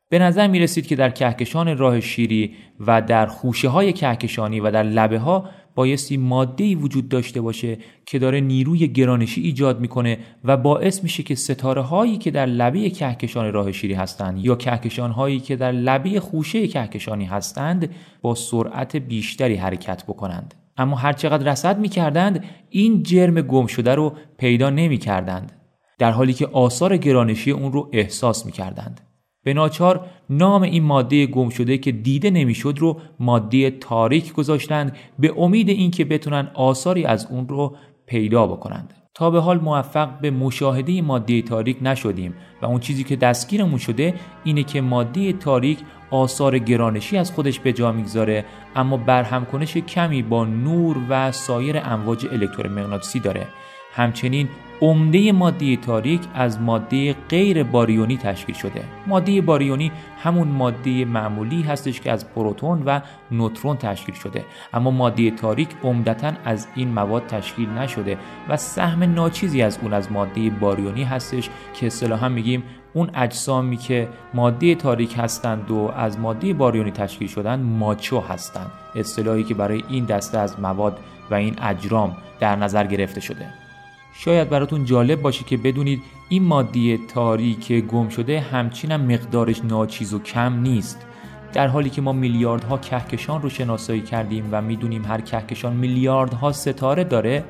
به 0.08 0.18
نظر 0.18 0.46
می 0.48 0.58
رسید 0.58 0.86
که 0.86 0.96
در 0.96 1.10
کهکشان 1.10 1.78
راه 1.78 2.00
شیری 2.00 2.54
و 2.80 3.02
در 3.02 3.26
خوشه 3.26 3.68
های 3.68 3.92
کهکشانی 3.92 4.60
و 4.60 4.70
در 4.70 4.82
لبه 4.82 5.18
ها 5.18 5.48
بایستی 5.74 6.16
ماده 6.16 6.76
وجود 6.76 7.08
داشته 7.08 7.40
باشه 7.40 7.78
که 8.06 8.18
داره 8.18 8.40
نیروی 8.40 8.88
گرانشی 8.88 9.40
ایجاد 9.40 9.80
می‌کنه 9.80 10.18
و 10.44 10.56
باعث 10.56 11.02
میشه 11.02 11.22
که 11.22 11.34
ستاره 11.34 11.82
هایی 11.82 12.18
که 12.18 12.30
در 12.30 12.46
لبه 12.46 12.90
کهکشان 12.90 13.52
راه 13.52 13.72
شیری 13.72 13.94
هستند 13.94 14.44
یا 14.44 14.56
کهکشان 14.56 15.10
هایی 15.10 15.40
که 15.40 15.56
در 15.56 15.72
لبه 15.72 16.20
خوشه 16.20 16.68
کهکشانی 16.68 17.24
هستند 17.24 17.90
با 18.22 18.34
سرعت 18.34 18.96
بیشتری 18.96 19.56
حرکت 19.56 20.04
بکنند. 20.04 20.54
اما 20.80 20.96
هر 20.96 21.12
چقدر 21.12 21.52
رصد 21.52 21.78
می‌کردند 21.78 22.44
این 22.70 23.02
جرم 23.02 23.40
گم 23.40 23.66
شده 23.66 23.94
رو 23.94 24.12
پیدا 24.38 24.70
نمی‌کردند. 24.70 25.52
در 25.98 26.10
حالی 26.10 26.32
که 26.32 26.46
آثار 26.46 26.96
گرانشی 26.96 27.50
اون 27.50 27.72
رو 27.72 27.88
احساس 27.92 28.46
می‌کردند. 28.46 29.00
به 29.44 29.54
ناچار 29.54 30.06
نام 30.30 30.62
این 30.62 30.82
ماده 30.82 31.26
گم 31.26 31.48
شده 31.48 31.78
که 31.78 31.92
دیده 31.92 32.30
نمی‌شد 32.30 32.74
رو 32.78 33.00
ماده 33.20 33.70
تاریک 33.70 34.32
گذاشتند 34.32 34.96
به 35.18 35.34
امید 35.38 35.68
اینکه 35.68 36.04
بتونن 36.04 36.50
آثاری 36.54 37.04
از 37.04 37.26
اون 37.30 37.48
رو 37.48 37.76
پیدا 38.06 38.46
بکنند. 38.46 38.94
تا 39.14 39.30
به 39.30 39.40
حال 39.40 39.60
موفق 39.60 40.20
به 40.20 40.30
مشاهده 40.30 41.02
ماده 41.02 41.42
تاریک 41.42 41.78
نشدیم 41.82 42.34
و 42.62 42.66
اون 42.66 42.80
چیزی 42.80 43.04
که 43.04 43.16
دستگیرمون 43.16 43.78
شده 43.78 44.14
اینه 44.44 44.62
که 44.62 44.80
ماده 44.80 45.32
تاریک 45.32 45.78
آثار 46.10 46.58
گرانشی 46.58 47.16
از 47.16 47.32
خودش 47.32 47.60
به 47.60 47.72
جا 47.72 47.92
می‌گذاره 47.92 48.44
اما 48.76 48.96
برهمکنش 48.96 49.76
کمی 49.76 50.22
با 50.22 50.44
نور 50.44 50.96
و 51.08 51.32
سایر 51.32 51.80
امواج 51.84 52.26
الکترومغناطیسی 52.32 53.20
داره. 53.20 53.46
همچنین 53.92 54.48
عمده 54.82 55.32
ماده 55.32 55.76
تاریک 55.76 56.20
از 56.34 56.60
ماده 56.60 57.12
غیر 57.12 57.62
باریونی 57.62 58.16
تشکیل 58.16 58.54
شده. 58.54 58.84
ماده 59.06 59.40
باریونی 59.40 59.92
همون 60.22 60.48
ماده 60.48 61.04
معمولی 61.04 61.62
هستش 61.62 62.00
که 62.00 62.12
از 62.12 62.30
پروتون 62.30 62.82
و 62.86 63.00
نوترون 63.30 63.76
تشکیل 63.76 64.14
شده. 64.14 64.44
اما 64.74 64.90
ماده 64.90 65.30
تاریک 65.30 65.68
عمدتا 65.84 66.32
از 66.44 66.68
این 66.74 66.88
مواد 66.88 67.26
تشکیل 67.26 67.68
نشده 67.68 68.18
و 68.48 68.56
سهم 68.56 69.02
ناچیزی 69.02 69.62
از 69.62 69.78
اون 69.82 69.92
از 69.92 70.12
ماده 70.12 70.50
باریونی 70.50 71.04
هستش 71.04 71.50
که 71.74 71.86
اصطلاحا 71.86 72.28
میگیم 72.28 72.62
اون 72.92 73.10
اجسامی 73.14 73.76
که 73.76 74.08
ماده 74.34 74.74
تاریک 74.74 75.14
هستند 75.18 75.70
و 75.70 75.92
از 75.96 76.18
ماده 76.18 76.54
باریونی 76.54 76.90
تشکیل 76.90 77.28
شدن 77.28 77.60
ماچو 77.60 78.20
هستند. 78.20 78.70
اصطلاحی 78.96 79.44
که 79.44 79.54
برای 79.54 79.84
این 79.88 80.04
دسته 80.04 80.38
از 80.38 80.60
مواد 80.60 80.98
و 81.30 81.34
این 81.34 81.56
اجرام 81.62 82.16
در 82.40 82.56
نظر 82.56 82.86
گرفته 82.86 83.20
شده. 83.20 83.46
شاید 84.12 84.48
براتون 84.48 84.84
جالب 84.84 85.22
باشه 85.22 85.44
که 85.44 85.56
بدونید 85.56 86.02
این 86.28 86.42
ماده 86.42 86.96
تاریک 86.96 87.72
گم 87.72 88.08
شده 88.08 88.40
همچین 88.40 88.92
هم 88.92 89.00
مقدارش 89.00 89.64
ناچیز 89.64 90.14
و 90.14 90.18
کم 90.18 90.60
نیست. 90.60 91.06
در 91.52 91.66
حالی 91.66 91.90
که 91.90 92.02
ما 92.02 92.12
میلیاردها 92.12 92.78
کهکشان 92.78 93.42
رو 93.42 93.48
شناسایی 93.48 94.00
کردیم 94.00 94.48
و 94.52 94.62
می‌دونیم 94.62 95.04
هر 95.04 95.20
کهکشان 95.20 95.76
میلیاردها 95.76 96.52
ستاره 96.52 97.04
داره 97.04 97.44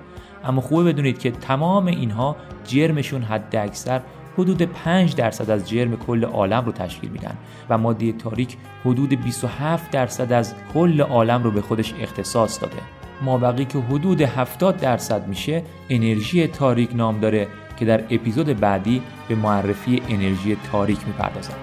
اما 0.44 0.60
خوبه 0.60 0.92
بدونید 0.92 1.18
که 1.18 1.30
تمام 1.30 1.86
اینها 1.86 2.36
جرمشون 2.64 3.22
حد 3.22 3.56
اکثر 3.56 4.00
حدود 4.38 4.62
5 4.62 5.14
درصد 5.14 5.50
از 5.50 5.68
جرم 5.68 5.96
کل 5.96 6.24
عالم 6.24 6.64
رو 6.64 6.72
تشکیل 6.72 7.10
میدن 7.10 7.36
و 7.70 7.78
ماده 7.78 8.12
تاریک 8.12 8.56
حدود 8.84 9.22
27 9.22 9.90
درصد 9.90 10.32
از 10.32 10.54
کل 10.74 11.00
عالم 11.00 11.42
رو 11.42 11.50
به 11.50 11.60
خودش 11.60 11.94
اختصاص 12.00 12.60
داده. 12.60 12.99
مابقی 13.22 13.64
که 13.64 13.78
حدود 13.78 14.20
70 14.20 14.76
درصد 14.76 15.26
میشه 15.28 15.62
انرژی 15.90 16.46
تاریک 16.46 16.90
نام 16.94 17.20
داره 17.20 17.48
که 17.78 17.84
در 17.84 18.00
اپیزود 18.10 18.60
بعدی 18.60 19.02
به 19.28 19.34
معرفی 19.34 20.02
انرژی 20.08 20.56
تاریک 20.72 21.06
می‌پردازم. 21.06 21.54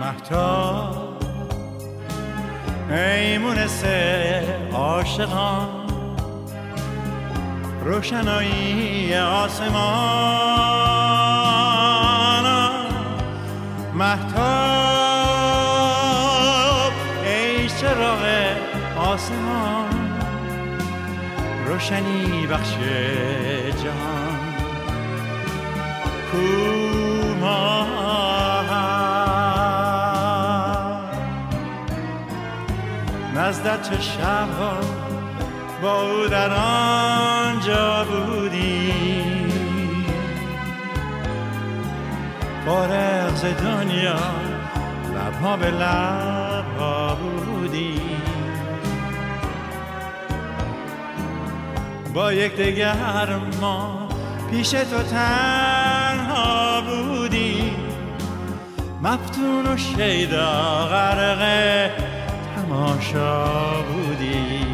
محتاب 0.00 1.16
ای 2.90 3.38
عاشقان 4.72 5.68
روشنایی 7.84 9.14
آسمان 9.14 9.76
محتاب. 13.94 14.95
روشنی 21.76 22.46
بخش 22.46 22.74
جهان. 23.82 24.38
کوماه 26.32 27.86
نزد 33.34 33.82
چه 33.82 34.00
شبها 34.00 34.72
با 35.82 36.02
او 36.02 36.26
در 36.26 36.50
آنجا 36.52 38.04
بودی. 38.04 38.92
فارغ 42.66 43.34
ز 43.34 43.44
دنیا 43.44 44.16
لبها 45.14 45.56
به 45.56 45.70
لبها 45.70 47.14
بودی. 47.14 48.00
با 52.16 52.32
یک 52.32 52.56
دگر 52.56 53.36
ما 53.60 54.08
پیش 54.50 54.70
تو 54.70 55.02
تنها 55.10 56.80
بودی 56.80 57.76
مفتون 59.02 59.66
و 59.66 59.76
شیدا 59.76 60.86
غرق 60.86 61.90
تماشا 62.56 63.82
بودی 63.82 64.66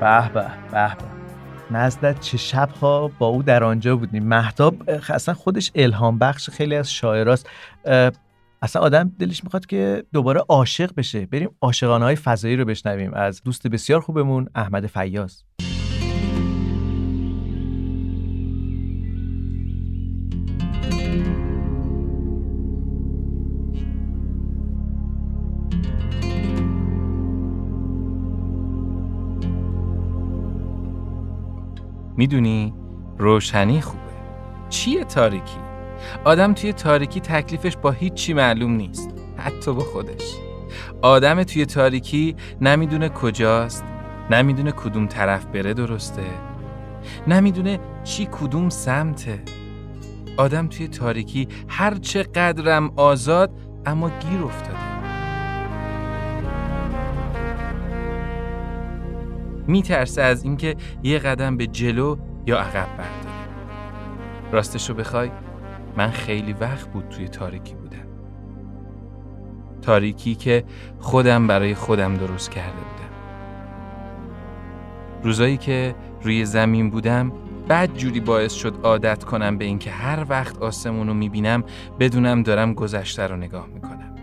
به 0.00 0.28
به 0.34 0.50
به. 0.72 1.13
نزدت 1.70 2.20
چه 2.20 2.36
شبها 2.36 3.10
با 3.18 3.26
او 3.26 3.42
در 3.42 3.64
آنجا 3.64 3.96
بودیم. 3.96 4.24
مهتاب 4.24 4.90
اه، 4.90 5.12
اصلا 5.12 5.34
خودش 5.34 5.70
الهام 5.74 6.18
بخش 6.18 6.50
خیلی 6.50 6.76
از 6.76 6.92
شاعراست. 6.92 7.48
اصلا 8.62 8.82
آدم 8.82 9.12
دلش 9.18 9.44
می‌خواد 9.44 9.66
که 9.66 10.04
دوباره 10.12 10.40
عاشق 10.48 10.90
بشه. 10.96 11.26
بریم 11.26 11.50
عاشقانه 11.60 12.04
های 12.04 12.16
فضایی 12.16 12.56
رو 12.56 12.64
بشنویم. 12.64 13.14
از 13.14 13.42
دوست 13.42 13.66
بسیار 13.66 14.00
خوبمون 14.00 14.48
احمد 14.54 14.86
فیاض. 14.86 15.42
می‌دونی 32.24 32.74
روشنی 33.18 33.80
خوبه. 33.80 34.02
چیه 34.68 35.04
تاریکی؟ 35.04 35.58
آدم 36.24 36.52
توی 36.54 36.72
تاریکی 36.72 37.20
تکلیفش 37.20 37.76
با 37.76 37.90
هیچی 37.90 38.34
معلوم 38.34 38.72
نیست 38.72 39.10
حتی 39.36 39.72
با 39.72 39.82
خودش. 39.82 40.34
آدم 41.02 41.42
توی 41.42 41.66
تاریکی 41.66 42.36
نمی‌دونه 42.60 43.08
کجاست 43.08 43.84
نمی‌دونه 44.30 44.72
کدوم 44.72 45.06
طرف 45.06 45.46
بره 45.46 45.74
درسته 45.74 46.22
نمی‌دونه 47.26 47.80
چی 48.04 48.28
کدوم 48.32 48.68
سمته. 48.68 49.42
آدم 50.36 50.68
توی 50.68 50.88
تاریکی 50.88 51.48
هر 51.68 51.94
چه 51.94 52.22
قدرم 52.22 52.90
آزاد 52.96 53.50
اما 53.86 54.08
گیر 54.08 54.42
افتاده. 54.44 54.93
میترسه 59.66 60.22
از 60.22 60.44
اینکه 60.44 60.76
یه 61.02 61.18
قدم 61.18 61.56
به 61.56 61.66
جلو 61.66 62.16
یا 62.46 62.58
عقب 62.58 62.88
برداره. 62.96 63.34
راستشو 64.52 64.94
بخوای؟ 64.94 65.30
من 65.96 66.10
خیلی 66.10 66.52
وقت 66.52 66.88
بود 66.88 67.08
توی 67.08 67.28
تاریکی 67.28 67.74
بودم. 67.74 68.06
تاریکی 69.82 70.34
که 70.34 70.64
خودم 70.98 71.46
برای 71.46 71.74
خودم 71.74 72.14
درست 72.14 72.50
کرده 72.50 72.72
بودم. 72.72 73.14
روزایی 75.22 75.56
که 75.56 75.94
روی 76.22 76.44
زمین 76.44 76.90
بودم 76.90 77.32
بعد 77.68 77.94
جوری 77.94 78.20
باعث 78.20 78.52
شد 78.52 78.74
عادت 78.82 79.24
کنم 79.24 79.58
به 79.58 79.64
اینکه 79.64 79.90
هر 79.90 80.26
وقت 80.28 80.58
آسمون 80.58 81.06
رو 81.06 81.14
می‌بینم 81.14 81.64
بدونم 82.00 82.42
دارم 82.42 82.74
گذشته 82.74 83.26
رو 83.26 83.36
نگاه 83.36 83.66
می‌کنم. 83.66 84.14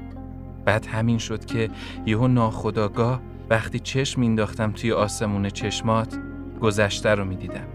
بعد 0.66 0.86
همین 0.86 1.18
شد 1.18 1.46
که 1.46 1.70
یهو 2.06 2.28
ناخداگاه 2.28 3.22
وقتی 3.52 3.80
چشم 3.80 4.22
مینداختم 4.22 4.72
توی 4.72 4.92
آسمون 4.92 5.50
چشمات 5.50 6.18
گذشته 6.62 7.16
رو 7.16 7.26
می‌دیدم. 7.26 7.68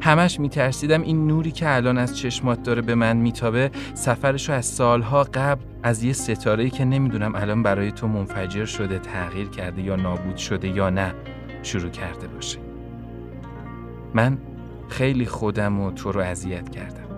همش 0.00 0.40
میترسیدم 0.40 1.02
این 1.02 1.26
نوری 1.26 1.50
که 1.50 1.74
الان 1.74 1.98
از 1.98 2.18
چشمات 2.18 2.62
داره 2.62 2.82
به 2.82 2.94
من 2.94 3.16
میتابه 3.16 3.70
سفرشو 3.94 4.52
از 4.52 4.66
سالها 4.66 5.22
قبل 5.22 5.62
از 5.82 6.02
یه 6.02 6.12
ستاره‌ای 6.12 6.70
که 6.70 6.84
نمی‌دونم 6.84 7.34
الان 7.34 7.62
برای 7.62 7.92
تو 7.92 8.08
منفجر 8.08 8.64
شده 8.64 8.98
تغییر 8.98 9.48
کرده 9.48 9.82
یا 9.82 9.96
نابود 9.96 10.36
شده 10.36 10.68
یا 10.68 10.90
نه 10.90 11.14
شروع 11.62 11.90
کرده 11.90 12.28
باشه. 12.28 12.58
من 14.14 14.38
خیلی 14.88 15.26
خودم 15.26 15.80
و 15.80 15.90
تو 15.90 16.12
رو 16.12 16.20
اذیت 16.20 16.68
کردم. 16.68 17.08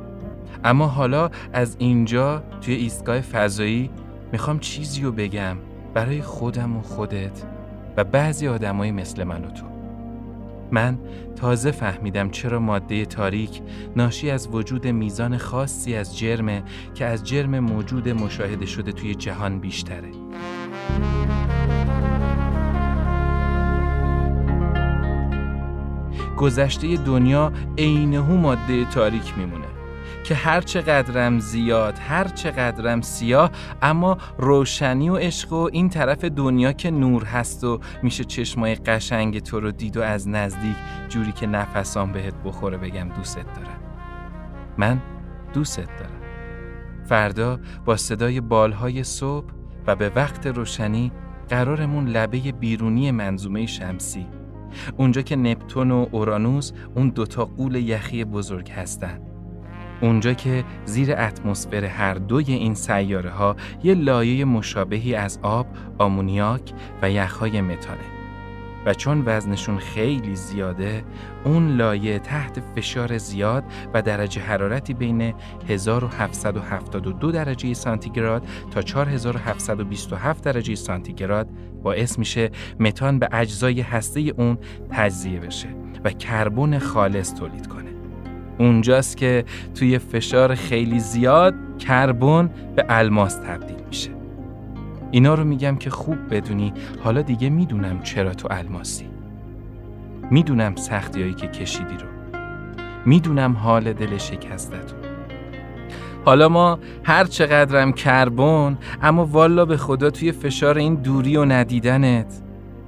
اما 0.65 0.87
حالا 0.87 1.31
از 1.53 1.77
اینجا 1.79 2.43
توی 2.61 2.75
ایستگاه 2.75 3.21
فضایی 3.21 3.91
می‌خوام 4.33 4.59
چیزی 4.59 5.03
رو 5.03 5.13
بگم 5.13 5.57
برای 5.95 6.23
خودم 6.23 6.77
و 6.77 6.83
خودت 6.83 7.43
و 7.97 8.05
بعضی 8.05 8.49
آدمای 8.49 8.93
مثل 8.93 9.25
من 9.25 9.45
و 9.45 9.51
تو. 9.51 9.67
من 10.71 10.99
تازه 11.37 11.71
فهمیدم 11.71 12.31
چرا 12.31 12.59
ماده 12.59 13.05
تاریک 13.05 13.63
ناشی 13.97 14.31
از 14.31 14.49
وجود 14.49 14.87
میزان 14.87 15.39
خاصی 15.39 15.95
از 15.95 16.19
جرمه 16.19 16.63
که 16.95 17.05
از 17.05 17.25
جرم 17.25 17.59
موجود 17.59 18.09
مشاهده 18.09 18.67
شده 18.67 18.93
توی 18.93 19.15
جهان 19.15 19.59
بیشتره. 19.59 20.11
گذشته 26.37 26.97
دنیا 26.97 27.53
عینهو 27.79 28.37
ماده 28.37 28.85
تاریک 28.85 29.39
میمونه. 29.39 29.80
که 30.31 30.37
هر 30.37 30.61
چقدرم 30.61 31.39
زیاد 31.39 31.99
هر 31.99 32.29
چقدرم 32.29 33.01
سیاه 33.01 33.51
اما 33.83 34.19
روشنی 34.39 35.09
و 35.09 35.17
عشق 35.17 35.53
و 35.53 35.69
این 35.73 35.89
طرف 35.89 36.25
دنیا 36.25 36.73
که 36.73 36.91
نور 36.91 37.25
هست 37.25 37.65
و 37.65 37.81
میشه 38.03 38.25
چشمای 38.25 38.75
قشنگ 38.75 39.39
تو 39.39 39.61
رو 39.61 39.71
دید 39.71 39.97
و 39.97 40.03
از 40.03 40.29
نزدیک 40.29 40.77
جوری 41.09 41.33
که 41.33 41.47
نفسام 41.47 42.13
بهت 42.13 42.35
بخوره 42.45 42.77
بگم 42.77 43.09
دوست 43.09 43.37
دارم. 43.37 43.81
من 44.79 45.01
دوست 45.53 45.77
دارم. 45.77 46.21
فردا 47.05 47.61
با 47.85 47.97
صدای 47.97 48.41
بالهای 48.41 49.05
صبح 49.05 49.47
و 49.87 49.97
به 49.97 50.13
وقت 50.17 50.47
روشنی 50.47 51.13
قرارمون 51.49 52.09
لبه 52.09 52.53
بیرونی 52.53 53.11
منظومه 53.11 53.67
شمسی. 53.67 54.27
اونجا 54.97 55.23
که 55.23 55.37
نپتون 55.37 55.91
و 55.91 56.07
اورانوس 56.11 56.73
اون 56.95 57.09
دوتا 57.09 57.45
قول 57.45 57.75
یخی 57.75 58.25
بزرگ 58.25 58.71
هستن. 58.71 59.30
اونجا 60.01 60.33
که 60.33 60.65
زیر 60.85 61.13
اتمسفر 61.13 61.85
هر 61.85 62.15
دوی 62.15 62.45
این 62.45 62.75
سیاره 62.75 63.31
ها 63.31 63.57
یه 63.83 63.95
لایه 63.95 64.45
مشابهی 64.45 65.15
از 65.15 65.39
آب، 65.43 65.67
آمونیاک 65.99 66.73
و 67.03 67.11
یخهای 67.11 67.61
متانه. 67.61 68.21
و 68.87 68.95
چون 68.95 69.23
وزنشون 69.27 69.79
خیلی 69.79 70.37
زیاده 70.37 71.05
اون 71.45 71.77
لایه 71.77 72.19
تحت 72.19 72.61
فشار 72.77 73.19
زیاد 73.19 73.65
و 73.95 74.03
درجه 74.03 74.43
حرارتی 74.43 74.95
بین 74.95 75.35
1772 75.69 77.33
درجه 77.33 77.75
سانتیگراد 77.75 78.47
تا 78.71 78.83
4727 78.83 80.45
درجه 80.45 80.75
سانتیگراد 80.75 81.49
باعث 81.83 82.19
میشه 82.19 82.51
متان 82.81 83.19
به 83.19 83.29
اجزای 83.33 83.81
هسته 83.81 84.21
اون 84.21 84.59
تجزیه 84.91 85.41
بشه 85.41 85.69
و 86.05 86.11
کربن 86.11 86.79
خالص 86.79 87.35
تولید 87.35 87.67
کنه. 87.67 87.80
اونجاست 88.61 89.17
که 89.17 89.45
توی 89.75 89.99
فشار 89.99 90.55
خیلی 90.55 91.01
زیاد 91.01 91.55
کربن 91.79 92.51
به 92.77 92.85
الماس 92.89 93.35
تبدیل 93.35 93.77
میشه. 93.89 94.11
اینا 95.11 95.35
رو 95.35 95.45
میگم 95.45 95.77
که 95.77 95.91
خوب 95.91 96.17
بدونی. 96.31 96.73
حالا 97.05 97.23
دیگه 97.23 97.51
می‌دونم 97.51 98.03
چرا 98.03 98.35
تو 98.35 98.49
الماسی. 98.51 99.07
می‌دونم 100.31 100.77
سختیایی 100.77 101.35
که 101.35 101.47
کشیدی 101.47 101.95
رو. 101.95 102.07
می‌دونم 103.07 103.53
حال 103.53 103.93
دل 103.93 104.19
شکستتو 104.19 104.97
حالا 106.25 106.49
ما 106.49 106.79
هر 107.05 107.25
چقدرم 107.25 107.93
کربن 107.93 108.79
اما 109.03 109.25
والا 109.25 109.65
به 109.65 109.77
خدا 109.77 110.11
توی 110.11 110.33
فشار 110.33 110.79
این 110.79 110.95
دوری 110.95 111.37
و 111.37 111.45
ندیدنت. 111.45 112.43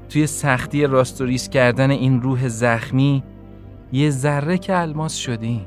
توی 0.08 0.26
سختی 0.26 0.86
راست 0.86 1.20
و 1.20 1.24
ریس 1.24 1.48
کردن 1.48 1.90
این 1.90 2.22
روح 2.22 2.48
زخمی 2.48 3.22
یه 3.92 4.10
ذره 4.10 4.58
که 4.58 4.78
الماس 4.78 5.16
شدیم. 5.16 5.66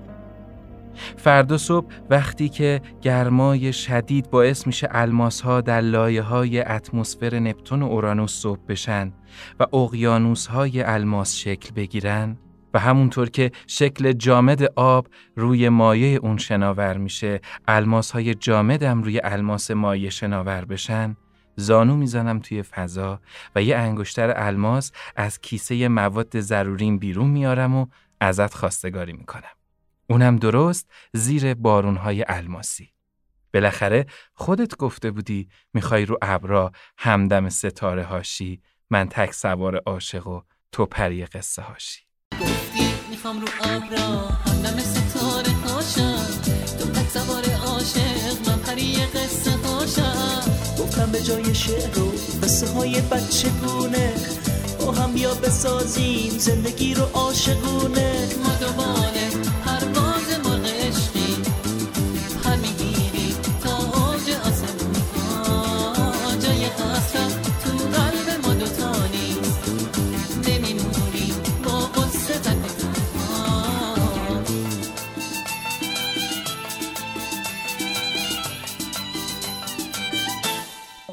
فردا 1.18 1.58
صبح 1.58 1.88
وقتی 2.10 2.50
که 2.50 2.82
گرمای 3.02 3.74
شدید 3.74 4.30
باعث 4.30 4.68
میشه 4.68 4.88
الماس 4.92 5.42
ها 5.42 5.62
در 5.62 5.82
لایه 5.82 6.22
های 6.22 6.62
اتمسفر 6.62 7.40
نپتون 7.40 7.82
و 7.82 7.86
اورانوس 7.86 8.34
صبح 8.34 8.60
بشن 8.68 9.14
و 9.60 9.76
اقیانوس 9.76 10.48
های 10.48 10.82
الماس 10.82 11.36
شکل 11.36 11.72
بگیرن 11.76 12.38
و 12.74 12.80
همونطور 12.80 13.30
که 13.30 13.52
شکل 13.68 14.12
جامد 14.12 14.64
آب 14.76 15.08
روی 15.36 15.70
مایه 15.70 16.20
اون 16.22 16.38
شناور 16.38 16.98
میشه 16.98 17.42
الماس 17.68 18.12
های 18.12 18.34
جامدم 18.34 19.04
روی 19.04 19.22
الماس 19.24 19.72
مایه 19.72 20.10
شناور 20.10 20.66
بشن 20.66 21.16
زانو 21.56 21.96
می‌زنم 21.96 22.40
توی 22.40 22.64
فضا 22.64 23.20
و 23.56 23.64
یه 23.64 23.78
انگشتر 23.78 24.34
الماس 24.36 24.92
از 25.16 25.42
کیسه 25.42 25.88
مواد 25.88 26.40
ضروریم 26.40 26.98
بیرون 26.98 27.30
میارم 27.30 27.76
و 27.76 27.86
ازت 28.20 28.54
خواستگاری 28.54 29.14
می‌کنم. 29.14 29.56
اونم 30.10 30.38
درست 30.38 30.90
زیر 31.14 31.54
بارونهای 31.54 32.26
الماسی. 32.28 32.90
بالاخره 33.54 34.06
خودت 34.34 34.78
گفته 34.78 35.12
بودی 35.12 35.50
می‌خوای 35.74 36.06
رو 36.06 36.18
ابرا 36.22 36.72
همدم 36.98 37.50
ستاره 37.50 38.04
هاشی 38.04 38.62
من 38.90 39.10
تک 39.10 39.34
سوار 39.34 39.78
عاشق 39.78 40.28
و 40.28 40.42
تو 40.72 40.86
پری 40.86 41.26
قصه 41.26 41.62
هاشی 41.62 42.02
می‌خوام 43.10 43.42
رو 43.42 43.48
ابرا 43.62 44.28
همدم 44.28 44.80
ستاره 44.80 45.52
هاشم 45.52 46.26
تو 46.80 46.92
تک 46.92 47.10
سوار 47.10 47.44
عاشق 47.68 48.50
من 48.50 48.60
پری 48.60 48.96
قصه 48.96 49.52
هاشم 49.52 50.52
گفتم 50.80 51.12
به 51.12 51.22
جای 51.22 51.56
شعر 51.56 52.00
و 52.00 52.12
قصه 52.44 52.74
های 52.74 53.02
بچه 53.02 53.50
گونه 53.50 54.14
هم 54.92 55.14
بیا 55.14 55.34
بسازیم. 55.34 56.38
زندگی 56.38 56.94
رو 56.94 57.04
عاشقونه. 57.14 58.30
ما 58.78 59.15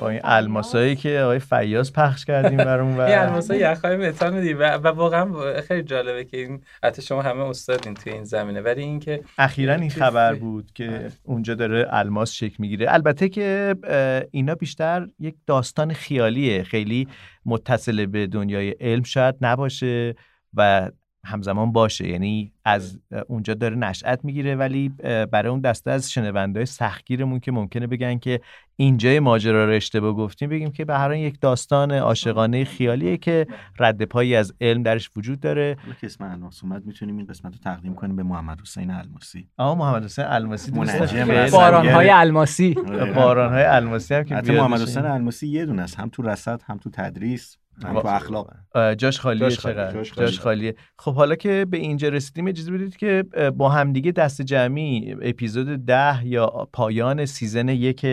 با 0.03 0.09
این 0.09 0.21
الماسایی 0.25 0.97
که 0.97 1.21
آقای 1.21 1.39
فیاض 1.39 1.93
پخش 1.93 2.25
کردیم 2.25 2.57
برون 2.57 2.97
و 2.97 3.01
این 3.09 3.19
الماسا 3.19 3.55
یخهای 3.55 3.97
متان 3.97 4.41
دی 4.41 4.53
و, 4.55 4.79
واقعا 4.79 5.61
خیلی 5.61 5.83
جالبه 5.83 6.25
که 6.25 6.37
این 6.37 6.63
حتی 6.83 7.03
شما 7.03 7.23
همه 7.23 7.41
استادین 7.41 7.95
توی 7.95 8.13
این 8.13 8.25
زمینه. 8.25 8.61
ولی 8.61 8.83
اینکه 8.83 9.25
اخیرا 9.39 9.75
این 9.75 9.91
خبر 9.91 10.35
بود 10.35 10.73
که 10.75 11.09
اونجا 11.23 11.55
داره 11.55 11.87
الماس 11.91 12.33
شکل 12.33 12.57
می‌گیره. 12.59 12.95
البته 12.95 13.29
که 13.29 13.77
اینا 14.31 14.55
بیشتر 14.55 15.07
یک 15.19 15.35
داستان 15.47 15.93
خیالیه. 15.93 16.63
خیلی 16.63 17.09
متصل 17.47 18.07
به 18.07 18.27
دنیای 18.27 18.71
علم 18.71 19.03
شاید 19.03 19.35
نباشه 19.41 20.15
و 20.55 20.91
همزمان 21.27 21.73
باشه. 21.73 22.09
یعنی 22.09 22.53
از 22.65 22.99
اونجا 23.27 23.55
داره 23.55 23.77
نشأت 23.77 24.25
می‌گیره 24.25 24.57
ولی 24.57 24.89
برای 25.33 25.49
اون 25.49 25.61
دسته 25.61 25.91
از 25.91 26.13
شنوندهای 26.13 26.67
سختگیرمون 26.67 27.41
که 27.41 27.53
ممکنه 27.53 27.87
بگن 27.87 28.19
که 28.19 28.41
اینجای 28.77 29.21
ماجرا 29.21 29.65
رو 29.65 29.73
اشتباه 29.73 30.13
گفتیم 30.13 30.49
بگیم 30.49 30.73
که 30.73 30.85
به 30.85 30.95
هر 30.95 31.09
حال 31.09 31.17
یک 31.17 31.41
داستان 31.41 31.93
عاشقانه 31.93 32.65
خیالیه 32.65 33.17
که 33.17 33.47
رد 33.79 34.03
پایی 34.03 34.37
از 34.37 34.55
علم 34.61 34.83
درش 34.83 35.11
وجود 35.17 35.41
داره. 35.41 35.77
که 36.01 36.07
اسم 36.07 36.25
الماس 36.25 36.65
اومد 36.65 36.87
می‌تونیم 36.87 37.17
این 37.17 37.27
قسمت 37.27 37.53
رو 37.53 37.59
تقدیم 37.65 37.95
کنیم 37.95 38.17
به 38.17 38.23
محمد 38.23 38.61
حسین 38.61 38.91
الماسی. 38.91 39.49
اما 39.59 39.75
محمد 39.75 40.05
حسین 40.05 40.25
الماسی. 40.25 40.71
بارانهای 41.53 42.11
الماسی. 42.11 42.75
بارانهای 43.15 43.65
الماسی 43.65 44.15
هم 44.15 44.25
که 44.25 44.35
محمد. 44.35 44.81
حسین 44.81 45.05
الماسی 45.05 45.49
یه 45.49 45.67
دونه 45.67 45.83
است 45.83 46.01
هم 46.01 46.09
تو 46.09 46.23
رصد 46.23 46.63
هم 46.67 46.79
تو 46.79 46.91
تدریس. 46.91 47.59
واقعا. 47.93 48.17
اخلاق 48.17 48.51
جاش 48.99 49.21
خالیه 49.21 49.41
جاش 49.41 49.59
خالیه، 49.59 49.77
چقدر 49.77 49.95
جاش 49.95 50.13
جاش, 50.13 50.41
خالیه. 50.41 50.41
خالیه 50.41 50.75
خب 50.99 51.15
حالا 51.15 51.35
که 51.35 51.67
به 51.71 51.77
اینجا 51.77 52.09
رسیدیم 52.09 52.47
اجازه 52.47 52.73
بدید 52.73 52.97
که 52.97 53.25
با 53.57 53.69
همدیگه 53.69 54.13
دست 54.13 54.43
جمعی 54.43 55.17
اپیزود 55.23 55.87
ده 55.87 56.27
یا 56.27 56.47
پایان 56.73 57.27
season 57.27 57.69
یک 57.69 58.07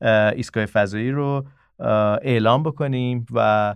اه، 0.00 0.32
ایستگاه 0.32 0.66
فضایی 0.66 1.10
رو 1.10 1.46
اعلام 2.22 2.62
بکنیم 2.62 3.26
و 3.32 3.74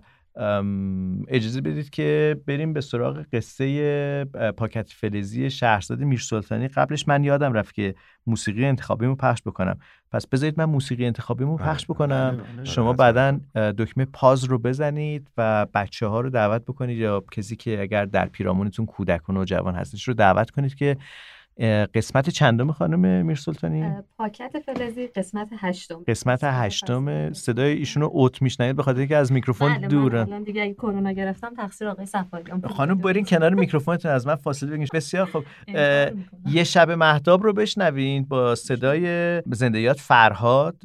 اجازه 1.27 1.61
بدید 1.61 1.89
که 1.89 2.37
بریم 2.47 2.73
به 2.73 2.81
سراغ 2.81 3.25
قصه 3.33 4.25
پاکت 4.57 4.91
فلزی 4.91 5.49
شهرزاد 5.49 5.99
میرسلطانی. 5.99 6.67
قبلش 6.67 7.07
من 7.07 7.23
یادم 7.23 7.53
رفت 7.53 7.73
که 7.75 7.95
موسیقی 8.27 8.65
انتخابیمو 8.65 9.15
پخش 9.15 9.41
بکنم. 9.45 9.79
پس 10.11 10.27
بذارید 10.27 10.57
من 10.57 10.65
موسیقی 10.65 11.05
انتخابیمو 11.05 11.57
پخش 11.57 11.85
بکنم. 11.85 12.31
بله، 12.31 12.55
بله، 12.55 12.65
شما. 12.65 12.93
بعدا 12.93 13.39
دکمه 13.55 14.05
pause 14.05 14.43
رو 14.43 14.59
بزنید 14.59 15.27
و 15.37 15.65
بچه 15.73 16.07
ها 16.07 16.21
رو 16.21 16.29
دعوت 16.29 16.61
بکنید 16.61 16.97
یا 16.97 17.23
کسی 17.31 17.55
که 17.55 17.81
اگر 17.81 18.05
در 18.05 18.25
پیرامونتون 18.25 18.85
کودک 18.85 19.29
و 19.29 19.33
نوجوان 19.33 19.75
هستش 19.75 20.07
رو 20.07 20.13
دعوت 20.13 20.49
کنید 20.49 20.75
که 20.75 20.97
قسمت 21.93 22.29
چندم 22.29 22.71
خانم 22.71 23.25
میرسلطانی؟ 23.25 23.85
پاکت 24.17 24.59
فلزی 24.65 25.07
قسمت 25.07 25.47
هشتم. 25.57 26.03
قسمت 26.07 26.39
هشتم 26.43 27.33
صدای 27.33 27.77
ایشون 27.77 28.03
رو 28.03 28.09
اوت 28.13 28.41
میشنید 28.41 28.75
به 28.75 28.83
خاطر 28.83 28.99
اینکه 28.99 29.17
از 29.17 29.31
میکروفون 29.31 29.69
بله، 29.69 29.81
من 29.81 29.87
دورن 29.87 30.19
الان 30.19 30.43
دیگه 30.43 30.61
اگه 30.61 30.73
کرونا 30.73 31.11
گرفتم 31.11 31.53
تقصیر 31.55 31.87
آقای 31.87 32.05
صفاریان 32.05 32.61
بود. 32.61 32.71
خانم 32.71 32.97
برین 32.97 33.25
کنار 33.25 33.53
میکروفونتون 33.53 34.11
از 34.11 34.27
من 34.27 34.35
فاصله 34.35 34.69
بگیرید. 34.69 34.89
بسیار 34.93 35.25
خب. 35.25 35.43
یه 36.55 36.63
شب 36.63 36.91
محتاب 36.91 37.43
رو 37.43 37.53
بشنوین 37.53 38.23
با 38.23 38.55
صدای 38.55 39.41
زندیات 39.51 39.99
فرهاد. 39.99 40.75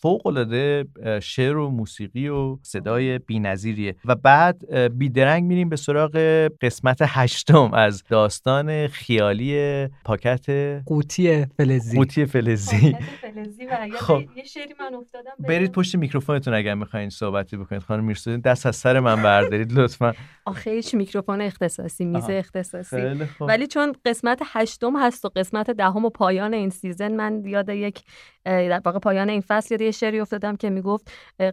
فوق 0.00 0.26
العاده 0.26 0.84
شعر 1.22 1.56
و 1.56 1.70
موسیقی 1.70 2.28
و 2.28 2.56
صدای 2.62 3.18
بی‌نظیریه. 3.18 3.96
و 4.04 4.14
بعد 4.14 4.74
بیدرنگ 4.98 5.44
میریم 5.44 5.68
به 5.68 5.76
سراغ 5.76 6.16
قسمت 6.60 6.98
هشتم 7.00 7.74
از 7.74 8.04
داستان 8.08 8.86
خیالی 8.86 9.88
پاکت 10.04 10.50
قوطی 10.86 11.46
فلزی 11.46 11.96
قوطی 11.96 12.26
فلزی 12.26 12.92
پاکت 12.92 13.04
فلزی 13.34 13.66
و 13.66 13.96
خب. 13.98 14.22
یه 14.36 14.44
شعری 14.44 14.74
من 14.80 14.94
افتادم 14.94 15.30
برید 15.38 15.72
پشت 15.72 15.96
میکروفونتون 15.96 16.54
اگر 16.54 16.74
می‌خواین 16.74 17.10
صحبتی 17.10 17.56
بکنید 17.56 17.82
خانم 17.82 18.04
میرسلطانی 18.04 18.42
دست 18.42 18.66
از 18.66 18.76
سر 18.76 19.00
من 19.00 19.22
بردارید 19.22 19.72
لطفا 19.72 20.14
آخه 20.44 20.70
هیچ 20.70 20.94
میکروفون 20.94 21.40
اختصاصی 21.40 22.04
میز. 22.04 22.30
اختصاصی 22.30 22.96
خیلی 22.96 23.26
خوب. 23.26 23.48
ولی 23.48 23.66
چون 23.66 23.94
قسمت 24.04 24.42
هشتم 24.44 24.96
هست 24.96 25.24
و 25.24 25.28
قسمت 25.36 25.70
دهم 25.70 26.04
و 26.04 26.10
پایان 26.10 26.54
این 26.54 26.70
season 26.70 27.12
من 27.12 27.42
یاد 27.44 27.68
یک 27.68 28.02
در 28.44 28.80
واقع 28.84 28.98
پایان 28.98 29.28
این 29.28 29.40
فصل 29.40 29.74
یاد 29.74 29.80
یه 29.80 29.90
شعری 29.90 30.20
افتادم 30.20 30.56
که 30.56 30.70
می‌گفت 30.70 31.12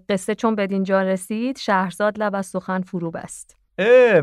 قصه 0.09 0.35
چون 0.35 0.55
بدین 0.55 0.83
جا 0.83 1.01
رسید 1.01 1.57
شهرزاد 1.57 2.19
لب 2.19 2.35
از 2.35 2.45
سخن 2.45 2.81
فرو 2.81 3.11
بست 3.11 3.58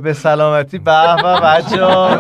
به 0.03 0.13
سلامتی. 0.13 0.79
به 0.79 1.17
به 1.23 1.41
بچه 1.41 1.85
ها 1.85 2.17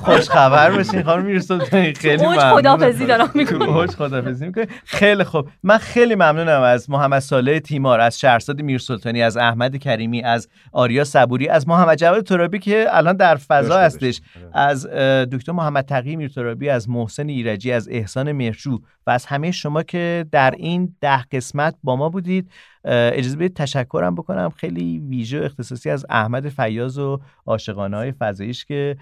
خوش 0.00 0.30
خبر 0.30 0.70
باشین 0.70 1.02
خانم 1.02 1.24
میرسلطانی 1.24 1.94
خیلی 1.94 2.24
اوج 2.24 2.38
ممنونم. 2.38 2.56
خداحافظی 2.56 3.06
دارم 3.06 3.30
می‌کنم. 3.34 3.62
اوج 3.62 3.90
خداحافظی 3.90 4.46
می‌کنه 4.46 4.66
خیلی 4.84 5.24
خوب. 5.24 5.48
من 5.62 5.78
خیلی 5.78 6.14
ممنونم 6.14 6.62
از 6.62 6.90
محمد 6.90 7.18
صالح 7.18 7.58
تیمار 7.58 8.00
از 8.00 8.20
شهرزاد 8.20 8.60
میرسلطانی 8.60 9.22
از 9.22 9.36
احمد 9.36 9.76
کریمی 9.76 10.22
از 10.22 10.48
آریا 10.72 11.04
صبوری 11.04 11.48
از 11.48 11.68
محمد 11.68 11.98
جواد 11.98 12.24
ترابی 12.24 12.58
که 12.58 12.86
الان 12.90 13.16
در 13.16 13.36
فضا 13.36 13.78
هستش. 13.78 14.20
از 14.52 14.86
دکتر 15.32 15.52
محمد 15.52 15.84
تقی 15.84 16.16
میرترابی 16.16 16.68
از 16.68 16.88
محسن 16.88 17.28
ایرجی 17.28 17.72
از 17.72 17.88
احسان 17.90 18.32
مهرجو. 18.32 18.78
و 19.06 19.10
از 19.10 19.26
همه 19.26 19.50
شما 19.50 19.82
که 19.82 20.26
در 20.32 20.50
این 20.50 20.96
ده 21.00 21.22
قسمت 21.22 21.74
با 21.82 21.96
ما 21.96 22.08
بودید 22.08 22.50
اجازه 22.84 23.36
بدید 23.36 23.56
تشکرم 23.56 24.14
بکنم. 24.14 24.50
خیلی 24.50 24.98
ویژه 24.98 25.38
اختصاصی 25.44 25.90
از 25.90 26.06
احمد 26.10 26.48
فیاض 26.48 26.98
و 26.98 27.20
عاشقانه 27.46 27.96
های 27.96 28.12
فضاییش 28.12 28.64
که 28.64 28.96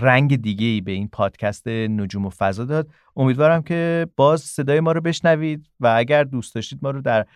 رنگ 0.00 0.42
دیگه 0.42 0.66
ای 0.66 0.80
به 0.80 0.92
این 0.92 1.08
پادکست 1.08 1.68
نجوم 1.68 2.26
و 2.26 2.30
فضا 2.30 2.64
داد. 2.64 2.88
امیدوارم 3.16 3.62
که 3.62 4.06
باز 4.16 4.40
صدای 4.40 4.80
ما 4.80 4.92
رو 4.92 5.00
بشنوید 5.00 5.66
و 5.80 5.94
اگر 5.96 6.24
دوست 6.24 6.54
داشتید 6.54 6.78
ما 6.82 6.90
رو 6.90 7.00
در 7.00 7.26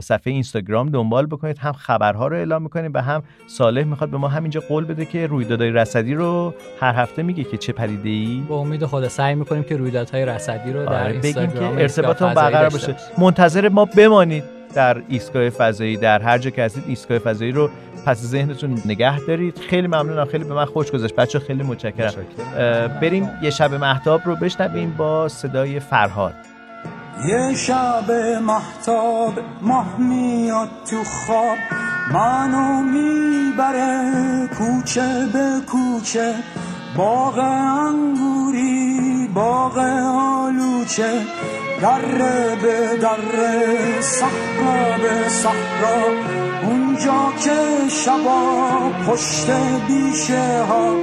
صفحه 0.00 0.32
اینستاگرام 0.32 0.88
دنبال 0.88 1.26
بکنید. 1.26 1.58
هم 1.58 1.72
خبرها 1.72 2.26
رو 2.26 2.36
اعلام 2.36 2.62
می‌کنیم 2.62 2.90
و 2.94 3.02
هم 3.02 3.22
صالح 3.46 3.84
می‌خواد 3.84 4.10
به 4.10 4.16
ما 4.16 4.28
همینجا 4.28 4.60
قول 4.68 4.84
بده 4.84 5.04
که 5.04 5.26
رویدادهای 5.26 5.70
رصدی 5.70 6.14
رو 6.14 6.54
هر 6.80 6.94
هفته 6.94 7.22
میگه 7.22 7.44
که 7.44 7.56
چه 7.56 7.72
پدیده 7.72 8.08
ای 8.08 8.42
به 8.48 8.54
امید 8.54 8.86
خدا 8.86 9.08
سعی 9.08 9.34
می‌کنیم 9.34 9.62
که 9.62 9.76
رویدادهای 9.76 10.26
رصدی 10.26 10.72
رو 10.72 10.84
در 10.86 11.02
آره 11.02 11.18
بگیم 11.18 11.32
که 11.32 11.40
اینستاگرام 11.40 11.78
ارتباطمون 11.78 12.34
برقرار 12.34 12.68
داشته 12.68 12.96
منتظر 13.18 13.68
ما 13.68 13.84
بمانید. 13.84 14.55
در 14.76 15.02
ایستگاه 15.08 15.50
فضایی 15.50 15.96
در 15.96 16.22
هر 16.22 16.38
جا 16.38 16.50
که 16.50 16.62
هستید 16.62 16.84
ایستگاه 16.86 17.18
فضایی 17.18 17.52
رو 17.52 17.70
پس 18.06 18.18
ذهنتون 18.18 18.82
نگه 18.84 19.20
دارید. 19.20 19.58
خیلی 19.58 19.86
ممنونم. 19.86 20.24
خیلی 20.24 20.44
به 20.44 20.54
من 20.54 20.64
خوش 20.64 20.90
گذشت. 20.90 21.14
بچه 21.14 21.38
خیلی 21.38 21.62
متشکرم. 21.62 22.24
بریم 23.02 23.30
یه 23.42 23.50
شب 23.50 23.74
محتاب 23.74 24.20
رو 24.24 24.36
بشنویم 24.36 24.94
با 24.98 25.28
صدای 25.28 25.80
فرهاد. 25.80 26.34
یه 27.28 27.54
شب 27.54 28.10
محتاب 28.42 29.32
ماه 29.62 30.00
میاد 30.00 30.68
تو 30.90 30.96
خواب. 31.04 31.58
منو 32.12 32.82
می‌بره 32.82 34.12
کوچه 34.58 35.26
به 35.32 35.60
کوچه. 35.66 36.34
باغ 36.96 37.38
انگوری 37.38 39.28
باغ 39.34 39.78
آلوچه. 39.78 41.20
دره 41.80 42.56
به 42.62 42.96
دره 42.96 44.00
صحرا 44.00 44.98
به 45.02 45.28
صحرا 45.28 46.02
اونجا 46.62 47.32
که 47.44 47.88
شبا 47.88 48.90
پشت 49.06 49.50
بیشه 49.88 50.62
ها 50.68 50.94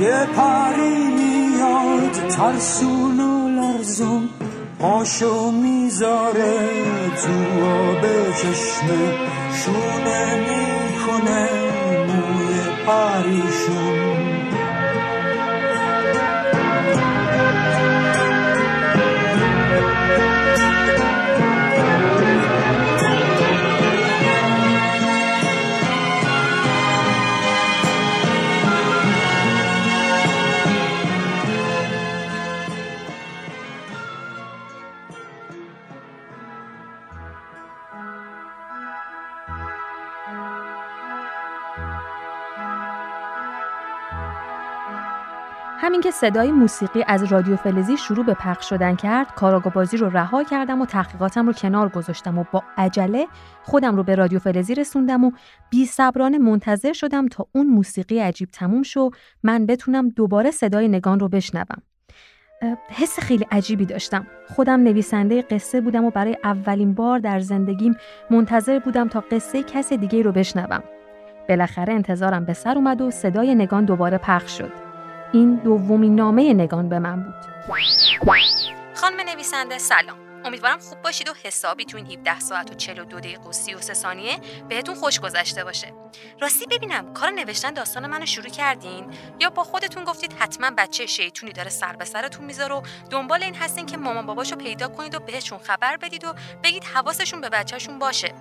یه 0.00 0.26
پری 0.36 0.96
میاد 0.96 2.12
ترسون 2.28 3.20
و 3.20 3.48
لرزون 3.48 4.28
پاشو 4.80 5.50
می‌ذاره 5.50 6.58
تو 7.22 7.64
آب 7.66 8.32
چشمه 8.36 9.28
شونه 9.54 10.34
می‌کنه 10.34 11.48
موی 12.06 12.86
پریشون 12.86 14.01
همین 45.92 46.02
که 46.02 46.10
صدای 46.10 46.52
موسیقی 46.52 47.04
از 47.06 47.24
رادیو 47.24 47.56
فلزی 47.56 47.96
شروع 47.96 48.24
به 48.24 48.34
پخش 48.34 48.68
شدن 48.68 48.96
کرد 48.96 49.34
کاراگاه 49.34 49.72
بازی 49.72 49.96
رو 49.96 50.08
رها 50.08 50.44
کردم 50.44 50.80
و 50.80 50.86
تحقیقاتم 50.86 51.46
رو 51.46 51.52
کنار 51.52 51.88
گذاشتم 51.88 52.38
و 52.38 52.44
با 52.52 52.62
عجله 52.76 53.26
خودم 53.62 53.96
رو 53.96 54.02
به 54.02 54.14
رادیو 54.14 54.38
فلزی 54.38 54.74
رسوندم 54.74 55.24
و 55.24 55.30
بی 55.70 55.86
صبرانه 55.86 56.38
منتظر 56.38 56.92
شدم 56.92 57.28
تا 57.28 57.46
اون 57.54 57.66
موسیقی 57.66 58.18
عجیب 58.18 58.48
تموم 58.52 58.82
شو 58.82 59.10
من 59.42 59.66
بتونم 59.66 60.08
دوباره 60.08 60.50
صدای 60.50 60.88
نگان 60.88 61.20
رو 61.20 61.28
بشنوم. 61.28 61.82
حس 62.88 63.20
خیلی 63.20 63.46
عجیبی 63.50 63.86
داشتم. 63.86 64.26
خودم 64.48 64.80
نویسنده 64.80 65.42
قصه 65.42 65.80
بودم 65.80 66.04
و 66.04 66.10
برای 66.10 66.36
اولین 66.44 66.94
بار 66.94 67.18
در 67.18 67.40
زندگیم 67.40 67.96
منتظر 68.30 68.78
بودم 68.78 69.08
تا 69.08 69.20
قصه 69.20 69.62
کس 69.62 69.92
دیگه 69.92 70.22
رو 70.22 70.32
بشنوم. 70.32 70.82
بالاخره 71.48 71.92
انتظارم 71.92 72.44
به 72.44 72.52
سر 72.52 72.74
اومد 72.74 73.00
و 73.00 73.10
صدای 73.10 73.54
نگان 73.54 73.84
دوباره 73.84 74.18
پخش 74.18 74.58
شد. 74.58 74.91
این 75.32 75.54
دومین 75.54 76.14
نامه 76.14 76.54
نگان 76.54 76.88
به 76.88 76.98
من 76.98 77.22
بود. 77.22 77.34
خانم 78.94 79.20
نویسنده 79.20 79.78
سلام. 79.78 80.18
امیدوارم 80.44 80.78
خوب 80.78 81.02
باشید 81.02 81.28
و 81.28 81.32
حسابی 81.42 81.84
تو 81.84 81.96
این 81.96 82.06
17 82.06 82.40
ساعت 82.40 82.70
و 82.70 82.74
42 82.74 83.20
دقیقه 83.20 83.48
و 83.48 83.52
33 83.52 83.94
ثانیه 83.94 84.38
بهتون 84.68 84.94
خوش 84.94 85.20
گذشته 85.20 85.64
باشه. 85.64 85.92
راستی 86.40 86.66
ببینم 86.66 87.12
کار 87.12 87.30
نوشتن 87.30 87.70
داستان 87.70 88.06
منو 88.06 88.26
شروع 88.26 88.48
کردین؟ 88.48 89.06
یا 89.40 89.50
با 89.50 89.64
خودتون 89.64 90.04
گفتید 90.04 90.32
حتما 90.38 90.70
بچه 90.78 91.06
شیطونی 91.06 91.52
داره 91.52 91.70
سر 91.70 91.96
به 91.96 92.04
سرتون 92.04 92.44
می‌ذاره 92.44 92.74
و 92.74 92.82
دنبال 93.10 93.42
این 93.42 93.54
هستین 93.54 93.86
که 93.86 93.96
مامان 93.96 94.26
باباشو 94.26 94.56
پیدا 94.56 94.88
کنید 94.88 95.14
و 95.14 95.18
بهشون 95.18 95.58
خبر 95.58 95.96
بدید 95.96 96.24
و 96.24 96.34
بگید 96.62 96.84
حواسشون 96.84 97.40
به 97.40 97.48
بچهشون 97.48 97.98
باشه. 97.98 98.34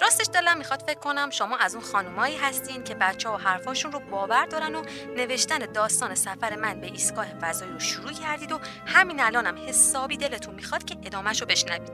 راستش 0.00 0.26
دلم 0.32 0.58
می‌خواد 0.58 0.82
فکر 0.82 0.98
کنم 0.98 1.30
شما 1.30 1.56
از 1.56 1.74
اون 1.74 1.84
خانومایی 1.84 2.36
هستین 2.36 2.84
که 2.84 2.94
بچه 2.94 3.28
و 3.28 3.36
حرفاشون 3.36 3.92
رو 3.92 4.00
باور 4.00 4.46
دارن 4.46 4.74
و 4.74 4.82
نوشتن 5.16 5.58
داستان 5.58 6.14
سفر 6.14 6.56
من 6.56 6.80
به 6.80 6.86
ایستگاه 6.86 7.26
فضایی 7.26 7.72
رو 7.72 7.78
شروع 7.78 8.12
کردید 8.12 8.52
و 8.52 8.60
همین 8.86 9.20
الانم 9.20 9.68
حسابی 9.68 10.16
دلتون 10.16 10.54
می‌خواد 10.54 10.84
که 10.84 10.96
ادامهش 11.02 11.40
رو 11.40 11.46
بشنوید. 11.46 11.92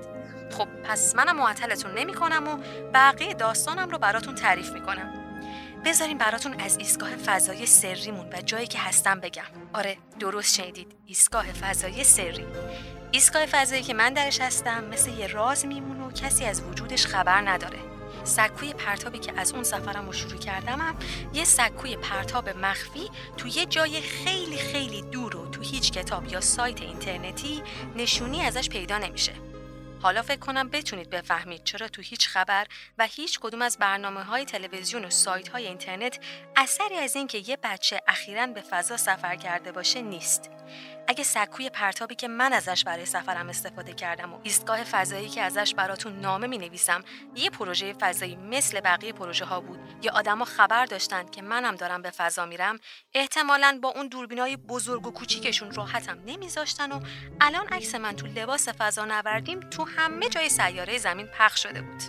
خب 0.52 0.68
پس 0.84 1.14
منم 1.14 1.36
معطلتون 1.36 1.98
نمی 1.98 2.14
کنم 2.14 2.48
و 2.48 2.56
بقیه 2.94 3.34
داستانم 3.34 3.90
رو 3.90 3.98
براتون 3.98 4.34
تعریف 4.34 4.72
می‌کنم. 4.72 5.14
بذارین 5.84 6.18
براتون 6.18 6.60
از 6.60 6.78
ایستگاه 6.78 7.10
فضایی 7.10 7.66
سریمون 7.66 8.28
و 8.32 8.40
جایی 8.40 8.66
که 8.66 8.78
هستم 8.78 9.20
بگم. 9.20 9.44
آره 9.74 9.96
درست 10.20 10.54
شنیدید. 10.54 10.96
ایستگاه 11.06 11.52
فضایی 11.52 12.04
سری. 12.04 12.46
ایستگاه 13.12 13.46
فضایی 13.46 13.82
که 13.82 13.94
من 13.94 14.12
درش 14.12 14.40
هستم 14.40 14.84
مثل 14.84 15.10
یه 15.10 15.26
راز 15.26 15.66
میمونه 15.66 16.04
و 16.04 16.12
کسی 16.12 16.44
از 16.44 16.62
وجودش 16.62 17.06
خبر 17.06 17.40
نداره 17.40 17.78
سکوی 18.24 18.72
پرتابی 18.72 19.18
که 19.18 19.32
از 19.36 19.52
اون 19.52 19.62
سفرم 19.62 20.06
رو 20.06 20.12
شروع 20.12 20.38
کردم 20.38 20.80
هم 20.80 20.96
یه 21.32 21.44
سکوی 21.44 21.96
پرتاب 21.96 22.48
مخفی 22.48 23.10
تو 23.36 23.48
یه 23.48 23.66
جای 23.66 24.00
خیلی 24.00 24.56
خیلی 24.56 25.02
دور 25.02 25.36
و 25.36 25.50
تو 25.50 25.62
هیچ 25.62 25.92
کتاب 25.92 26.32
یا 26.32 26.40
سایت 26.40 26.82
اینترنتی 26.82 27.62
نشونی 27.96 28.40
ازش 28.40 28.68
پیدا 28.68 28.98
نمیشه 28.98 29.32
حالا 30.02 30.22
فکر 30.22 30.38
کنم 30.38 30.68
بتونید 30.68 31.10
بفهمید 31.10 31.64
چرا 31.64 31.88
تو 31.88 32.02
هیچ 32.02 32.28
خبر 32.28 32.66
و 32.98 33.06
هیچ 33.06 33.40
کدوم 33.40 33.62
از 33.62 33.78
برنامه 33.78 34.22
های 34.22 34.44
تلویزیون 34.44 35.04
و 35.04 35.10
سایت 35.10 35.48
های 35.48 35.66
اینترنت 35.66 36.18
اثری 36.56 36.94
از 36.94 37.16
اینکه 37.16 37.38
یه 37.38 37.58
بچه 37.62 38.00
اخیراً 38.08 38.46
به 38.46 38.60
فضا 38.60 38.96
سفر 38.96 39.36
کرده 39.36 39.72
باشه 39.72 40.02
نیست. 40.02 40.50
اگه 41.10 41.24
سکوی 41.24 41.70
پرتابی 41.70 42.14
که 42.14 42.28
من 42.28 42.52
ازش 42.52 42.84
برای 42.84 43.06
سفرم 43.06 43.48
استفاده 43.48 43.92
کردم 43.92 44.34
و 44.34 44.40
ایستگاه 44.42 44.84
فضایی 44.84 45.28
که 45.28 45.42
ازش 45.42 45.74
براتون 45.74 46.20
نامه 46.20 46.46
می 46.46 46.58
نویسم 46.58 47.04
یه 47.34 47.50
پروژه 47.50 47.92
فضایی 47.92 48.36
مثل 48.36 48.80
بقیه 48.80 49.12
پروژه 49.12 49.44
ها 49.44 49.60
بود. 49.60 49.78
یا 50.02 50.12
آدما 50.12 50.44
خبر 50.44 50.86
داشتن 50.86 51.26
که 51.26 51.42
منم 51.42 51.74
دارم 51.74 52.02
به 52.02 52.10
فضا 52.10 52.46
میرم. 52.46 52.78
احتمالاً 53.14 53.78
با 53.82 53.88
اون 53.88 54.08
دوربینای 54.08 54.56
بزرگ 54.56 55.06
و 55.06 55.10
کوچیکشون 55.10 55.74
راحتم 55.74 56.18
نمیذاشتن 56.26 56.92
و 56.92 57.00
الان 57.40 57.66
عکس 57.68 57.94
من 57.94 58.16
تو 58.16 58.26
لباس 58.26 58.68
فضا 58.68 59.04
نوردیم 59.04 59.60
تو 59.60 59.84
همه 59.84 60.28
جای 60.28 60.48
سیاره 60.48 60.98
زمین 60.98 61.26
پخش 61.26 61.62
شده 61.62 61.82
بود. 61.82 62.02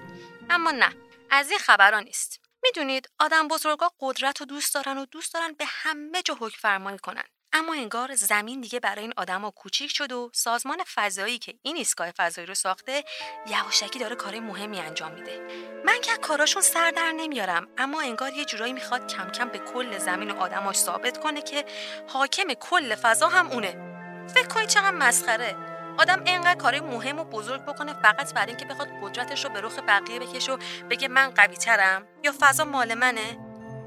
اما 0.50 0.72
نه 0.72 0.94
از 1.30 1.50
این 1.50 1.60
خبرها 1.60 2.00
نیست. 2.00 2.40
می‌دونید 2.64 3.10
آدم 3.20 3.48
بزرگا 3.48 3.92
قدرت 4.00 4.40
رو 4.40 4.46
دوست 4.46 4.74
دارن 4.74 4.98
و 4.98 5.06
دوست 5.06 5.34
دارن 5.34 5.54
به 5.54 5.66
همه 5.68 6.22
جا 6.22 6.38
حکم 6.40 6.58
فرمانی 6.60 6.98
کنن. 6.98 7.24
اما 7.54 7.74
انگار 7.74 8.16
زمین 8.16 8.62
دیگه 8.62 8.80
برای 8.80 9.02
این 9.02 9.14
آدما 9.18 9.52
کوچیک 9.52 9.92
شد 9.92 10.12
و 10.12 10.30
سازمان 10.34 10.78
فضایی 10.96 11.40
که 11.40 11.54
این 11.62 11.78
ایستگاه 11.78 12.12
فضایی 12.12 12.48
رو 12.48 12.54
ساخته 12.54 13.04
یواشکی 13.48 14.00
داره 14.00 14.16
کار 14.16 14.40
مهمی 14.40 14.80
انجام 14.80 15.12
میده. 15.12 15.48
من 15.86 16.02
که 16.02 16.12
کاراشون 16.18 16.62
سر 16.62 16.92
در 16.92 17.12
نمیارم 17.12 17.68
اما 17.78 18.02
انگار 18.02 18.34
یه 18.34 18.46
جورایی 18.46 18.74
می‌خواد 18.74 19.14
کم 19.14 19.30
کم 19.30 19.50
به 19.50 19.60
کل 19.60 19.98
زمین 19.98 20.32
و 20.32 20.36
آدماش 20.36 20.76
ثابت 20.76 21.18
کنه 21.18 21.42
که 21.42 21.66
حاکم 22.08 22.54
کل 22.54 22.96
فضا 22.96 23.28
هم 23.28 23.48
اونه. 23.48 23.90
فکر 24.28 24.48
کنید 24.48 24.70
چقدر 24.70 24.92
مسخره. 24.92 25.56
آدم 25.98 26.24
انقدر 26.26 26.56
کار 26.56 26.80
مهم 26.80 27.20
و 27.20 27.24
بزرگ 27.24 27.62
بکنه 27.62 27.94
فقط 27.94 28.34
برای 28.34 28.48
اینکه 28.48 28.66
بخواد 28.66 28.88
قدرتش 29.04 29.46
رو 29.46 29.52
به 29.52 29.62
رخ 29.62 29.80
بقیه 29.88 30.20
بکشه 30.20 30.52
و 30.54 30.58
بگه 30.90 31.08
من 31.08 31.30
قوی 31.30 31.58
ترم 31.58 32.08
یا 32.24 32.34
فضا 32.40 32.66
مال 32.66 32.94
منه؟ 32.94 33.38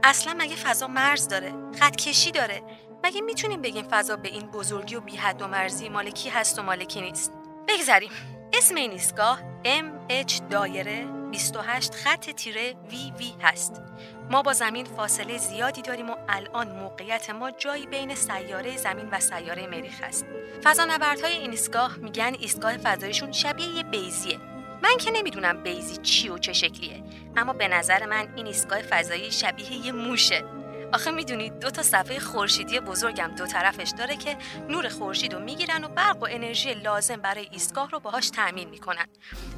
اصلا 0.04 0.34
مگه 0.38 0.56
فضا 0.56 0.86
مرز 0.86 1.28
داره؟ 1.28 1.52
خط 1.80 1.96
کشی 1.96 2.30
داره؟ 2.30 2.62
مگه 3.05 3.20
می‌تونیم 3.20 3.62
بگیم 3.62 3.84
فضا 3.90 4.16
به 4.16 4.28
این 4.28 4.46
بزرگی 4.46 4.94
و 4.94 5.00
بی 5.00 5.16
حد 5.16 5.42
و 5.42 5.46
مرزی 5.46 5.88
مال 5.88 6.11
کی 6.11 6.28
هست 6.28 6.59
و 6.59 6.62
مال 6.62 6.84
کی 6.84 7.00
نیست؟ 7.00 7.32
بگذریم 7.68 8.11
اسم 8.53 8.74
این 8.74 8.90
ایستگاه 8.90 9.38
MH 9.64 10.40
دایره 10.50 11.07
28 11.30 11.94
خط 11.94 12.30
تیره 12.30 12.72
VV 12.72 13.22
هست. 13.42 13.82
ما 14.30 14.42
با 14.42 14.53
زمین 14.53 14.84
فاصله 14.84 15.38
زیادی 15.38 15.82
داریم 15.82 16.11
و 16.11 16.16
الان 16.28 16.68
موقعیت 16.68 17.30
ما 17.30 17.50
جایی 17.50 17.86
بین 17.86 18.14
سیاره 18.14 18.76
زمین 18.76 19.09
و 19.11 19.20
سیاره 19.20 19.66
مریخ 19.66 20.00
است 20.03 20.26
فضانوردهای 20.64 21.32
این 21.32 21.50
ایستگاه 21.50 21.96
میگن 21.96 22.34
ایستگاه 22.40 22.76
فضایشون 22.76 23.32
شبیه 23.32 23.68
یه 23.68 23.82
بیزیه. 23.82 24.38
من 24.82 24.96
که 25.00 25.11
نمی‌دونم 25.11 25.62
بیزی 25.62 25.96
چی 25.96 26.28
و 26.28 26.38
چه 26.38 26.53
شکلیه 26.53 27.03
اما 27.36 27.53
به 27.53 27.68
نظر 27.68 28.07
من 28.07 28.32
این 28.36 28.46
ایستگاه 28.46 28.82
فضایی 28.82 29.30
شبیه 29.30 29.72
یه 29.86 29.92
موشه. 29.92 30.44
آخه 30.93 31.11
می‌دونید 31.11 31.59
دو 31.59 31.70
تا 31.70 31.82
صفحه 31.82 32.18
خورشیدی 32.18 32.80
بزرگم 32.80 33.32
دو 33.38 33.47
طرفش 33.47 33.93
داره 33.99 34.16
که 34.16 34.36
نور 34.68 34.88
خورشید 34.88 35.34
رو 35.34 35.40
می‌گیرن 35.40 35.84
و 35.84 35.88
برق 35.88 36.22
و 36.22 36.26
انرژی 36.30 36.74
لازم 36.74 37.16
برای 37.16 37.49
ایستگاه 37.51 37.90
رو 37.90 38.01
باهاش 38.01 38.30
تأمین 38.30 38.68
می‌کنن. 38.68 39.07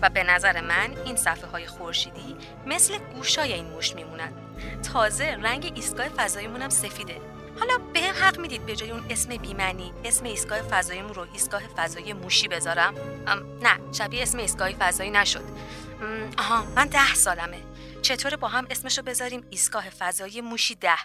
و 0.02 0.10
به 0.10 0.22
نظر 0.22 0.60
من 0.60 0.96
این 1.04 1.16
صفحه 1.16 1.46
های 1.46 1.66
خورشیدی 1.66 2.36
مثل 2.66 2.98
گوشای 2.98 3.52
این 3.52 3.64
موش 3.64 3.94
میمونن. 3.94 4.32
تازه 4.92 5.24
رنگ 5.42 5.72
ایستگاه 5.74 6.08
فضاییمون 6.08 6.62
هم 6.62 6.68
سفیده. 6.68 7.20
حالا 7.60 7.78
به 7.92 8.00
هم 8.00 8.24
حق 8.24 8.38
می‌دید 8.38 8.66
به 8.66 8.76
جای 8.76 8.90
اون 8.90 9.06
اسم 9.10 9.36
بیمنی 9.36 9.92
اسم 10.04 10.24
ایستگاه 10.24 10.62
فضاییمون 10.62 11.14
رو 11.14 11.26
ایستگاه 11.32 11.62
فضایی 11.76 12.12
موشی 12.12 12.48
بذارم؟ 12.48 12.94
نه 13.62 13.92
شبیه 13.92 14.22
اسم 14.22 14.38
ایستگاه 14.38 14.70
فضایی 14.70 15.10
نشد. 15.10 15.44
آها 16.38 16.64
من 16.76 16.86
ده 16.86 17.14
سالمه. 17.14 17.58
چطور 18.02 18.36
با 18.36 18.48
هم 18.48 18.66
اسمشو 18.70 19.02
بذاریم 19.02 19.46
ایستگاه 19.50 19.90
فضایی 19.90 20.40
موشی 20.40 20.74
ده؟ 20.74 20.96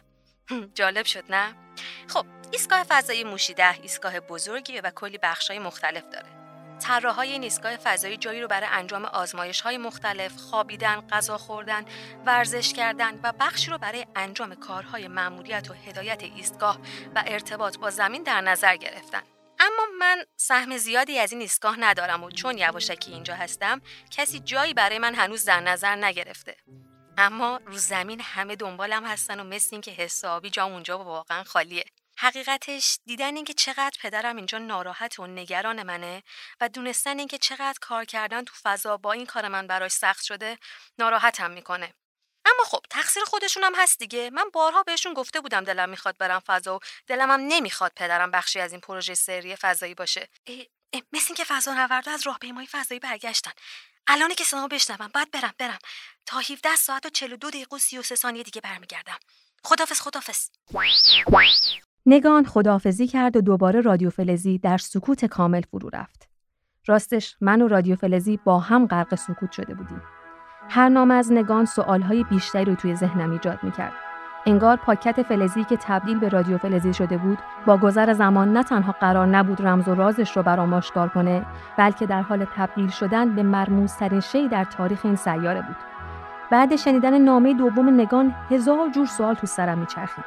جالب 0.80 1.06
شد 1.06 1.24
نه 1.30 1.56
خب 2.08 2.26
ایستگاه 2.52 2.84
فضایی 2.84 3.24
موشی 3.24 3.54
ده 3.54 3.82
ایستگاه 3.82 4.20
بزرگیه 4.20 4.82
و 4.82 4.91
کلی 4.91 5.18
بخشای 5.18 5.60
مختلف 5.60 6.04
داره 6.10 6.39
طراحهای 6.80 7.32
این 7.32 7.43
ایستگاه 7.43 7.78
فضایی 7.78 8.18
جایی 8.18 8.41
رو 8.41 8.47
برای 8.47 8.70
انجام 8.72 9.06
آزمایش 9.06 9.62
های 9.62 9.78
مختلف، 9.78 10.36
خوابیدن، 10.36 11.08
غذا 11.08 11.38
خوردن، 11.38 11.86
ورزش 12.26 12.74
کردن 12.74 13.20
و 13.24 13.34
بخشی 13.39 13.72
رو 13.72 13.78
برای 13.78 14.06
انجام 14.16 14.56
کارهای 14.56 15.08
مأموریت 15.08 15.72
و 15.72 15.74
هدایت 15.74 16.24
ایستگاه 16.24 16.80
و 17.16 17.24
ارتباط 17.28 17.78
با 17.78 17.89
زمین 17.89 18.24
در 18.24 18.41
نظر 18.41 18.76
گرفتن. 18.76 19.22
اما 19.60 19.86
من 20.00 20.26
سهم 20.36 20.78
زیادی 20.78 21.20
از 21.20 21.32
این 21.32 21.41
ایستگاه 21.41 21.80
ندارم 21.80 22.24
و 22.24 22.32
چون 22.32 22.58
یواشکی 22.58 23.12
اینجا 23.12 23.36
هستم 23.36 23.82
کسی 24.12 24.39
جایی 24.39 24.74
برای 24.74 25.00
من 25.00 25.16
هنوز 25.16 25.45
در 25.45 25.60
نظر 25.60 25.95
نگرفته. 25.95 26.56
اما 27.22 27.59
رو 27.65 27.78
زمین 27.78 28.22
همه 28.22 28.55
دنبالم 28.55 29.05
هستن 29.05 29.39
و 29.39 29.43
مثل 29.43 29.70
این 29.72 29.82
که 29.82 29.91
حسابی 29.91 30.49
جام 30.49 30.72
اونجا 30.74 31.03
واقعا 31.03 31.43
خالیه. 31.43 31.86
حقیقتش 32.17 32.99
دیدن 33.05 33.36
اینکه 33.36 33.53
چقدر 33.53 33.97
پدرم 34.01 34.36
اینجا 34.36 34.57
ناراحت 34.57 35.20
و 35.20 35.28
نگران 35.28 35.84
منه 35.84 36.24
و 36.61 36.70
دونستن 36.70 37.20
اینکه 37.20 37.38
چقدر 37.38 37.78
کار 37.82 38.05
کردن 38.05 38.43
تو 38.43 38.53
فضا 38.63 38.97
با 38.97 39.11
این 39.11 39.26
کار 39.26 39.47
من 39.47 39.67
براش 39.67 39.91
سخت 39.91 40.24
شده 40.24 40.57
ناراحتم 40.97 41.51
می‌کنه. 41.51 41.93
اما 42.45 42.63
خب 42.63 42.82
تقصیر 42.89 43.24
خودشون 43.24 43.63
هم 43.63 43.74
هست 43.78 43.99
دیگه. 43.99 44.30
من 44.30 44.49
بارها 44.53 44.84
بهشون 44.84 45.13
گفته 45.13 45.41
بودم 45.41 45.63
دلم 45.63 45.89
می‌خواد 45.89 46.17
برم 46.17 46.39
فضا 46.39 46.76
و 46.76 46.80
دلم 47.07 47.32
هم 47.32 47.39
نمی‌خواد 47.39 47.91
پدرم 47.95 48.32
بخشی 48.32 48.59
از 48.59 48.72
این 48.72 48.82
پروژه 48.82 49.13
سری 49.13 49.55
فضایی 49.55 49.95
باشه. 49.95 50.28
اه، 50.47 50.55
اه، 50.93 51.01
مثل 51.11 51.26
اینکه 51.28 51.43
فضا 51.43 51.74
نوردا 51.74 52.11
از 52.11 52.28
راهپیمایی 52.28 52.67
فضایی 52.67 52.99
برگشتن. 52.99 53.51
الان 54.08 54.30
که 54.38 54.43
صدامو 54.43 54.68
بشنوم 54.68 55.10
باید 55.14 55.32
برم 55.32 55.54
برم 55.58 55.78
تا 56.26 56.39
17 56.39 56.76
ساعت 56.76 57.06
و 57.06 57.10
42 57.10 57.50
دقیقه 57.50 57.76
و 57.76 57.80
33 57.80 58.16
ثانیه 58.16 58.43
دیگه 58.43 58.62
برمیگردم 58.62 59.18
خدافظ 59.64 60.02
خدافظ 60.02 60.50
نگان 62.06 62.45
خداحافظی 62.45 63.08
کرد 63.08 63.36
و 63.36 63.41
دوباره 63.41 63.82
رادیو 63.82 64.10
فلزی 64.10 64.58
در 64.58 64.78
سکوت 64.78 65.26
کامل 65.26 65.62
فرو 65.62 65.89
رفت. 65.89 66.30
راستش 66.86 67.36
من 67.41 67.62
و 67.62 67.68
رادیو 67.68 67.95
فلزی 67.95 68.38
با 68.38 68.60
هم 68.60 68.88
غرق 68.88 69.16
سکوت 69.16 69.52
شده 69.52 69.74
بودیم. 69.74 70.02
هر 70.70 70.89
نام 70.89 71.12
از 71.12 71.32
نگان 71.32 71.66
سوالهای 71.66 72.24
بیشتری 72.24 72.66
رو 72.66 72.76
توی 72.76 72.95
ذهنم 72.95 73.32
ایجاد 73.32 73.60
می‌کرد. 73.64 74.09
انگار 74.46 74.78
پاکت 74.78 75.22
فلزی 75.22 75.64
که 75.64 75.78
تبدیل 75.78 76.20
به 76.20 76.30
رادیو 76.30 76.58
فلزی 76.58 76.94
شده 76.94 77.18
بود 77.18 77.38
با 77.66 77.78
گذر 77.78 78.14
زمان 78.14 78.54
نه 78.54 78.64
تنها 78.64 78.96
قرار 79.00 79.28
نبود 79.28 79.68
رمز 79.68 79.88
و 79.88 79.96
رازش 79.96 80.38
رو 80.38 80.44
برام 80.44 80.74
آشکار 80.74 81.10
کنه 81.10 81.46
بلکه 81.78 82.06
در 82.06 82.22
حال 82.22 82.46
تبدیل 82.56 82.90
شدن 82.90 83.36
به 83.36 83.44
مرموزترین 83.44 84.20
شی 84.20 84.48
در 84.48 84.64
تاریخ 84.64 85.00
این 85.04 85.16
سیاره 85.16 85.62
بود. 85.62 85.76
بعد 86.52 86.76
شنیدن 86.76 87.18
نامه 87.18 87.54
دوم 87.54 87.90
نگان 87.90 88.36
هزار 88.50 88.90
جور 88.90 89.06
سوال 89.06 89.34
تو 89.34 89.48
سرم 89.48 89.78
میچرخید. 89.78 90.26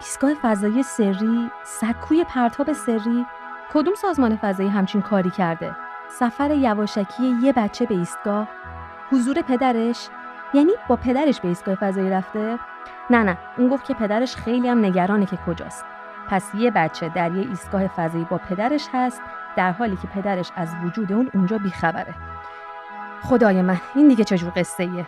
ایستگاه 0.00 0.34
فضایی 0.42 0.82
سری 0.82 1.50
سکوی 1.64 2.24
پرتاب 2.24 2.72
سری 2.72 3.26
کدوم 3.74 3.94
سازمان 3.94 4.36
فضایی 4.36 4.68
همچین 4.68 5.02
کاری 5.02 5.30
کرده؟ 5.30 5.76
سفر 6.10 6.50
یواشکی 6.50 7.36
یه 7.42 7.52
بچه 7.52 7.86
به 7.86 7.94
ایستگاه 7.94 8.48
حضور 9.12 9.42
پدرش 9.42 10.08
یعنی 10.54 10.72
با 10.88 10.96
پدرش 10.96 11.40
به 11.40 11.48
ایستگاه 11.48 11.74
فضایی 11.74 12.10
رفته؟ 12.10 12.58
نه 13.10 13.22
نه. 13.22 13.38
اون 13.58 13.68
گفت 13.68 13.84
که 13.84 13.94
پدرش 13.94 14.36
خیلی 14.36 14.68
هم 14.68 14.84
نگرانه 14.84 15.26
که 15.26 15.38
کجاست. 15.46 15.84
پس 16.28 16.54
یه 16.54 16.70
بچه 16.70 17.08
در 17.08 17.32
یه 17.32 17.48
ایستگاه 17.48 17.86
فضایی 17.86 18.26
با 18.30 18.38
پدرش 18.38 18.86
هست 18.92 19.22
در 19.56 19.72
حالی 19.72 19.96
که 19.96 20.08
پدرش 20.08 20.50
از 20.56 20.74
وجود 20.84 21.12
اون 21.12 21.30
اونجا 21.34 21.58
بیخبره. 21.58 22.14
خدای 23.22 23.62
من 23.62 23.80
این 23.94 24.08
دیگه 24.08 24.24
چجور 24.24 24.52
قصه 24.56 24.82
ایه 24.82 25.06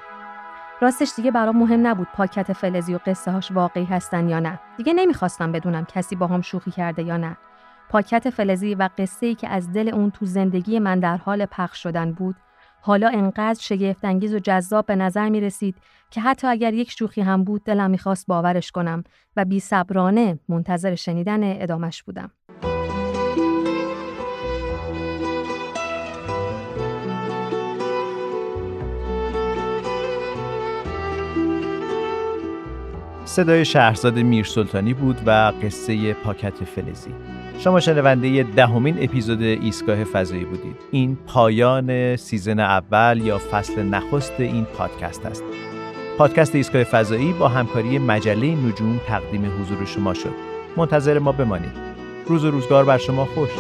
راستش 0.81 1.13
دیگه 1.17 1.31
برام 1.31 1.57
مهم 1.57 1.87
نبود 1.87 2.09
پاکت 2.15 2.53
فلزی 2.53 2.95
و 2.95 2.99
قصه 3.07 3.31
هاش 3.31 3.53
واقعی 3.53 3.85
هستن 3.85 4.29
یا 4.29 4.41
نه. 4.41 4.59
دیگه 4.77 4.93
نمی‌خواستم 4.93 5.53
بدونم 5.53 5.85
کسی 5.85 6.17
با 6.17 6.27
هم 6.27 6.41
شوخی 6.41 6.71
کرده 6.71 7.03
یا 7.03 7.17
نه. 7.17 7.37
پاکت 7.89 8.31
فلزی 8.31 8.75
و 8.75 8.89
قصه 8.99 9.27
ای 9.27 9.35
که 9.35 9.49
از 9.49 9.73
دل 9.73 9.89
اون 9.89 10.11
تو 10.11 10.27
زندگی 10.27 10.79
من 10.79 11.01
در 11.01 11.17
حال 11.17 11.47
پخش 11.47 11.83
شدن 11.83 12.13
بود 12.13 12.37
حالا 12.89 13.09
انقدر 13.09 13.61
شگفت 13.61 14.05
انگیز 14.05 14.35
و 14.35 14.39
جذاب 14.39 14.87
به 14.87 14.97
نظر 14.97 15.29
می 15.29 15.41
رسید 15.41 15.75
که 16.11 16.21
حتی 16.21 16.47
اگر 16.47 16.75
یک 16.75 16.91
شوخی 16.91 17.21
هم 17.21 17.45
بود 17.45 17.65
دلم 17.65 17.91
می‌خواست 17.91 18.27
باورش 18.27 18.71
کنم 18.71 19.05
و 19.37 19.45
بی 19.45 19.61
صبرانه 19.61 20.39
منتظر 20.49 20.95
شنیدن 20.95 21.63
ادامش 21.63 22.03
بودم. 22.03 22.31
صدای 33.25 33.65
شهرزاد 33.65 34.19
میرسلطانی 34.19 34.95
بود 34.95 35.17
و 35.27 35.53
قصه 35.63 36.15
پاکت 36.15 36.65
فلزی 36.65 37.15
شما 37.59 37.81
شنونده 37.81 38.43
دهمین 38.43 39.03
اپیزود 39.03 39.43
ایستگاه 39.43 40.05
فضایی 40.05 40.45
بودید. 40.45 40.77
این 40.91 41.19
پایان 41.27 42.17
season 42.17 42.61
اول 42.61 43.21
یا 43.25 43.39
فصل 43.39 43.83
نخست 43.83 44.41
این 44.41 44.65
پادکست 44.65 45.27
است. 45.27 45.45
پادکست 46.19 46.55
ایستگاه 46.55 46.85
فضایی 46.85 47.33
با 47.33 47.49
همکاری 47.49 47.99
مجله 47.99 48.47
نجوم 48.47 49.01
تقدیم 49.07 49.45
حضور 49.61 49.85
شما 49.85 50.15
شد. 50.15 50.35
منتظر 50.77 51.19
ما 51.19 51.33
بمانید. 51.33 51.73
روز 52.27 52.45
و 52.45 52.51
روزگار 52.51 52.85
بر 52.85 52.99
شما 52.99 53.25
خوش. 53.25 53.51